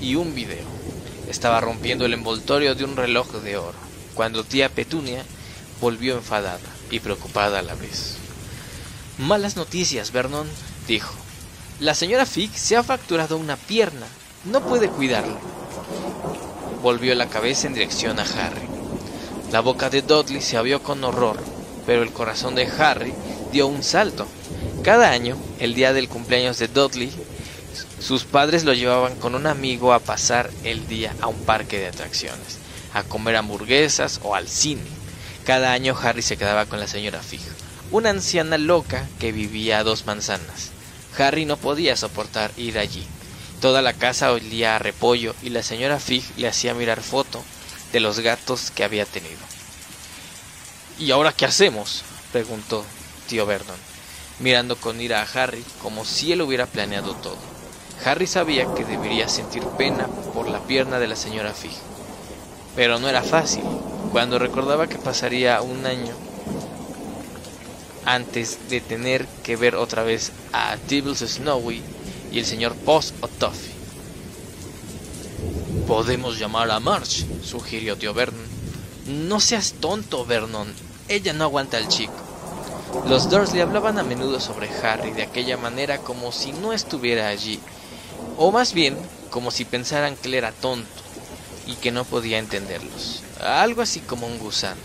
y 0.02 0.16
un 0.16 0.36
video. 0.36 0.66
Estaba 1.30 1.62
rompiendo 1.62 2.06
el 2.06 2.14
envoltorio 2.14 2.76
de 2.76 2.84
un 2.84 2.98
reloj 2.98 3.32
de 3.36 3.56
oro, 3.56 3.91
cuando 4.14 4.44
tía 4.44 4.70
Petunia 4.70 5.24
volvió 5.80 6.16
enfadada 6.16 6.60
y 6.90 7.00
preocupada 7.00 7.60
a 7.60 7.64
la 7.64 7.76
vez. 7.76 8.18
Malas 9.18 9.56
noticias, 9.56 10.12
Vernon, 10.12 10.48
dijo. 10.88 11.14
La 11.80 11.96
señora 11.96 12.26
Fig 12.26 12.52
se 12.56 12.76
ha 12.76 12.84
fracturado 12.84 13.38
una 13.38 13.56
pierna. 13.56 14.06
No 14.46 14.62
puede 14.62 14.90
cuidarla. 14.90 15.38
Volvió 16.82 17.14
la 17.16 17.30
cabeza 17.30 17.68
en 17.68 17.74
dirección 17.74 18.20
a 18.20 18.24
Harry. 18.24 18.68
La 19.52 19.60
boca 19.60 19.90
de 19.90 20.02
Dudley 20.02 20.42
se 20.42 20.58
abrió 20.58 20.82
con 20.82 21.04
horror, 21.04 21.38
pero 21.86 22.04
el 22.04 22.12
corazón 22.12 22.56
de 22.56 22.66
Harry 22.66 23.14
dio 23.52 23.68
un 23.68 23.84
salto. 23.84 24.28
Cada 24.84 25.12
año, 25.12 25.38
el 25.60 25.74
día 25.74 25.94
del 25.94 26.08
cumpleaños 26.08 26.58
de 26.58 26.68
Dudley, 26.68 27.12
sus 28.00 28.24
padres 28.24 28.64
lo 28.64 28.74
llevaban 28.74 29.16
con 29.16 29.36
un 29.36 29.46
amigo 29.46 29.94
a 29.94 30.00
pasar 30.00 30.50
el 30.64 30.88
día 30.88 31.14
a 31.22 31.28
un 31.28 31.38
parque 31.42 31.78
de 31.78 31.88
atracciones, 31.88 32.58
a 32.94 33.04
comer 33.04 33.36
hamburguesas 33.36 34.20
o 34.24 34.36
al 34.36 34.48
cine. 34.48 34.84
Cada 35.46 35.74
año 35.74 35.98
Harry 36.02 36.22
se 36.22 36.38
quedaba 36.38 36.66
con 36.66 36.80
la 36.80 36.88
señora 36.88 37.22
Fig, 37.22 37.42
una 37.92 38.10
anciana 38.10 38.58
loca 38.58 39.08
que 39.20 39.32
vivía 39.32 39.80
a 39.80 39.84
dos 39.84 40.06
manzanas. 40.06 40.72
Harry 41.18 41.46
no 41.46 41.58
podía 41.58 41.96
soportar 41.96 42.52
ir 42.58 42.78
allí. 42.78 43.06
Toda 43.60 43.82
la 43.82 43.94
casa 43.94 44.32
olía 44.32 44.76
a 44.76 44.80
repollo 44.80 45.36
y 45.44 45.50
la 45.50 45.64
señora 45.64 46.00
Fig 46.00 46.24
le 46.38 46.48
hacía 46.48 46.74
mirar 46.74 47.02
foto 47.02 47.44
de 47.92 48.00
los 48.00 48.20
gatos 48.20 48.72
que 48.72 48.84
había 48.84 49.06
tenido. 49.06 49.40
¿Y 51.00 51.12
ahora 51.12 51.34
qué 51.34 51.46
hacemos? 51.46 52.04
preguntó 52.32 52.86
tío 53.28 53.46
Vernon, 53.46 53.78
mirando 54.40 54.76
con 54.76 55.00
ira 55.00 55.22
a 55.22 55.44
Harry 55.44 55.64
como 55.82 56.06
si 56.06 56.32
él 56.32 56.42
hubiera 56.42 56.66
planeado 56.66 57.16
todo. 57.16 57.38
Harry 58.04 58.28
sabía 58.28 58.66
que 58.74 58.84
debería 58.84 59.30
sentir 59.30 59.64
pena 59.78 60.08
por 60.34 60.50
la 60.50 60.60
pierna 60.60 61.00
de 61.00 61.08
la 61.08 61.16
señora 61.16 61.54
Fig, 61.54 61.72
pero 62.76 63.00
no 63.00 63.10
era 63.10 63.22
fácil. 63.22 63.64
Cuando 64.12 64.40
recordaba 64.40 64.88
que 64.88 64.98
pasaría 64.98 65.62
un 65.62 65.86
año 65.86 66.14
antes 68.06 68.70
de 68.70 68.82
tener 68.82 69.26
que 69.44 69.56
ver 69.56 69.76
otra 69.76 70.04
vez 70.04 70.32
a 70.52 70.76
Tibbles 70.88 71.20
Snowy 71.20 71.82
y 72.32 72.40
el 72.40 72.46
señor 72.46 72.76
Post 72.76 73.16
o. 73.22 73.30
Podemos 75.88 76.40
llamar 76.40 76.72
a 76.72 76.80
March, 76.80 77.26
sugirió 77.44 77.98
tío 77.98 78.14
Vernon. 78.14 78.46
No 79.08 79.40
seas 79.40 79.74
tonto, 79.74 80.26
Vernon. 80.26 80.68
Ella 81.08 81.34
no 81.34 81.44
aguanta 81.44 81.78
al 81.78 81.88
chico. 81.88 82.14
Los 83.08 83.30
Dursley 83.30 83.62
hablaban 83.62 83.98
a 84.00 84.04
menudo 84.04 84.40
sobre 84.40 84.70
Harry 84.84 85.12
de 85.12 85.24
aquella 85.24 85.58
manera 85.58 85.98
como 86.00 86.32
si 86.32 86.52
no 86.54 86.74
estuviera 86.74 87.28
allí, 87.28 87.60
o 88.38 88.52
más 88.52 88.74
bien 88.74 88.98
como 89.30 89.52
si 89.52 89.64
pensaran 89.66 90.16
que 90.16 90.28
él 90.28 90.36
era 90.36 90.52
tonto 90.52 91.02
y 91.68 91.76
que 91.76 91.92
no 91.92 92.06
podía 92.06 92.40
entenderlos. 92.40 93.24
Algo 93.40 93.82
así 93.82 94.00
como 94.00 94.28
un 94.28 94.40
gusano. 94.40 94.82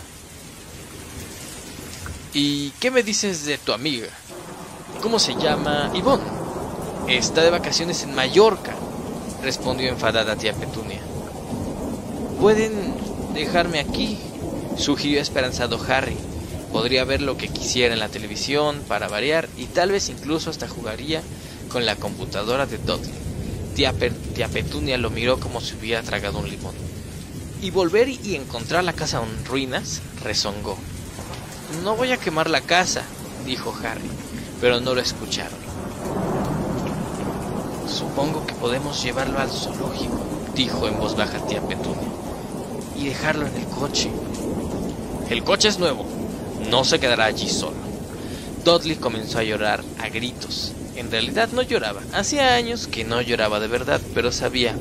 ¿Y 2.33 2.70
qué 2.81 2.91
me 2.91 3.03
dices 3.03 3.45
de 3.45 3.59
tu 3.59 3.72
amiga? 3.72 4.09
¿Cómo 5.01 5.18
se 5.18 5.35
llama? 5.35 5.91
Ivonne. 5.95 6.24
Está 7.09 7.43
de 7.43 7.51
vacaciones 7.51 8.03
en 8.03 8.14
Mallorca, 8.14 8.74
respondió 9.43 9.89
enfadada 9.89 10.37
tía 10.37 10.53
Petunia. 10.53 11.01
Pueden 12.41 12.95
dejarme 13.33 13.79
aquí, 13.79 14.18
sugirió 14.77 15.20
esperanzado 15.20 15.81
Harry. 15.89 16.16
Podría 16.72 17.05
ver 17.05 17.22
lo 17.22 17.37
que 17.37 17.49
quisiera 17.49 17.95
en 17.95 18.01
la 18.01 18.09
televisión 18.09 18.83
para 18.89 19.09
variar 19.09 19.49
y 19.57 19.66
tal 19.66 19.93
vez 19.93 20.09
incluso 20.09 20.51
hasta 20.51 20.68
jugaría 20.68 21.22
con 21.70 21.87
la 21.87 21.97
computadora 21.97 22.66
de 22.66 22.79
Dudley. 22.79 23.26
Tía, 23.77 23.93
Petunia 23.93 24.97
lo 24.97 25.11
miró 25.11 25.39
como 25.39 25.61
si 25.61 25.74
hubiera 25.74 26.03
tragado 26.03 26.39
un 26.39 26.49
limón. 26.49 26.72
¿Y 27.61 27.70
volver 27.70 28.09
y 28.09 28.35
encontrar 28.35 28.83
la 28.83 28.95
casa 28.95 29.22
en 29.22 29.45
ruinas? 29.45 30.01
rezongó. 30.24 30.79
No 31.85 31.95
voy 31.95 32.11
a 32.11 32.16
quemar 32.16 32.49
la 32.49 32.62
casa, 32.62 33.03
dijo 33.45 33.77
Harry, 33.85 34.09
pero 34.62 34.81
no 34.81 34.95
lo 34.95 35.03
escucharon. 35.03 35.59
Supongo 37.87 38.47
que 38.47 38.55
podemos 38.55 39.03
llevarlo 39.03 39.39
al 39.39 39.51
zoológico, 39.51 40.24
dijo 40.55 40.89
en 40.89 40.99
voz 40.99 41.14
baja 41.14 41.47
tía 41.47 41.61
Petunia, 41.61 42.09
y 42.97 43.09
dejarlo 43.09 43.47
en 43.47 43.57
el 43.57 43.66
coche. 43.66 44.11
El 45.29 45.45
coche 45.45 45.68
es 45.68 45.79
nuevo, 45.79 46.07
no 46.70 46.83
se 46.83 46.99
quedará 46.99 47.27
allí 47.27 47.51
solo. 47.51 47.77
Dudley 48.64 48.97
comenzó 48.97 49.39
a 49.39 49.45
llorar 49.45 49.85
a 50.01 50.09
gritos. 50.09 50.72
En 50.97 51.11
realidad 51.11 51.51
no 51.53 51.62
lloraba, 51.62 52.01
hacía 52.12 52.55
años 52.55 52.86
que 52.86 53.05
no 53.05 53.20
lloraba 53.20 53.61
de 53.61 53.68
verdad, 53.68 54.01
pero 54.14 54.32
sabía 54.32 54.74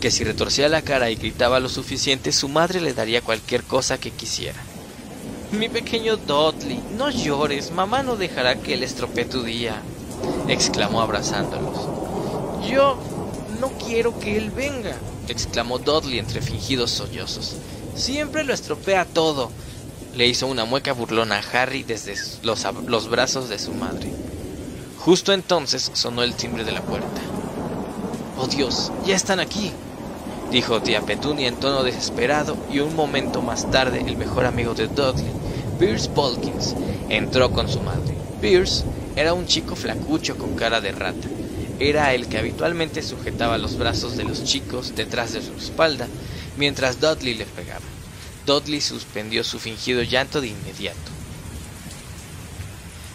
que 0.00 0.10
si 0.10 0.22
retorcía 0.22 0.68
la 0.68 0.82
cara 0.82 1.10
y 1.10 1.16
gritaba 1.16 1.60
lo 1.60 1.68
suficiente, 1.68 2.30
su 2.30 2.48
madre 2.48 2.80
le 2.80 2.94
daría 2.94 3.22
cualquier 3.22 3.64
cosa 3.64 3.98
que 3.98 4.10
quisiera. 4.10 4.60
Mi 5.50 5.68
pequeño 5.68 6.16
Dudley, 6.16 6.80
no 6.96 7.10
llores, 7.10 7.70
mamá 7.70 8.02
no 8.02 8.16
dejará 8.16 8.56
que 8.56 8.74
él 8.74 8.82
estropee 8.82 9.24
tu 9.24 9.42
día, 9.42 9.80
exclamó 10.48 11.00
abrazándolos. 11.00 11.88
Yo 12.68 12.98
no 13.60 13.70
quiero 13.84 14.18
que 14.18 14.36
él 14.36 14.50
venga, 14.50 14.94
exclamó 15.28 15.78
Dudley 15.78 16.18
entre 16.18 16.40
fingidos 16.40 16.90
sollozos. 16.90 17.56
Siempre 17.96 18.44
lo 18.44 18.52
estropea 18.52 19.04
todo. 19.04 19.50
Le 20.14 20.26
hizo 20.26 20.46
una 20.46 20.64
mueca 20.64 20.92
burlona 20.92 21.38
a 21.38 21.62
Harry 21.62 21.82
desde 21.82 22.14
los, 22.42 22.64
los 22.86 23.08
brazos 23.08 23.48
de 23.48 23.58
su 23.58 23.72
madre. 23.72 24.12
Justo 25.04 25.34
entonces 25.34 25.90
sonó 25.92 26.22
el 26.22 26.34
timbre 26.34 26.64
de 26.64 26.72
la 26.72 26.80
puerta. 26.80 27.20
Oh 28.38 28.46
Dios, 28.46 28.90
ya 29.04 29.14
están 29.14 29.38
aquí, 29.38 29.70
dijo 30.50 30.80
tía 30.80 31.02
Petunia 31.02 31.46
en 31.46 31.56
tono 31.56 31.82
desesperado 31.82 32.56
y 32.72 32.78
un 32.78 32.96
momento 32.96 33.42
más 33.42 33.70
tarde 33.70 34.02
el 34.06 34.16
mejor 34.16 34.46
amigo 34.46 34.72
de 34.72 34.88
Dudley, 34.88 35.30
Pierce 35.78 36.08
Polkins, 36.08 36.74
entró 37.10 37.50
con 37.50 37.68
su 37.68 37.80
madre. 37.80 38.14
Pierce 38.40 38.84
era 39.14 39.34
un 39.34 39.46
chico 39.46 39.76
flacucho 39.76 40.38
con 40.38 40.56
cara 40.56 40.80
de 40.80 40.92
rata. 40.92 41.28
Era 41.78 42.14
el 42.14 42.26
que 42.26 42.38
habitualmente 42.38 43.02
sujetaba 43.02 43.58
los 43.58 43.76
brazos 43.76 44.16
de 44.16 44.24
los 44.24 44.42
chicos 44.44 44.94
detrás 44.96 45.34
de 45.34 45.42
su 45.42 45.52
espalda 45.52 46.08
mientras 46.56 46.98
Dudley 46.98 47.34
le 47.34 47.44
pegaba. 47.44 47.84
Dudley 48.46 48.80
suspendió 48.80 49.44
su 49.44 49.58
fingido 49.58 50.02
llanto 50.02 50.40
de 50.40 50.48
inmediato. 50.48 51.13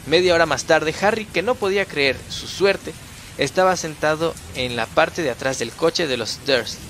Media 0.06 0.34
hora 0.34 0.46
más 0.46 0.64
tarde, 0.64 0.94
Harry, 1.02 1.26
que 1.26 1.42
no 1.42 1.56
podía 1.56 1.86
creer 1.86 2.18
su 2.30 2.48
suerte, 2.48 2.94
estaba 3.38 3.76
sentado 3.78 4.34
en 4.56 4.76
la 4.76 4.86
parte 4.86 5.22
de 5.22 5.30
atrás 5.30 5.60
del 5.60 5.72
coche 5.72 6.08
de 6.08 6.18
los 6.18 6.40
Dursley, 6.46 6.82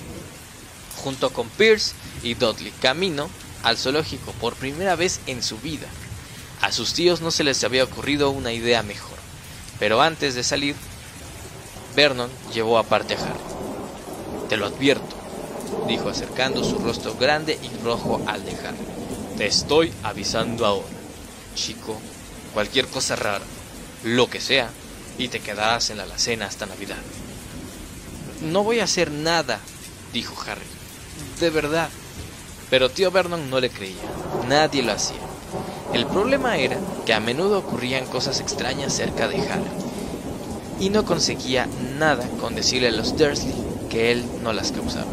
junto 1.03 1.32
con 1.32 1.49
Pierce 1.49 1.93
y 2.24 2.34
Dudley, 2.34 2.74
camino 2.82 3.30
al 3.64 3.78
zoológico 3.78 4.32
por 4.34 4.55
primera 4.55 4.95
vez 4.95 5.20
en 5.28 5.43
su 5.43 5.57
vida. 5.60 5.88
A 6.62 6.72
sus 6.72 6.93
tíos 6.93 7.22
no 7.22 7.32
se 7.32 7.43
les 7.43 7.64
había 7.64 7.84
ocurrido 7.84 8.32
una 8.32 8.51
idea 8.51 8.84
mejor, 8.84 9.18
pero 9.80 10.01
antes 10.01 10.36
de 10.36 10.43
salir, 10.43 10.76
Vernon 11.95 12.30
llevó 12.53 12.78
aparte 12.78 13.16
a 13.16 13.18
Harry. 13.18 13.39
Te 14.49 14.57
lo 14.57 14.66
advierto, 14.66 15.16
dijo 15.88 16.10
acercando 16.10 16.64
su 16.64 16.80
rostro 16.80 17.16
grande 17.16 17.60
y 17.62 17.84
rojo 17.84 18.22
al 18.28 18.43
de 18.43 18.51
Harry. 18.51 18.78
Te 19.38 19.45
estoy 19.45 19.93
avisando 20.03 20.66
ahora, 20.66 20.88
chico, 21.55 21.99
cualquier 22.50 22.88
cosa 22.88 23.16
rara, 23.16 23.45
lo 24.04 24.30
que 24.30 24.41
sea, 24.41 24.70
y 25.18 25.28
te 25.28 25.39
quedarás 25.39 25.89
en 25.89 25.97
la 25.97 26.04
alacena 26.04 26.45
hasta 26.45 26.66
Navidad. 26.66 26.97
No 28.41 28.64
voy 28.64 28.80
a 28.80 28.86
hacer 28.86 29.12
nada, 29.12 29.60
dijo 30.14 30.36
Harry. 30.47 30.66
De 31.39 31.50
verdad. 31.50 31.89
Pero 32.70 32.89
tío 32.89 33.12
Vernon 33.12 33.50
no 33.50 33.60
le 33.60 33.70
creía. 33.70 33.95
Nadie 34.47 34.84
lo 34.84 34.93
hacía. 34.93 35.18
El 35.93 36.06
problema 36.06 36.58
era 36.58 36.78
que 37.06 37.14
a 37.14 37.20
menudo 37.20 37.60
ocurrían 37.60 38.06
cosas 38.06 38.39
extrañas 38.39 38.93
cerca 38.93 39.28
de 39.28 39.39
Harry. 39.41 39.72
Y 40.80 40.89
no 40.89 41.04
conseguía 41.04 41.68
nada 41.97 42.26
con 42.39 42.56
decirle 42.56 42.89
a 42.89 42.91
los 42.91 43.18
Dursley 43.18 43.56
que 43.89 44.12
él 44.12 44.24
no 44.43 44.54
las 44.54 44.72
causaba. 44.72 45.12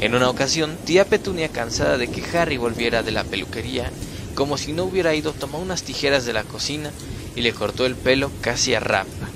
En 0.00 0.14
una 0.14 0.28
ocasión, 0.28 0.76
tía 0.84 1.06
Petunia, 1.06 1.48
cansada 1.48 1.96
de 1.96 2.08
que 2.08 2.24
Harry 2.36 2.56
volviera 2.56 3.04
de 3.04 3.12
la 3.12 3.22
peluquería, 3.22 3.90
como 4.34 4.58
si 4.58 4.72
no 4.72 4.84
hubiera 4.84 5.14
ido, 5.14 5.32
tomó 5.32 5.58
unas 5.58 5.82
tijeras 5.82 6.24
de 6.24 6.32
la 6.32 6.44
cocina 6.44 6.90
y 7.36 7.42
le 7.42 7.52
cortó 7.52 7.86
el 7.86 7.96
pelo 7.96 8.30
casi 8.40 8.74
a 8.74 8.80
rapa, 8.80 9.28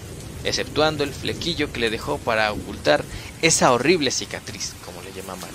exceptuando 0.44 1.04
el 1.04 1.12
flequillo 1.12 1.72
que 1.72 1.80
le 1.80 1.90
dejó 1.90 2.18
para 2.18 2.52
ocultar 2.52 3.04
esa 3.42 3.72
horrible 3.72 4.10
cicatriz, 4.10 4.74
como 4.84 5.02
le 5.02 5.12
llamaban. 5.12 5.50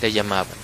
Le 0.00 0.12
llamaban. 0.12 0.56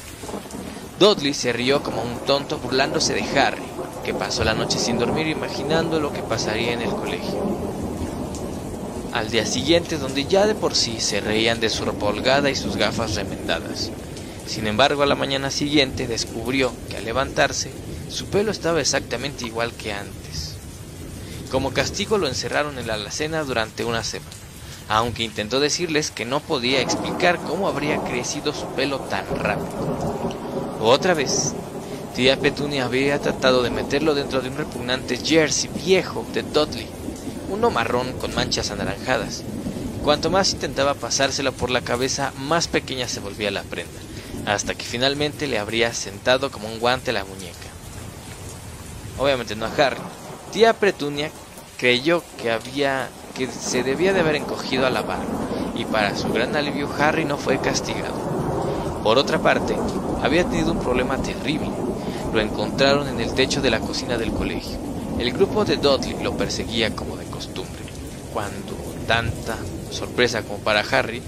Dudley 0.99 1.33
se 1.33 1.53
rió 1.53 1.83
como 1.83 2.03
un 2.03 2.19
tonto 2.27 2.59
burlándose 2.59 3.15
de 3.15 3.23
Harry, 3.39 3.63
que 4.05 4.13
pasó 4.13 4.45
la 4.45 4.55
noche 4.55 4.79
sin 4.79 4.99
dormir 4.99 5.27
imaginando 5.27 6.01
lo 6.01 6.13
que 6.13 6.23
pasaría 6.23 6.73
en 6.73 6.83
el 6.83 6.91
colegio. 6.91 7.43
Al 9.13 9.31
día 9.31 9.45
siguiente, 9.45 9.99
donde 9.99 10.27
ya 10.27 10.47
de 10.47 10.55
por 10.55 10.75
sí 10.75 11.01
se 11.01 11.21
reían 11.21 11.59
de 11.59 11.69
su 11.69 11.85
ropa 11.85 12.07
holgada 12.07 12.51
y 12.51 12.55
sus 12.55 12.77
gafas 12.77 13.15
remendadas. 13.15 13.91
Sin 14.47 14.67
embargo, 14.67 15.03
a 15.03 15.07
la 15.07 15.15
mañana 15.15 15.51
siguiente 15.51 16.07
descubrió 16.07 16.73
que 16.89 16.97
al 16.97 17.05
levantarse, 17.05 17.71
su 18.11 18.27
pelo 18.27 18.51
estaba 18.51 18.81
exactamente 18.81 19.47
igual 19.47 19.73
que 19.73 19.93
antes. 19.93 20.57
Como 21.51 21.73
castigo 21.73 22.19
lo 22.19 22.27
encerraron 22.27 22.79
en 22.79 22.89
la 22.89 22.95
alacena 22.95 23.45
durante 23.45 23.85
una 23.85 24.03
semana, 24.03 24.31
aunque 24.89 25.23
intentó 25.23 25.61
decirles 25.61 26.11
que 26.11 26.25
no 26.25 26.41
podía 26.41 26.81
explicar 26.81 27.39
cómo 27.39 27.69
habría 27.69 27.99
crecido 28.03 28.53
su 28.53 28.67
pelo 28.75 28.99
tan 28.99 29.25
rápido. 29.37 30.19
Otra 30.81 31.15
vez, 31.15 31.55
tía 32.17 32.39
Petunia 32.39 32.85
había 32.87 33.21
tratado 33.21 33.63
de 33.63 33.71
meterlo 33.71 34.15
dentro 34.15 34.41
de 34.41 34.49
un 34.49 34.57
repugnante 34.57 35.17
jersey 35.17 35.71
viejo 35.85 36.27
de 36.33 36.43
Dudley, 36.43 36.89
uno 37.49 37.71
marrón 37.71 38.13
con 38.15 38.35
manchas 38.35 38.71
anaranjadas. 38.73 39.45
Cuanto 40.03 40.31
más 40.31 40.53
intentaba 40.53 40.95
pasárselo 40.95 41.53
por 41.53 41.71
la 41.71 41.83
cabeza, 41.83 42.33
más 42.39 42.67
pequeña 42.67 43.07
se 43.07 43.21
volvía 43.21 43.51
la 43.53 43.63
prenda, 43.63 44.01
hasta 44.47 44.75
que 44.75 44.85
finalmente 44.85 45.47
le 45.47 45.59
habría 45.59 45.93
sentado 45.93 46.51
como 46.51 46.69
un 46.69 46.81
guante 46.81 47.13
la 47.13 47.25
muñeca. 47.25 47.70
Obviamente 49.21 49.55
no 49.55 49.67
a 49.67 49.73
Harry. 49.77 50.01
Tía 50.51 50.73
Petunia 50.73 51.31
creyó 51.77 52.25
que 52.39 52.51
había 52.51 53.11
que 53.35 53.47
se 53.49 53.83
debía 53.83 54.15
de 54.15 54.21
haber 54.21 54.37
encogido 54.37 54.87
a 54.87 54.91
la 54.91 55.03
barra, 55.03 55.27
y 55.77 55.85
para 55.85 56.17
su 56.17 56.33
gran 56.33 56.57
alivio 56.57 56.89
Harry 56.99 57.27
no 57.27 57.37
fue 57.37 57.61
castigado. 57.61 58.15
Por 59.05 59.19
otra 59.19 59.39
parte, 59.39 59.77
había 60.23 60.45
tenido 60.45 60.73
un 60.73 60.81
problema 60.81 61.19
terrible. 61.19 61.71
Lo 62.33 62.41
encontraron 62.41 63.09
en 63.09 63.21
el 63.21 63.35
techo 63.35 63.61
de 63.61 63.71
la 63.71 63.81
cocina 63.81 64.17
del 64.17 64.33
colegio. 64.33 64.79
El 65.19 65.33
grupo 65.33 65.67
de 65.67 65.77
Dudley 65.77 66.23
lo 66.23 66.37
perseguía 66.39 66.97
como 66.97 67.19
de 67.19 67.27
costumbre, 67.27 67.83
cuando 68.33 68.75
tanta 69.07 69.59
sorpresa 69.91 70.43
como 70.43 70.59
para 70.61 70.81
Harry 70.81 71.23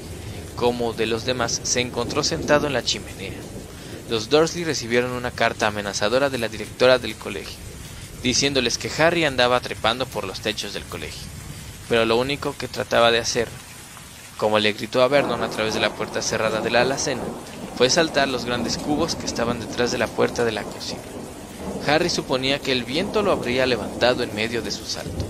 como 0.56 0.94
de 0.94 1.06
los 1.06 1.26
demás 1.26 1.60
se 1.62 1.80
encontró 1.80 2.24
sentado 2.24 2.66
en 2.66 2.72
la 2.72 2.84
chimenea. 2.84 3.32
Los 4.08 4.30
Dursley 4.30 4.64
recibieron 4.64 5.12
una 5.12 5.30
carta 5.30 5.66
amenazadora 5.66 6.30
de 6.30 6.38
la 6.38 6.48
directora 6.48 6.98
del 6.98 7.16
colegio, 7.16 7.58
diciéndoles 8.22 8.78
que 8.78 8.90
Harry 9.02 9.24
andaba 9.24 9.60
trepando 9.60 10.06
por 10.06 10.24
los 10.24 10.40
techos 10.40 10.72
del 10.72 10.84
colegio, 10.84 11.26
pero 11.88 12.04
lo 12.04 12.16
único 12.16 12.56
que 12.56 12.68
trataba 12.68 13.10
de 13.10 13.18
hacer, 13.18 13.48
como 14.36 14.58
le 14.58 14.72
gritó 14.72 15.02
a 15.02 15.08
Vernon 15.08 15.42
a 15.42 15.50
través 15.50 15.74
de 15.74 15.80
la 15.80 15.94
puerta 15.94 16.22
cerrada 16.22 16.60
de 16.60 16.70
la 16.70 16.82
alacena, 16.82 17.22
fue 17.76 17.90
saltar 17.90 18.28
los 18.28 18.44
grandes 18.44 18.78
cubos 18.78 19.14
que 19.14 19.26
estaban 19.26 19.60
detrás 19.60 19.90
de 19.92 19.98
la 19.98 20.06
puerta 20.06 20.44
de 20.44 20.52
la 20.52 20.62
cocina. 20.62 21.00
Harry 21.86 22.10
suponía 22.10 22.60
que 22.60 22.72
el 22.72 22.84
viento 22.84 23.22
lo 23.22 23.32
habría 23.32 23.66
levantado 23.66 24.22
en 24.22 24.34
medio 24.34 24.62
de 24.62 24.70
su 24.70 24.84
salto. 24.84 25.26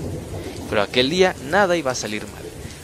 Pero 0.68 0.82
aquel 0.82 1.10
día 1.10 1.34
nada 1.50 1.76
iba 1.76 1.92
a 1.92 1.94
salir 1.94 2.22
mal. 2.26 2.42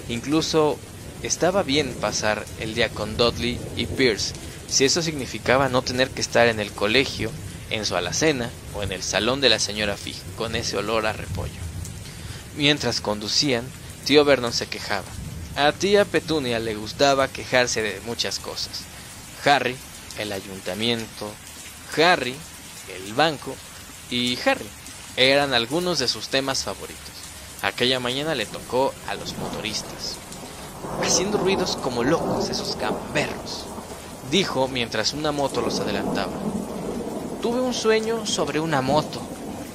Incluso 0.08 0.78
estaba 1.22 1.62
bien 1.62 1.94
pasar 2.00 2.44
el 2.60 2.74
día 2.74 2.88
con 2.88 3.16
Dudley 3.16 3.58
y 3.76 3.86
Pierce, 3.86 4.34
si 4.68 4.84
eso 4.84 5.02
significaba 5.02 5.68
no 5.68 5.82
tener 5.82 6.10
que 6.10 6.20
estar 6.20 6.46
en 6.46 6.60
el 6.60 6.70
colegio, 6.70 7.30
en 7.70 7.84
su 7.84 7.96
alacena 7.96 8.50
o 8.74 8.82
en 8.82 8.92
el 8.92 9.02
salón 9.02 9.40
de 9.40 9.48
la 9.48 9.58
señora 9.58 9.96
Fig 9.96 10.16
con 10.36 10.56
ese 10.56 10.76
olor 10.76 11.06
a 11.06 11.12
repollo. 11.12 11.60
Mientras 12.56 13.00
conducían, 13.00 13.64
tío 14.04 14.24
Vernon 14.24 14.52
se 14.52 14.66
quejaba. 14.66 15.06
A 15.56 15.72
tía 15.72 16.04
Petunia 16.04 16.58
le 16.58 16.74
gustaba 16.74 17.28
quejarse 17.28 17.82
de 17.82 18.00
muchas 18.06 18.38
cosas. 18.38 18.82
Harry, 19.44 19.76
el 20.18 20.32
ayuntamiento, 20.32 21.30
Harry, 21.96 22.34
el 22.94 23.14
banco 23.14 23.54
y 24.10 24.38
Harry 24.44 24.66
eran 25.16 25.52
algunos 25.52 25.98
de 25.98 26.08
sus 26.08 26.28
temas 26.28 26.64
favoritos. 26.64 26.96
Aquella 27.62 27.98
mañana 27.98 28.36
le 28.36 28.46
tocó 28.46 28.94
a 29.08 29.14
los 29.14 29.36
motoristas, 29.36 30.16
haciendo 31.02 31.38
ruidos 31.38 31.76
como 31.76 32.04
locos 32.04 32.48
esos 32.50 32.76
gamberros, 32.76 33.64
dijo 34.30 34.68
mientras 34.68 35.12
una 35.12 35.32
moto 35.32 35.60
los 35.60 35.80
adelantaba. 35.80 36.32
Tuve 37.42 37.60
un 37.60 37.72
sueño 37.72 38.26
sobre 38.26 38.58
una 38.58 38.82
moto, 38.82 39.22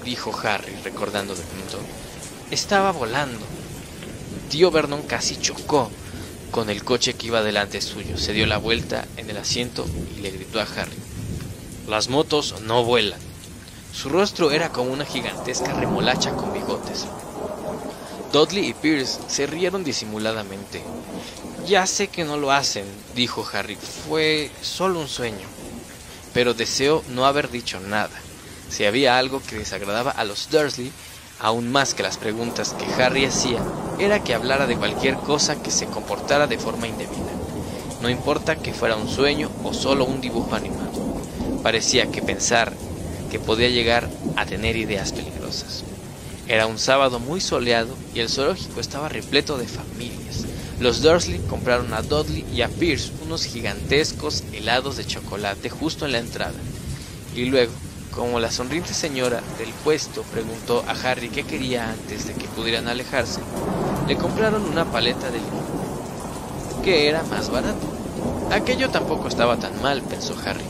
dijo 0.03 0.37
Harry, 0.43 0.75
recordando 0.83 1.33
de 1.33 1.43
pronto. 1.43 1.79
Estaba 2.51 2.91
volando. 2.91 3.39
Tío 4.49 4.69
Vernon 4.69 5.03
casi 5.03 5.37
chocó 5.37 5.89
con 6.51 6.69
el 6.69 6.83
coche 6.83 7.13
que 7.13 7.27
iba 7.27 7.41
delante 7.41 7.79
suyo. 7.79 8.17
Se 8.17 8.33
dio 8.33 8.47
la 8.47 8.57
vuelta 8.57 9.07
en 9.15 9.29
el 9.29 9.37
asiento 9.37 9.85
y 10.17 10.19
le 10.19 10.31
gritó 10.31 10.59
a 10.59 10.63
Harry. 10.63 10.97
Las 11.87 12.09
motos 12.09 12.55
no 12.63 12.83
vuelan. 12.83 13.19
Su 13.93 14.09
rostro 14.09 14.51
era 14.51 14.69
como 14.69 14.91
una 14.91 15.05
gigantesca 15.05 15.71
remolacha 15.71 16.35
con 16.35 16.51
bigotes. 16.51 17.05
Dudley 18.33 18.67
y 18.67 18.73
Pierce 18.73 19.19
se 19.27 19.47
rieron 19.47 19.85
disimuladamente. 19.85 20.83
Ya 21.65 21.87
sé 21.87 22.09
que 22.09 22.25
no 22.25 22.35
lo 22.35 22.51
hacen, 22.51 22.83
dijo 23.15 23.45
Harry. 23.53 23.77
Fue 23.77 24.51
solo 24.61 24.99
un 24.99 25.07
sueño. 25.07 25.52
Pero 26.33 26.53
deseo 26.53 27.03
no 27.09 27.25
haber 27.25 27.49
dicho 27.49 27.79
nada. 27.79 28.11
Si 28.69 28.85
había 28.85 29.17
algo 29.17 29.41
que 29.41 29.57
desagradaba 29.57 30.11
a 30.11 30.23
los 30.23 30.49
Dursley, 30.49 30.91
aún 31.39 31.71
más 31.71 31.93
que 31.93 32.03
las 32.03 32.17
preguntas 32.17 32.73
que 32.73 33.01
Harry 33.01 33.25
hacía, 33.25 33.59
era 33.99 34.23
que 34.23 34.33
hablara 34.33 34.65
de 34.65 34.77
cualquier 34.77 35.15
cosa 35.15 35.61
que 35.61 35.71
se 35.71 35.85
comportara 35.85 36.47
de 36.47 36.57
forma 36.57 36.87
indebida. 36.87 37.31
No 38.01 38.09
importa 38.09 38.55
que 38.55 38.73
fuera 38.73 38.95
un 38.95 39.07
sueño 39.07 39.49
o 39.63 39.73
solo 39.73 40.05
un 40.05 40.21
dibujo 40.21 40.55
animado. 40.55 40.91
Parecía 41.61 42.11
que 42.11 42.21
pensar 42.21 42.73
que 43.31 43.39
podía 43.39 43.69
llegar 43.69 44.09
a 44.35 44.45
tener 44.45 44.75
ideas 44.75 45.11
peligrosas. 45.11 45.83
Era 46.47 46.67
un 46.67 46.77
sábado 46.77 47.19
muy 47.19 47.39
soleado 47.39 47.95
y 48.13 48.19
el 48.19 48.29
zoológico 48.29 48.81
estaba 48.81 49.07
repleto 49.07 49.57
de 49.57 49.67
familias. 49.67 50.42
Los 50.83 51.01
Dursley 51.01 51.39
compraron 51.49 51.93
a 51.93 52.01
Dudley 52.01 52.43
y 52.53 52.61
a 52.61 52.67
Pierce 52.67 53.13
unos 53.25 53.45
gigantescos 53.45 54.43
helados 54.51 54.97
de 54.97 55.05
chocolate 55.05 55.69
justo 55.69 56.05
en 56.05 56.11
la 56.11 56.17
entrada. 56.17 56.59
Y 57.37 57.45
luego, 57.45 57.71
como 58.11 58.41
la 58.41 58.51
sonriente 58.51 58.93
señora 58.93 59.41
del 59.57 59.69
puesto 59.85 60.23
preguntó 60.23 60.83
a 60.85 60.91
Harry 60.91 61.29
qué 61.29 61.45
quería 61.45 61.89
antes 61.89 62.27
de 62.27 62.33
que 62.33 62.49
pudieran 62.49 62.89
alejarse, 62.89 63.39
le 64.09 64.17
compraron 64.17 64.65
una 64.65 64.83
paleta 64.83 65.31
de 65.31 65.37
limón, 65.37 66.83
que 66.83 67.07
era 67.07 67.23
más 67.23 67.49
barato. 67.49 67.87
Aquello 68.51 68.89
tampoco 68.89 69.29
estaba 69.29 69.55
tan 69.55 69.81
mal, 69.81 70.01
pensó 70.01 70.35
Harry, 70.45 70.65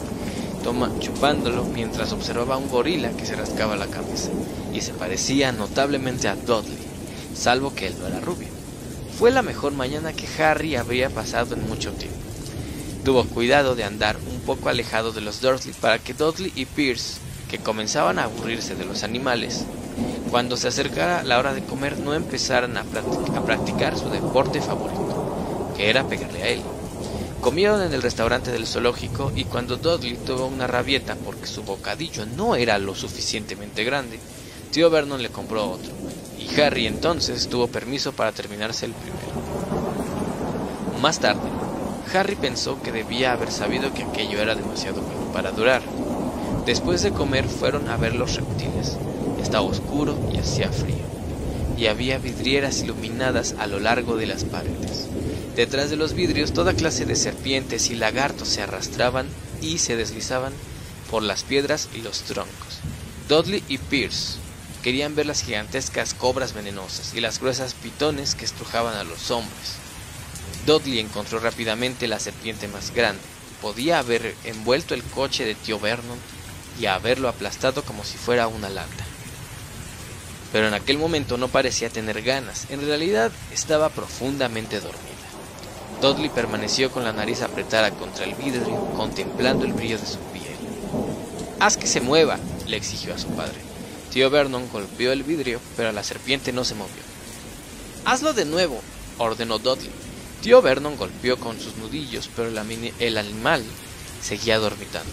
toma 0.63 0.91
chupándolo 0.99 1.63
mientras 1.63 2.11
observaba 2.11 2.53
a 2.53 2.59
un 2.59 2.69
gorila 2.69 3.09
que 3.13 3.25
se 3.25 3.35
rascaba 3.35 3.75
la 3.75 3.87
cabeza 3.87 4.29
y 4.71 4.81
se 4.81 4.93
parecía 4.93 5.51
notablemente 5.51 6.27
a 6.27 6.35
Dudley. 6.35 6.77
salvo 7.35 7.73
que 7.73 7.87
él 7.87 7.95
no 7.99 8.05
era 8.05 8.19
rubio. 8.19 8.52
Fue 9.23 9.31
la 9.31 9.41
mejor 9.41 9.71
mañana 9.71 10.11
que 10.11 10.27
Harry 10.43 10.75
habría 10.75 11.09
pasado 11.09 11.55
en 11.55 11.65
mucho 11.69 11.93
tiempo. 11.93 12.17
Tuvo 13.05 13.23
cuidado 13.23 13.73
de 13.73 13.85
andar 13.85 14.17
un 14.17 14.41
poco 14.41 14.67
alejado 14.67 15.13
de 15.13 15.21
los 15.21 15.39
Dursley 15.39 15.73
para 15.79 15.97
que 15.97 16.13
Dudley 16.13 16.51
y 16.57 16.65
Pierce, 16.65 17.21
que 17.49 17.57
comenzaban 17.57 18.19
a 18.19 18.25
aburrirse 18.25 18.75
de 18.75 18.83
los 18.83 19.03
animales, 19.03 19.63
cuando 20.29 20.57
se 20.57 20.67
acercara 20.67 21.23
la 21.23 21.39
hora 21.39 21.53
de 21.53 21.63
comer 21.63 21.99
no 21.99 22.13
empezaran 22.13 22.75
a, 22.75 22.83
practicar 22.83 23.97
su 23.97 24.09
deporte 24.09 24.59
favorito, 24.59 25.71
que 25.77 25.89
era 25.89 26.05
pegarle 26.05 26.43
a 26.43 26.49
él. 26.49 26.61
Comieron 27.39 27.81
en 27.81 27.93
el 27.93 28.01
restaurante 28.01 28.51
del 28.51 28.67
zoológico 28.67 29.31
y 29.33 29.45
cuando 29.45 29.77
Dudley 29.77 30.17
tuvo 30.17 30.47
una 30.47 30.67
rabieta 30.67 31.15
porque 31.15 31.47
su 31.47 31.63
bocadillo 31.63 32.25
no 32.25 32.57
era 32.57 32.77
lo 32.77 32.93
suficientemente 32.93 33.85
grande, 33.85 34.19
tío 34.71 34.89
Vernon 34.89 35.23
le 35.23 35.29
compró 35.29 35.71
otro, 35.71 35.93
y 36.43 36.59
Harry 36.59 36.87
entonces 36.87 37.47
tuvo 37.47 37.67
permiso 37.67 38.13
para 38.13 38.31
terminarse 38.31 38.85
el 38.85 38.93
primero. 38.93 39.41
Más 41.01 41.19
tarde, 41.19 41.41
Harry 42.13 42.35
pensó 42.35 42.81
que 42.81 42.91
debía 42.91 43.33
haber 43.33 43.51
sabido 43.51 43.93
que 43.93 44.03
aquello 44.03 44.41
era 44.41 44.55
demasiado 44.55 45.01
bueno 45.01 45.31
para 45.31 45.51
durar. 45.51 45.81
Después 46.65 47.01
de 47.01 47.11
comer 47.11 47.45
fueron 47.47 47.89
a 47.89 47.97
ver 47.97 48.15
los 48.15 48.35
reptiles. 48.35 48.97
Estaba 49.41 49.65
oscuro 49.65 50.17
y 50.33 50.37
hacía 50.37 50.71
frío, 50.71 51.03
y 51.77 51.87
había 51.87 52.17
vidrieras 52.17 52.81
iluminadas 52.81 53.55
a 53.59 53.67
lo 53.67 53.79
largo 53.79 54.15
de 54.15 54.27
las 54.27 54.43
paredes. 54.45 55.07
Detrás 55.55 55.89
de 55.89 55.97
los 55.97 56.13
vidrios 56.13 56.53
toda 56.53 56.73
clase 56.73 57.05
de 57.05 57.15
serpientes 57.15 57.89
y 57.89 57.95
lagartos 57.95 58.47
se 58.47 58.61
arrastraban 58.61 59.27
y 59.61 59.79
se 59.79 59.95
deslizaban 59.95 60.53
por 61.11 61.23
las 61.23 61.43
piedras 61.43 61.89
y 61.93 62.01
los 62.01 62.21
troncos. 62.21 62.79
Dudley 63.27 63.63
y 63.67 63.77
Pierce 63.77 64.42
querían 64.83 65.15
ver 65.15 65.25
las 65.25 65.41
gigantescas 65.41 66.13
cobras 66.13 66.53
venenosas 66.53 67.13
y 67.15 67.21
las 67.21 67.39
gruesas 67.39 67.73
pitones 67.73 68.35
que 68.35 68.45
estrujaban 68.45 68.95
a 68.95 69.05
los 69.05 69.31
hombres. 69.31 69.77
Dudley 70.67 70.99
encontró 70.99 71.39
rápidamente 71.39 72.07
la 72.07 72.19
serpiente 72.19 72.67
más 72.67 72.93
grande. 72.93 73.21
Podía 73.61 73.99
haber 73.99 74.35
envuelto 74.43 74.93
el 74.93 75.01
coche 75.03 75.45
de 75.45 75.55
tío 75.55 75.79
Vernon 75.79 76.19
y 76.79 76.85
haberlo 76.85 77.29
aplastado 77.29 77.83
como 77.83 78.03
si 78.03 78.17
fuera 78.17 78.47
una 78.47 78.69
lata. 78.69 79.05
Pero 80.51 80.67
en 80.67 80.73
aquel 80.73 80.97
momento 80.97 81.37
no 81.37 81.47
parecía 81.47 81.89
tener 81.89 82.21
ganas, 82.21 82.67
en 82.69 82.85
realidad 82.85 83.31
estaba 83.51 83.89
profundamente 83.89 84.81
dormido. 84.81 85.01
Dudley 86.01 86.29
permaneció 86.29 86.91
con 86.91 87.05
la 87.05 87.13
nariz 87.13 87.41
apretada 87.41 87.91
contra 87.91 88.25
el 88.25 88.35
vidrio, 88.35 88.91
contemplando 88.97 89.63
el 89.65 89.71
brillo 89.71 89.97
de 89.97 90.05
su 90.05 90.19
piel. 90.19 90.43
Haz 91.61 91.77
que 91.77 91.87
se 91.87 92.01
mueva, 92.01 92.37
le 92.67 92.75
exigió 92.75 93.15
a 93.15 93.17
su 93.17 93.29
padre. 93.29 93.72
Tío 94.13 94.29
Vernon 94.29 94.69
golpeó 94.71 95.11
el 95.11 95.23
vidrio, 95.23 95.59
pero 95.75 95.91
la 95.91 96.03
serpiente 96.03 96.53
no 96.53 96.63
se 96.63 96.75
movió. 96.75 97.01
Hazlo 98.05 98.33
de 98.33 98.45
nuevo, 98.45 98.79
ordenó 99.17 99.57
Dudley. 99.57 99.89
Tío 100.43 100.61
Vernon 100.61 100.97
golpeó 100.97 101.39
con 101.39 101.59
sus 101.59 101.77
nudillos, 101.77 102.29
pero 102.35 102.47
el 102.47 103.17
animal 103.17 103.63
seguía 104.21 104.59
dormitando. 104.59 105.11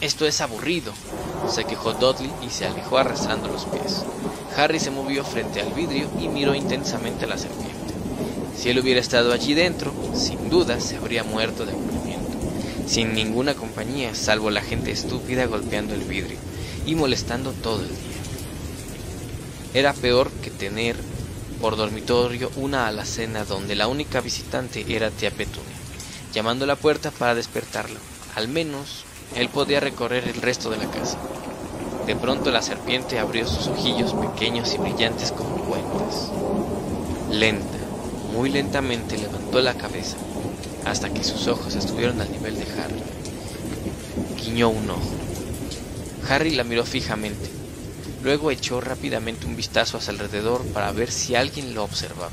Esto 0.00 0.26
es 0.26 0.40
aburrido, 0.40 0.92
se 1.48 1.64
quejó 1.64 1.92
Dudley 1.92 2.32
y 2.44 2.50
se 2.50 2.66
alejó 2.66 2.98
arrastrando 2.98 3.46
los 3.46 3.66
pies. 3.66 4.02
Harry 4.56 4.80
se 4.80 4.90
movió 4.90 5.24
frente 5.24 5.60
al 5.60 5.72
vidrio 5.72 6.10
y 6.20 6.26
miró 6.26 6.56
intensamente 6.56 7.26
a 7.26 7.28
la 7.28 7.38
serpiente. 7.38 7.94
Si 8.58 8.68
él 8.68 8.80
hubiera 8.80 8.98
estado 8.98 9.32
allí 9.32 9.54
dentro, 9.54 9.94
sin 10.12 10.50
duda 10.50 10.80
se 10.80 10.96
habría 10.96 11.22
muerto 11.22 11.66
de 11.66 11.72
aburrimiento, 11.72 12.36
sin 12.88 13.14
ninguna 13.14 13.54
compañía, 13.54 14.12
salvo 14.16 14.50
la 14.50 14.60
gente 14.60 14.90
estúpida 14.90 15.46
golpeando 15.46 15.94
el 15.94 16.02
vidrio 16.02 16.38
y 16.84 16.96
molestando 16.96 17.52
todo 17.52 17.82
el 17.82 17.90
día. 17.90 18.13
Era 19.74 19.92
peor 19.92 20.30
que 20.30 20.52
tener 20.52 20.94
por 21.60 21.76
dormitorio 21.76 22.48
una 22.54 22.86
alacena 22.86 23.44
donde 23.44 23.74
la 23.74 23.88
única 23.88 24.20
visitante 24.20 24.84
era 24.88 25.10
tía 25.10 25.32
Petunia, 25.32 25.76
llamando 26.32 26.64
a 26.64 26.68
la 26.68 26.76
puerta 26.76 27.10
para 27.10 27.34
despertarlo. 27.34 27.98
Al 28.36 28.46
menos 28.46 29.04
él 29.34 29.48
podía 29.48 29.80
recorrer 29.80 30.28
el 30.28 30.40
resto 30.40 30.70
de 30.70 30.76
la 30.76 30.88
casa. 30.88 31.18
De 32.06 32.14
pronto 32.14 32.52
la 32.52 32.62
serpiente 32.62 33.18
abrió 33.18 33.48
sus 33.48 33.66
ojillos 33.66 34.14
pequeños 34.14 34.72
y 34.74 34.78
brillantes 34.78 35.32
como 35.32 35.56
cuentas. 35.64 36.30
Lenta, 37.32 37.78
muy 38.32 38.50
lentamente 38.50 39.18
levantó 39.18 39.60
la 39.60 39.74
cabeza 39.74 40.18
hasta 40.84 41.12
que 41.12 41.24
sus 41.24 41.48
ojos 41.48 41.74
estuvieron 41.74 42.20
al 42.20 42.30
nivel 42.30 42.54
de 42.54 42.66
Harry. 42.80 43.02
Guiñó 44.36 44.68
un 44.68 44.88
ojo. 44.88 45.14
Harry 46.28 46.50
la 46.50 46.62
miró 46.62 46.84
fijamente. 46.84 47.63
Luego 48.24 48.50
echó 48.50 48.80
rápidamente 48.80 49.46
un 49.46 49.54
vistazo 49.54 49.98
a 49.98 50.00
su 50.00 50.10
alrededor 50.10 50.64
para 50.68 50.90
ver 50.92 51.12
si 51.12 51.36
alguien 51.36 51.74
lo 51.74 51.84
observaba. 51.84 52.30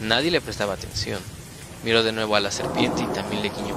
Nadie 0.00 0.30
le 0.30 0.40
prestaba 0.40 0.72
atención. 0.72 1.20
Miró 1.84 2.02
de 2.02 2.12
nuevo 2.12 2.36
a 2.36 2.40
la 2.40 2.50
serpiente 2.50 3.02
y 3.02 3.14
también 3.14 3.42
le 3.42 3.50
guiñó. 3.50 3.76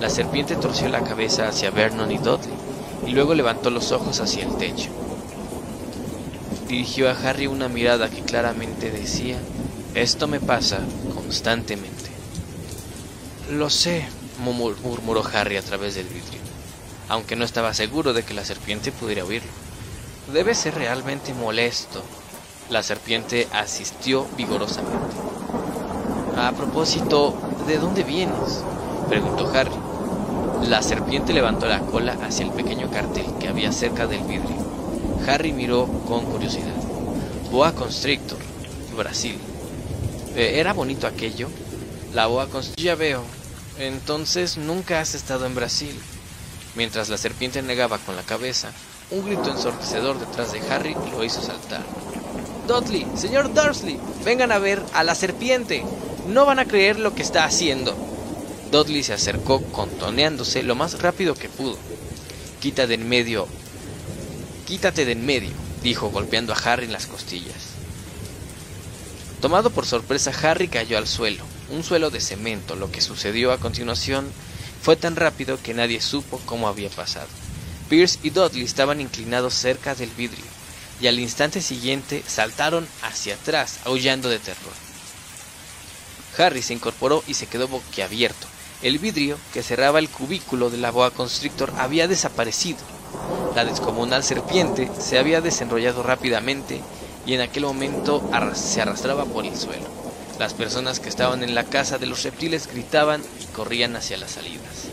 La 0.00 0.08
serpiente 0.08 0.56
torció 0.56 0.88
la 0.88 1.04
cabeza 1.04 1.46
hacia 1.46 1.70
Vernon 1.70 2.10
y 2.10 2.16
Dudley 2.16 2.54
y 3.06 3.10
luego 3.10 3.34
levantó 3.34 3.68
los 3.68 3.92
ojos 3.92 4.18
hacia 4.20 4.44
el 4.44 4.56
techo. 4.56 4.88
Dirigió 6.68 7.10
a 7.10 7.12
Harry 7.12 7.46
una 7.46 7.68
mirada 7.68 8.08
que 8.08 8.22
claramente 8.22 8.90
decía 8.90 9.38
esto 9.94 10.26
me 10.26 10.40
pasa 10.40 10.80
constantemente. 11.14 12.10
Lo 13.50 13.68
sé, 13.68 14.06
murmuró 14.38 15.22
Harry 15.34 15.58
a 15.58 15.62
través 15.62 15.94
del 15.96 16.06
vidrio, 16.06 16.40
aunque 17.10 17.36
no 17.36 17.44
estaba 17.44 17.74
seguro 17.74 18.14
de 18.14 18.22
que 18.22 18.32
la 18.32 18.46
serpiente 18.46 18.90
pudiera 18.90 19.22
oírlo. 19.26 19.61
Debe 20.32 20.54
ser 20.54 20.74
realmente 20.74 21.34
molesto. 21.34 22.02
La 22.70 22.82
serpiente 22.82 23.48
asistió 23.52 24.26
vigorosamente. 24.34 24.96
A 26.38 26.52
propósito, 26.52 27.36
¿de 27.66 27.76
dónde 27.76 28.02
vienes? 28.02 28.64
preguntó 29.10 29.52
Harry. 29.54 29.76
La 30.68 30.80
serpiente 30.80 31.34
levantó 31.34 31.66
la 31.66 31.80
cola 31.80 32.16
hacia 32.22 32.46
el 32.46 32.52
pequeño 32.52 32.90
cartel 32.90 33.26
que 33.40 33.48
había 33.48 33.72
cerca 33.72 34.06
del 34.06 34.22
vidrio. 34.22 34.56
Harry 35.26 35.52
miró 35.52 35.86
con 36.08 36.24
curiosidad. 36.24 36.76
Boa 37.50 37.72
Constrictor, 37.74 38.38
Brasil. 38.96 39.38
Eh, 40.34 40.60
¿Era 40.60 40.72
bonito 40.72 41.06
aquello? 41.06 41.50
La 42.14 42.26
boa 42.26 42.46
constrictor. 42.48 42.82
Ya 42.82 42.94
veo. 42.94 43.22
Entonces 43.78 44.56
nunca 44.56 45.00
has 45.00 45.14
estado 45.14 45.44
en 45.44 45.54
Brasil. 45.54 45.94
Mientras 46.74 47.10
la 47.10 47.18
serpiente 47.18 47.60
negaba 47.60 47.98
con 47.98 48.16
la 48.16 48.22
cabeza, 48.22 48.72
un 49.12 49.26
grito 49.26 49.50
ensordecedor 49.50 50.18
detrás 50.18 50.52
de 50.52 50.60
Harry 50.70 50.96
lo 51.10 51.22
hizo 51.22 51.42
saltar. 51.42 51.82
Dudley, 52.66 53.06
señor 53.14 53.52
Dursley, 53.52 53.98
vengan 54.24 54.52
a 54.52 54.58
ver 54.58 54.82
a 54.94 55.04
la 55.04 55.14
serpiente. 55.14 55.84
No 56.28 56.46
van 56.46 56.58
a 56.58 56.64
creer 56.64 56.98
lo 56.98 57.14
que 57.14 57.22
está 57.22 57.44
haciendo. 57.44 57.94
Dudley 58.70 59.02
se 59.02 59.12
acercó 59.12 59.62
contoneándose 59.64 60.62
lo 60.62 60.74
más 60.74 61.02
rápido 61.02 61.34
que 61.34 61.48
pudo. 61.48 61.76
Quita 62.60 62.86
de 62.86 62.94
en 62.94 63.08
medio. 63.08 63.46
Quítate 64.66 65.04
de 65.04 65.12
en 65.12 65.26
medio, 65.26 65.50
dijo 65.82 66.10
golpeando 66.10 66.54
a 66.54 66.56
Harry 66.56 66.86
en 66.86 66.92
las 66.92 67.06
costillas. 67.06 67.72
Tomado 69.42 69.70
por 69.70 69.84
sorpresa, 69.84 70.32
Harry 70.42 70.68
cayó 70.68 70.96
al 70.96 71.08
suelo, 71.08 71.44
un 71.70 71.82
suelo 71.82 72.10
de 72.10 72.20
cemento. 72.20 72.76
Lo 72.76 72.90
que 72.90 73.00
sucedió 73.00 73.52
a 73.52 73.58
continuación 73.58 74.30
fue 74.80 74.96
tan 74.96 75.16
rápido 75.16 75.58
que 75.62 75.74
nadie 75.74 76.00
supo 76.00 76.40
cómo 76.46 76.68
había 76.68 76.88
pasado. 76.88 77.28
Pierce 77.92 78.20
y 78.22 78.30
Dudley 78.30 78.64
estaban 78.64 79.02
inclinados 79.02 79.52
cerca 79.52 79.94
del 79.94 80.08
vidrio, 80.12 80.46
y 80.98 81.08
al 81.08 81.20
instante 81.20 81.60
siguiente 81.60 82.24
saltaron 82.26 82.88
hacia 83.02 83.34
atrás, 83.34 83.80
aullando 83.84 84.30
de 84.30 84.38
terror. 84.38 84.72
Harry 86.38 86.62
se 86.62 86.72
incorporó 86.72 87.22
y 87.26 87.34
se 87.34 87.48
quedó 87.48 87.68
boquiabierto. 87.68 88.46
El 88.80 88.98
vidrio 88.98 89.36
que 89.52 89.62
cerraba 89.62 89.98
el 89.98 90.08
cubículo 90.08 90.70
de 90.70 90.78
la 90.78 90.90
boa 90.90 91.10
constrictor 91.10 91.70
había 91.76 92.08
desaparecido. 92.08 92.78
La 93.54 93.66
descomunal 93.66 94.24
serpiente 94.24 94.90
se 94.98 95.18
había 95.18 95.42
desenrollado 95.42 96.02
rápidamente 96.02 96.80
y 97.26 97.34
en 97.34 97.42
aquel 97.42 97.64
momento 97.64 98.26
se 98.54 98.80
arrastraba 98.80 99.26
por 99.26 99.44
el 99.44 99.54
suelo. 99.54 99.86
Las 100.38 100.54
personas 100.54 100.98
que 100.98 101.10
estaban 101.10 101.42
en 101.42 101.54
la 101.54 101.64
casa 101.64 101.98
de 101.98 102.06
los 102.06 102.22
reptiles 102.22 102.68
gritaban 102.68 103.22
y 103.38 103.44
corrían 103.54 103.96
hacia 103.96 104.16
las 104.16 104.30
salidas. 104.30 104.91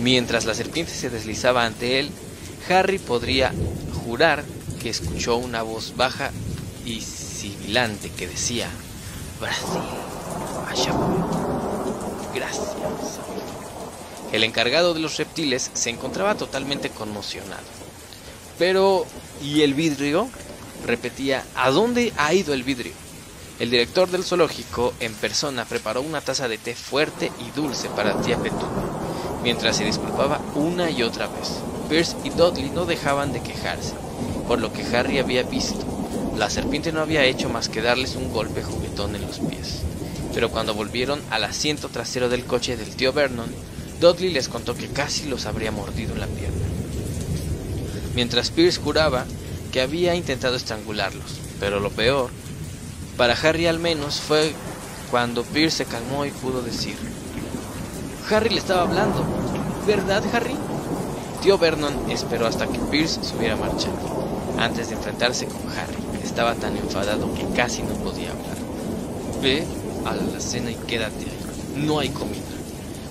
Mientras 0.00 0.44
la 0.44 0.54
serpiente 0.54 0.92
se 0.92 1.10
deslizaba 1.10 1.64
ante 1.64 1.98
él, 1.98 2.10
Harry 2.68 2.98
podría 2.98 3.52
jurar 4.04 4.44
que 4.82 4.90
escuchó 4.90 5.36
una 5.36 5.62
voz 5.62 5.94
baja 5.96 6.30
y 6.84 7.00
sibilante 7.00 8.10
que 8.10 8.26
decía, 8.26 8.68
Brasil, 9.40 9.82
allá 10.68 10.92
Gracias. 12.34 12.74
El 14.32 14.42
encargado 14.42 14.94
de 14.94 15.00
los 15.00 15.16
reptiles 15.16 15.70
se 15.74 15.90
encontraba 15.90 16.34
totalmente 16.34 16.90
conmocionado. 16.90 17.62
Pero, 18.58 19.06
¿y 19.40 19.62
el 19.62 19.74
vidrio? 19.74 20.28
Repetía, 20.84 21.44
¿a 21.54 21.70
dónde 21.70 22.12
ha 22.16 22.34
ido 22.34 22.52
el 22.52 22.64
vidrio? 22.64 22.92
El 23.60 23.70
director 23.70 24.10
del 24.10 24.24
zoológico 24.24 24.92
en 24.98 25.14
persona 25.14 25.64
preparó 25.64 26.02
una 26.02 26.20
taza 26.20 26.48
de 26.48 26.58
té 26.58 26.74
fuerte 26.74 27.30
y 27.46 27.50
dulce 27.52 27.88
para 27.90 28.20
tía 28.20 28.36
Petunia, 28.36 28.66
mientras 29.44 29.76
se 29.76 29.84
disculpaba 29.84 30.40
una 30.54 30.90
y 30.90 31.02
otra 31.02 31.26
vez. 31.28 31.60
Pierce 31.88 32.16
y 32.24 32.30
Dudley 32.30 32.70
no 32.70 32.86
dejaban 32.86 33.32
de 33.32 33.42
quejarse, 33.42 33.92
por 34.48 34.58
lo 34.58 34.72
que 34.72 34.82
Harry 34.96 35.18
había 35.18 35.42
visto. 35.44 35.84
la 36.36 36.50
serpiente 36.50 36.90
no 36.90 37.00
había 37.00 37.24
hecho 37.24 37.48
más 37.48 37.68
que 37.68 37.80
darles 37.80 38.16
un 38.16 38.32
golpe 38.32 38.62
juguetón 38.62 39.14
en 39.14 39.22
los 39.22 39.38
pies. 39.38 39.82
Pero 40.32 40.50
cuando 40.50 40.74
volvieron 40.74 41.20
al 41.30 41.44
asiento 41.44 41.88
trasero 41.90 42.28
del 42.28 42.44
coche 42.44 42.76
del 42.76 42.96
tío 42.96 43.12
Vernon, 43.12 43.54
Dudley 44.00 44.30
les 44.30 44.48
contó 44.48 44.74
que 44.74 44.88
casi 44.88 45.28
los 45.28 45.46
habría 45.46 45.70
mordido 45.70 46.14
en 46.14 46.20
la 46.20 46.26
pierna. 46.26 46.66
Mientras 48.16 48.50
Pierce 48.50 48.80
juraba 48.80 49.26
que 49.70 49.80
había 49.80 50.16
intentado 50.16 50.56
estrangularlos, 50.56 51.38
pero 51.60 51.78
lo 51.78 51.90
peor, 51.90 52.30
para 53.16 53.34
Harry 53.34 53.66
al 53.66 53.78
menos, 53.78 54.20
fue 54.20 54.52
cuando 55.10 55.44
Pierce 55.44 55.84
se 55.84 55.84
calmó 55.84 56.24
y 56.24 56.30
pudo 56.30 56.62
decir, 56.62 56.96
Harry 58.30 58.48
le 58.48 58.58
estaba 58.58 58.82
hablando, 58.82 59.22
¿verdad 59.86 60.22
Harry? 60.32 60.56
Tío 61.42 61.58
Vernon 61.58 62.10
esperó 62.10 62.46
hasta 62.46 62.66
que 62.66 62.78
Pierce 62.78 63.22
se 63.22 63.36
hubiera 63.36 63.54
marchado, 63.54 63.98
antes 64.58 64.88
de 64.88 64.94
enfrentarse 64.94 65.46
con 65.46 65.60
Harry. 65.76 65.98
Estaba 66.24 66.54
tan 66.54 66.74
enfadado 66.76 67.32
que 67.34 67.46
casi 67.54 67.82
no 67.82 67.94
podía 67.96 68.30
hablar. 68.30 68.56
Ve 69.42 69.66
a 70.06 70.14
la 70.14 70.40
cena 70.40 70.70
y 70.70 70.74
quédate 70.74 71.26
ahí. 71.26 71.84
No 71.84 71.98
hay 71.98 72.08
comida, 72.08 72.40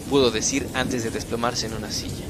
pudo 0.09 0.32
decir 0.32 0.68
antes 0.74 1.03
de 1.03 1.11
desplomarse 1.11 1.68
en 1.68 1.76
una 1.76 1.91
silla. 1.91 2.26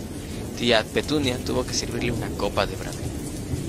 Tía 0.57 0.83
Petunia 0.83 1.37
tuvo 1.37 1.65
que 1.65 1.73
servirle 1.73 2.11
una 2.11 2.27
copa 2.31 2.65
de 2.65 2.75
brandy. 2.75 2.99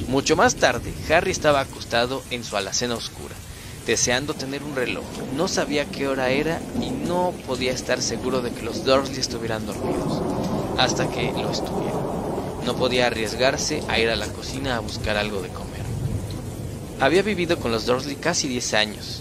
Mucho 0.08 0.34
más 0.34 0.56
tarde, 0.56 0.92
Harry 1.08 1.30
estaba 1.30 1.60
acostado 1.60 2.22
en 2.30 2.42
su 2.42 2.56
alacena 2.56 2.96
oscura, 2.96 3.34
deseando 3.86 4.34
tener 4.34 4.62
un 4.62 4.74
reloj. 4.74 5.04
No 5.36 5.48
sabía 5.48 5.84
qué 5.84 6.08
hora 6.08 6.30
era 6.30 6.60
y 6.80 6.90
no 6.90 7.32
podía 7.46 7.72
estar 7.72 8.00
seguro 8.00 8.40
de 8.40 8.50
que 8.50 8.62
los 8.62 8.84
Dursley 8.84 9.20
estuvieran 9.20 9.66
dormidos, 9.66 10.22
hasta 10.78 11.08
que 11.08 11.32
lo 11.32 11.50
estuvieran. 11.50 12.00
No 12.64 12.76
podía 12.76 13.06
arriesgarse 13.06 13.82
a 13.88 13.98
ir 13.98 14.08
a 14.08 14.16
la 14.16 14.26
cocina 14.26 14.76
a 14.76 14.80
buscar 14.80 15.16
algo 15.16 15.42
de 15.42 15.50
comer. 15.50 15.82
Había 17.00 17.22
vivido 17.22 17.58
con 17.58 17.72
los 17.72 17.86
Dursley 17.86 18.16
casi 18.16 18.48
10 18.48 18.74
años. 18.74 19.20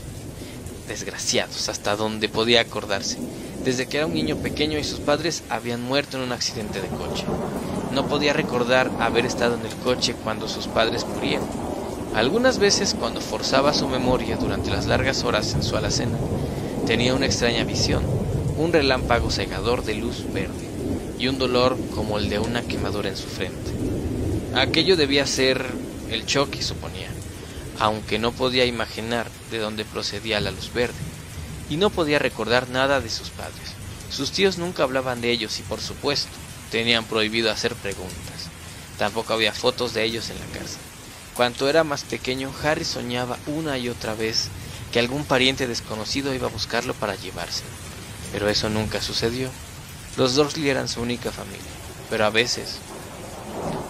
Desgraciados, 0.88 1.70
hasta 1.70 1.96
donde 1.96 2.30
podía 2.30 2.62
acordarse, 2.62 3.18
desde 3.64 3.88
que 3.88 3.98
era 3.98 4.06
un 4.06 4.14
niño 4.14 4.38
pequeño 4.38 4.78
y 4.78 4.84
sus 4.84 5.00
padres 5.00 5.44
habían 5.50 5.82
muerto 5.82 6.18
en 6.18 6.24
un 6.24 6.32
accidente 6.32 6.82
de 6.82 6.88
coche. 6.88 7.26
No 7.92 8.08
podía 8.08 8.34
recordar 8.34 8.92
haber 9.00 9.26
estado 9.26 9.56
en 9.56 9.66
el 9.66 9.76
coche 9.78 10.16
cuando 10.24 10.48
sus 10.48 10.68
padres 10.68 11.06
murieron. 11.06 11.73
Algunas 12.16 12.60
veces, 12.60 12.96
cuando 12.98 13.22
forzaba 13.22 13.74
su 13.74 13.88
memoria 13.88 14.38
durante 14.38 14.70
las 14.70 14.86
largas 14.86 15.24
horas 15.24 15.54
en 15.56 15.64
su 15.64 15.76
alacena, 15.76 16.18
tenía 16.86 17.16
una 17.16 17.26
extraña 17.26 17.64
visión, 17.64 18.04
un 18.56 18.72
relámpago 18.72 19.32
cegador 19.32 19.84
de 19.84 19.96
luz 19.96 20.32
verde 20.32 20.70
y 21.18 21.28
un 21.28 21.40
dolor 21.40 21.76
como 21.96 22.20
el 22.20 22.30
de 22.30 22.38
una 22.38 22.62
quemadura 22.62 23.10
en 23.10 23.18
su 23.18 23.28
frente. 23.28 23.72
Aquello 24.54 24.96
debía 24.96 25.26
ser 25.26 25.66
el 26.12 26.28
choque, 26.28 26.62
suponía, 26.62 27.10
aunque 27.80 28.20
no 28.20 28.32
podía 28.32 28.66
imaginar 28.66 29.28
de 29.50 29.58
dónde 29.58 29.84
procedía 29.84 30.40
la 30.40 30.52
luz 30.52 30.72
verde, 30.72 30.94
y 31.68 31.78
no 31.78 31.90
podía 31.90 32.20
recordar 32.20 32.70
nada 32.70 33.02
de 33.02 33.10
sus 33.10 33.32
padres. 33.32 33.74
Sus 34.12 34.32
tíos 34.32 34.60
nunca 34.60 34.84
hablaban 34.84 35.20
de 35.22 35.32
ellos 35.32 35.58
y, 35.60 35.64
por 35.64 35.82
supuesto, 35.82 36.30
tenían 36.70 37.06
prohibido 37.06 37.50
hacer 37.50 37.74
preguntas. 37.74 38.50
Tampoco 39.00 39.34
había 39.34 39.52
fotos 39.52 39.96
de 39.96 40.04
ellos 40.04 40.30
en 40.30 40.40
la 40.40 40.60
casa. 40.60 40.78
Cuanto 41.36 41.68
era 41.68 41.84
más 41.84 42.04
pequeño, 42.04 42.52
Harry 42.64 42.86
soñaba 42.86 43.40
una 43.48 43.78
y 43.80 43.90
otra 43.90 44.14
vez 44.14 44.50
que 44.92 45.00
algún 45.00 45.26
pariente 45.26 45.66
desconocido 45.66 46.34
iba 46.36 46.48
a 46.48 46.52
buscarlo 46.52 46.94
para 46.94 47.16
llevarse. 47.16 47.64
Pero 48.32 48.50
eso 48.50 48.70
nunca 48.70 49.02
sucedió. 49.02 49.50
Los 50.16 50.36
Dursley 50.36 50.70
eran 50.70 50.88
su 50.88 51.02
única 51.02 51.32
familia, 51.32 51.60
pero 52.12 52.26
a 52.26 52.30
veces 52.30 52.78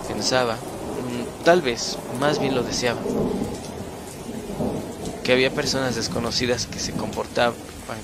pensaba, 0.08 0.56
mm, 0.56 1.44
tal 1.44 1.62
vez, 1.62 1.98
más 2.18 2.40
bien 2.40 2.56
lo 2.56 2.64
deseaba, 2.64 3.02
que 5.26 5.34
había 5.34 5.54
personas 5.54 5.96
desconocidas 5.96 6.66
que 6.68 6.80
se 6.80 6.94
comportaban 6.94 7.56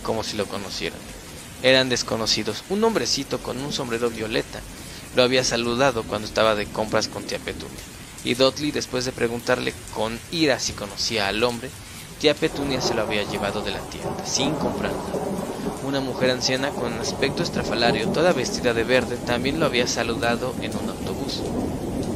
como 0.04 0.24
si 0.24 0.36
lo 0.36 0.46
conocieran. 0.48 1.00
Eran 1.64 1.88
desconocidos. 1.88 2.64
Un 2.70 2.84
hombrecito 2.84 3.40
con 3.40 3.62
un 3.62 3.72
sombrero 3.72 4.10
violeta 4.10 4.60
lo 5.16 5.24
había 5.24 5.46
saludado 5.46 6.04
cuando 6.04 6.28
estaba 6.28 6.56
de 6.56 6.66
compras 6.66 7.08
con 7.08 7.24
tía 7.24 7.40
Petunia. 7.40 7.80
Y 8.24 8.34
Dudley, 8.34 8.72
después 8.72 9.06
de 9.06 9.12
preguntarle 9.12 9.74
con 9.94 10.20
ira 10.32 10.60
si 10.60 10.74
conocía 10.74 11.28
al 11.28 11.44
hombre, 11.44 11.70
tía 12.20 12.34
Petunia 12.34 12.82
se 12.82 12.94
lo 12.94 13.04
había 13.04 13.24
llevado 13.24 13.62
de 13.62 13.72
la 13.72 13.80
tienda, 13.80 14.26
sin 14.26 14.54
comprar 14.56 14.92
una 15.90 16.02
mujer 16.02 16.30
anciana 16.30 16.70
con 16.70 16.94
aspecto 17.00 17.42
estrafalario, 17.42 18.10
toda 18.10 18.32
vestida 18.32 18.76
de 18.76 18.84
verde, 18.84 19.18
también 19.18 19.60
lo 19.60 19.66
había 19.66 19.88
saludado 19.88 20.54
en 20.62 20.76
un 20.76 20.90
autobús. 20.90 21.42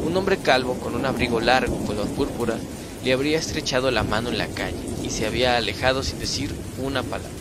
Un 0.06 0.16
hombre 0.16 0.38
calvo 0.38 0.76
con 0.76 0.94
un 0.94 1.08
abrigo 1.08 1.40
largo 1.40 1.78
color 1.86 2.08
púrpura 2.10 2.56
le 3.04 3.14
habría 3.14 3.40
estrechado 3.40 3.90
la 3.90 4.04
mano 4.04 4.30
en 4.30 4.38
la 4.38 4.48
calle 4.48 4.78
y 5.02 5.10
se 5.10 5.26
había 5.26 5.58
alejado 5.58 6.04
sin 6.04 6.20
decir 6.20 6.54
una 6.78 7.02
palabra. 7.02 7.32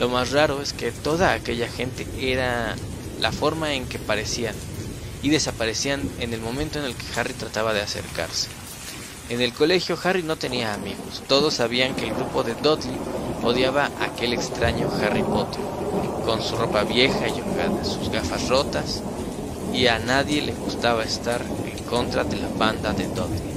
Lo 0.00 0.08
más 0.08 0.32
raro 0.32 0.62
es 0.62 0.72
que 0.72 0.90
toda 0.90 1.32
aquella 1.32 1.68
gente 1.68 2.06
era 2.18 2.74
la 3.20 3.30
forma 3.30 3.74
en 3.74 3.86
que 3.86 4.00
parecían 4.00 4.56
y 5.22 5.30
desaparecían 5.30 6.02
en 6.18 6.34
el 6.34 6.40
momento 6.40 6.78
en 6.78 6.84
el 6.84 6.96
que 6.96 7.06
Harry 7.18 7.32
trataba 7.34 7.72
de 7.72 7.80
acercarse. 7.80 8.48
En 9.28 9.40
el 9.40 9.52
colegio 9.52 9.98
Harry 10.02 10.22
no 10.22 10.36
tenía 10.36 10.74
amigos. 10.74 11.22
Todos 11.28 11.54
sabían 11.54 11.94
que 11.94 12.08
el 12.08 12.14
grupo 12.14 12.42
de 12.42 12.54
Dudley 12.54 12.96
odiaba 13.42 13.90
a 14.00 14.04
aquel 14.06 14.32
extraño 14.32 14.90
Harry 15.00 15.22
Potter, 15.22 15.62
con 16.24 16.42
su 16.42 16.56
ropa 16.56 16.84
vieja 16.84 17.28
y 17.28 17.42
sus 17.84 18.10
gafas 18.10 18.48
rotas, 18.48 19.02
y 19.72 19.86
a 19.86 19.98
nadie 19.98 20.42
le 20.42 20.52
gustaba 20.52 21.04
estar 21.04 21.40
en 21.40 21.84
contra 21.84 22.24
de 22.24 22.36
la 22.36 22.48
banda 22.48 22.92
de 22.92 23.06
Dudley. 23.06 23.51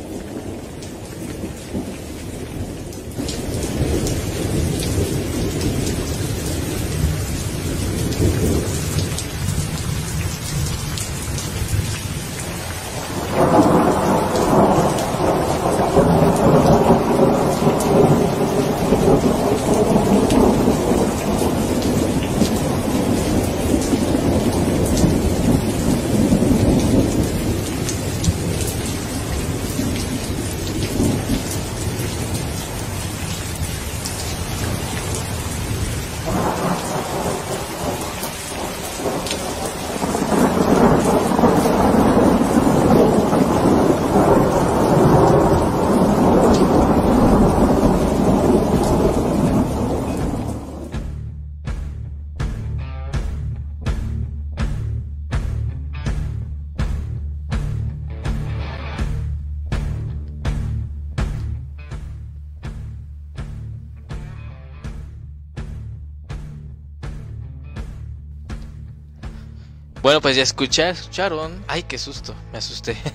Bueno, 70.06 70.22
pues 70.22 70.36
ya 70.36 70.44
escucharon. 70.44 71.66
Ay, 71.68 71.82
qué 71.82 71.98
susto, 71.98 72.36
me 72.52 72.60
asusté. 72.60 72.96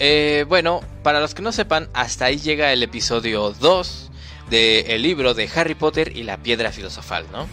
Eh, 0.00 0.44
bueno, 0.48 0.80
para 1.02 1.18
los 1.18 1.34
que 1.34 1.42
no 1.42 1.50
sepan, 1.50 1.88
hasta 1.92 2.26
ahí 2.26 2.38
llega 2.38 2.72
el 2.72 2.84
episodio 2.84 3.50
2 3.50 4.10
del 4.48 5.02
libro 5.02 5.34
de 5.34 5.50
Harry 5.52 5.74
Potter 5.74 6.16
y 6.16 6.22
la 6.22 6.36
piedra 6.36 6.70
filosofal, 6.70 7.26
¿no? 7.32 7.48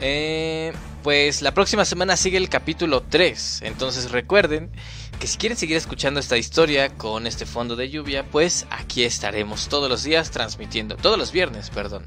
Eh, 0.00 0.72
pues 1.04 1.42
la 1.42 1.54
próxima 1.54 1.84
semana 1.84 2.16
sigue 2.16 2.38
el 2.38 2.48
capítulo 2.48 3.04
3. 3.08 3.62
Entonces 3.62 4.10
recuerden 4.10 4.72
que 5.20 5.28
si 5.28 5.38
quieren 5.38 5.56
seguir 5.56 5.76
escuchando 5.76 6.18
esta 6.18 6.36
historia 6.36 6.88
con 6.88 7.28
este 7.28 7.46
fondo 7.46 7.76
de 7.76 7.88
lluvia, 7.88 8.24
pues 8.24 8.66
aquí 8.70 9.04
estaremos 9.04 9.68
todos 9.68 9.88
los 9.88 10.02
días 10.02 10.32
transmitiendo, 10.32 10.96
todos 10.96 11.18
los 11.18 11.30
viernes, 11.30 11.70
perdón. 11.70 12.04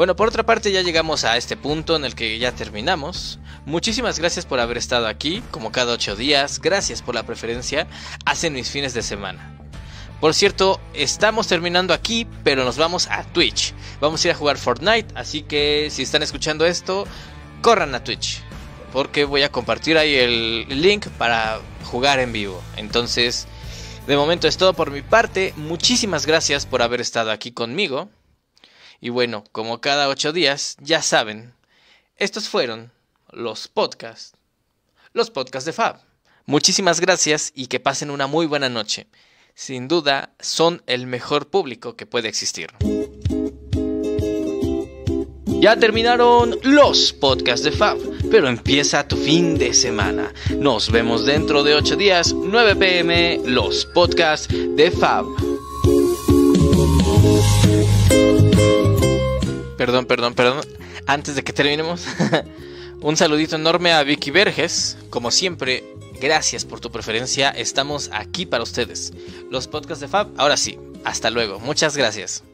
Bueno, 0.00 0.16
por 0.16 0.28
otra 0.28 0.46
parte 0.46 0.72
ya 0.72 0.80
llegamos 0.80 1.24
a 1.24 1.36
este 1.36 1.58
punto 1.58 1.94
en 1.94 2.06
el 2.06 2.14
que 2.14 2.38
ya 2.38 2.52
terminamos. 2.52 3.38
Muchísimas 3.66 4.18
gracias 4.18 4.46
por 4.46 4.58
haber 4.58 4.78
estado 4.78 5.06
aquí, 5.06 5.42
como 5.50 5.72
cada 5.72 5.92
ocho 5.92 6.16
días. 6.16 6.58
Gracias 6.58 7.02
por 7.02 7.14
la 7.14 7.24
preferencia. 7.24 7.86
Hacen 8.24 8.54
mis 8.54 8.70
fines 8.70 8.94
de 8.94 9.02
semana. 9.02 9.58
Por 10.18 10.32
cierto, 10.32 10.80
estamos 10.94 11.48
terminando 11.48 11.92
aquí, 11.92 12.26
pero 12.42 12.64
nos 12.64 12.78
vamos 12.78 13.08
a 13.10 13.24
Twitch. 13.24 13.74
Vamos 14.00 14.24
a 14.24 14.28
ir 14.28 14.32
a 14.32 14.38
jugar 14.38 14.56
Fortnite, 14.56 15.12
así 15.16 15.42
que 15.42 15.88
si 15.90 16.00
están 16.04 16.22
escuchando 16.22 16.64
esto, 16.64 17.06
corran 17.60 17.94
a 17.94 18.02
Twitch. 18.02 18.40
Porque 18.94 19.26
voy 19.26 19.42
a 19.42 19.52
compartir 19.52 19.98
ahí 19.98 20.14
el 20.14 20.80
link 20.80 21.08
para 21.18 21.60
jugar 21.84 22.20
en 22.20 22.32
vivo. 22.32 22.62
Entonces, 22.78 23.46
De 24.06 24.16
momento 24.16 24.48
es 24.48 24.56
todo 24.56 24.72
por 24.72 24.90
mi 24.90 25.02
parte. 25.02 25.52
Muchísimas 25.56 26.24
gracias 26.24 26.64
por 26.64 26.80
haber 26.80 27.02
estado 27.02 27.30
aquí 27.30 27.52
conmigo. 27.52 28.08
Y 29.00 29.08
bueno, 29.08 29.44
como 29.52 29.80
cada 29.80 30.08
ocho 30.08 30.32
días, 30.32 30.76
ya 30.80 31.02
saben, 31.02 31.54
estos 32.16 32.48
fueron 32.48 32.92
los 33.30 33.68
podcasts. 33.68 34.34
Los 35.12 35.30
podcasts 35.30 35.66
de 35.66 35.72
Fab. 35.72 36.00
Muchísimas 36.46 37.00
gracias 37.00 37.52
y 37.54 37.66
que 37.66 37.80
pasen 37.80 38.10
una 38.10 38.26
muy 38.26 38.46
buena 38.46 38.68
noche. 38.68 39.06
Sin 39.54 39.88
duda, 39.88 40.30
son 40.38 40.82
el 40.86 41.06
mejor 41.06 41.48
público 41.48 41.96
que 41.96 42.06
puede 42.06 42.28
existir. 42.28 42.70
Ya 45.60 45.76
terminaron 45.76 46.58
los 46.62 47.12
podcasts 47.12 47.64
de 47.64 47.72
Fab, 47.72 47.98
pero 48.30 48.48
empieza 48.48 49.06
tu 49.06 49.16
fin 49.16 49.58
de 49.58 49.74
semana. 49.74 50.32
Nos 50.56 50.90
vemos 50.90 51.26
dentro 51.26 51.62
de 51.62 51.74
8 51.74 51.96
días, 51.96 52.32
9 52.32 52.76
pm, 52.76 53.40
los 53.44 53.84
podcasts 53.86 54.48
de 54.48 54.90
Fab. 54.90 55.26
Perdón, 59.80 60.04
perdón, 60.04 60.34
perdón. 60.34 60.60
Antes 61.06 61.36
de 61.36 61.42
que 61.42 61.54
terminemos, 61.54 62.04
un 63.00 63.16
saludito 63.16 63.56
enorme 63.56 63.94
a 63.94 64.02
Vicky 64.02 64.30
Verges. 64.30 64.98
Como 65.08 65.30
siempre, 65.30 65.82
gracias 66.20 66.66
por 66.66 66.80
tu 66.80 66.92
preferencia. 66.92 67.48
Estamos 67.48 68.10
aquí 68.12 68.44
para 68.44 68.62
ustedes. 68.62 69.14
Los 69.50 69.68
podcasts 69.68 70.02
de 70.02 70.08
Fab, 70.08 70.28
ahora 70.36 70.58
sí. 70.58 70.78
Hasta 71.02 71.30
luego. 71.30 71.60
Muchas 71.60 71.96
gracias. 71.96 72.44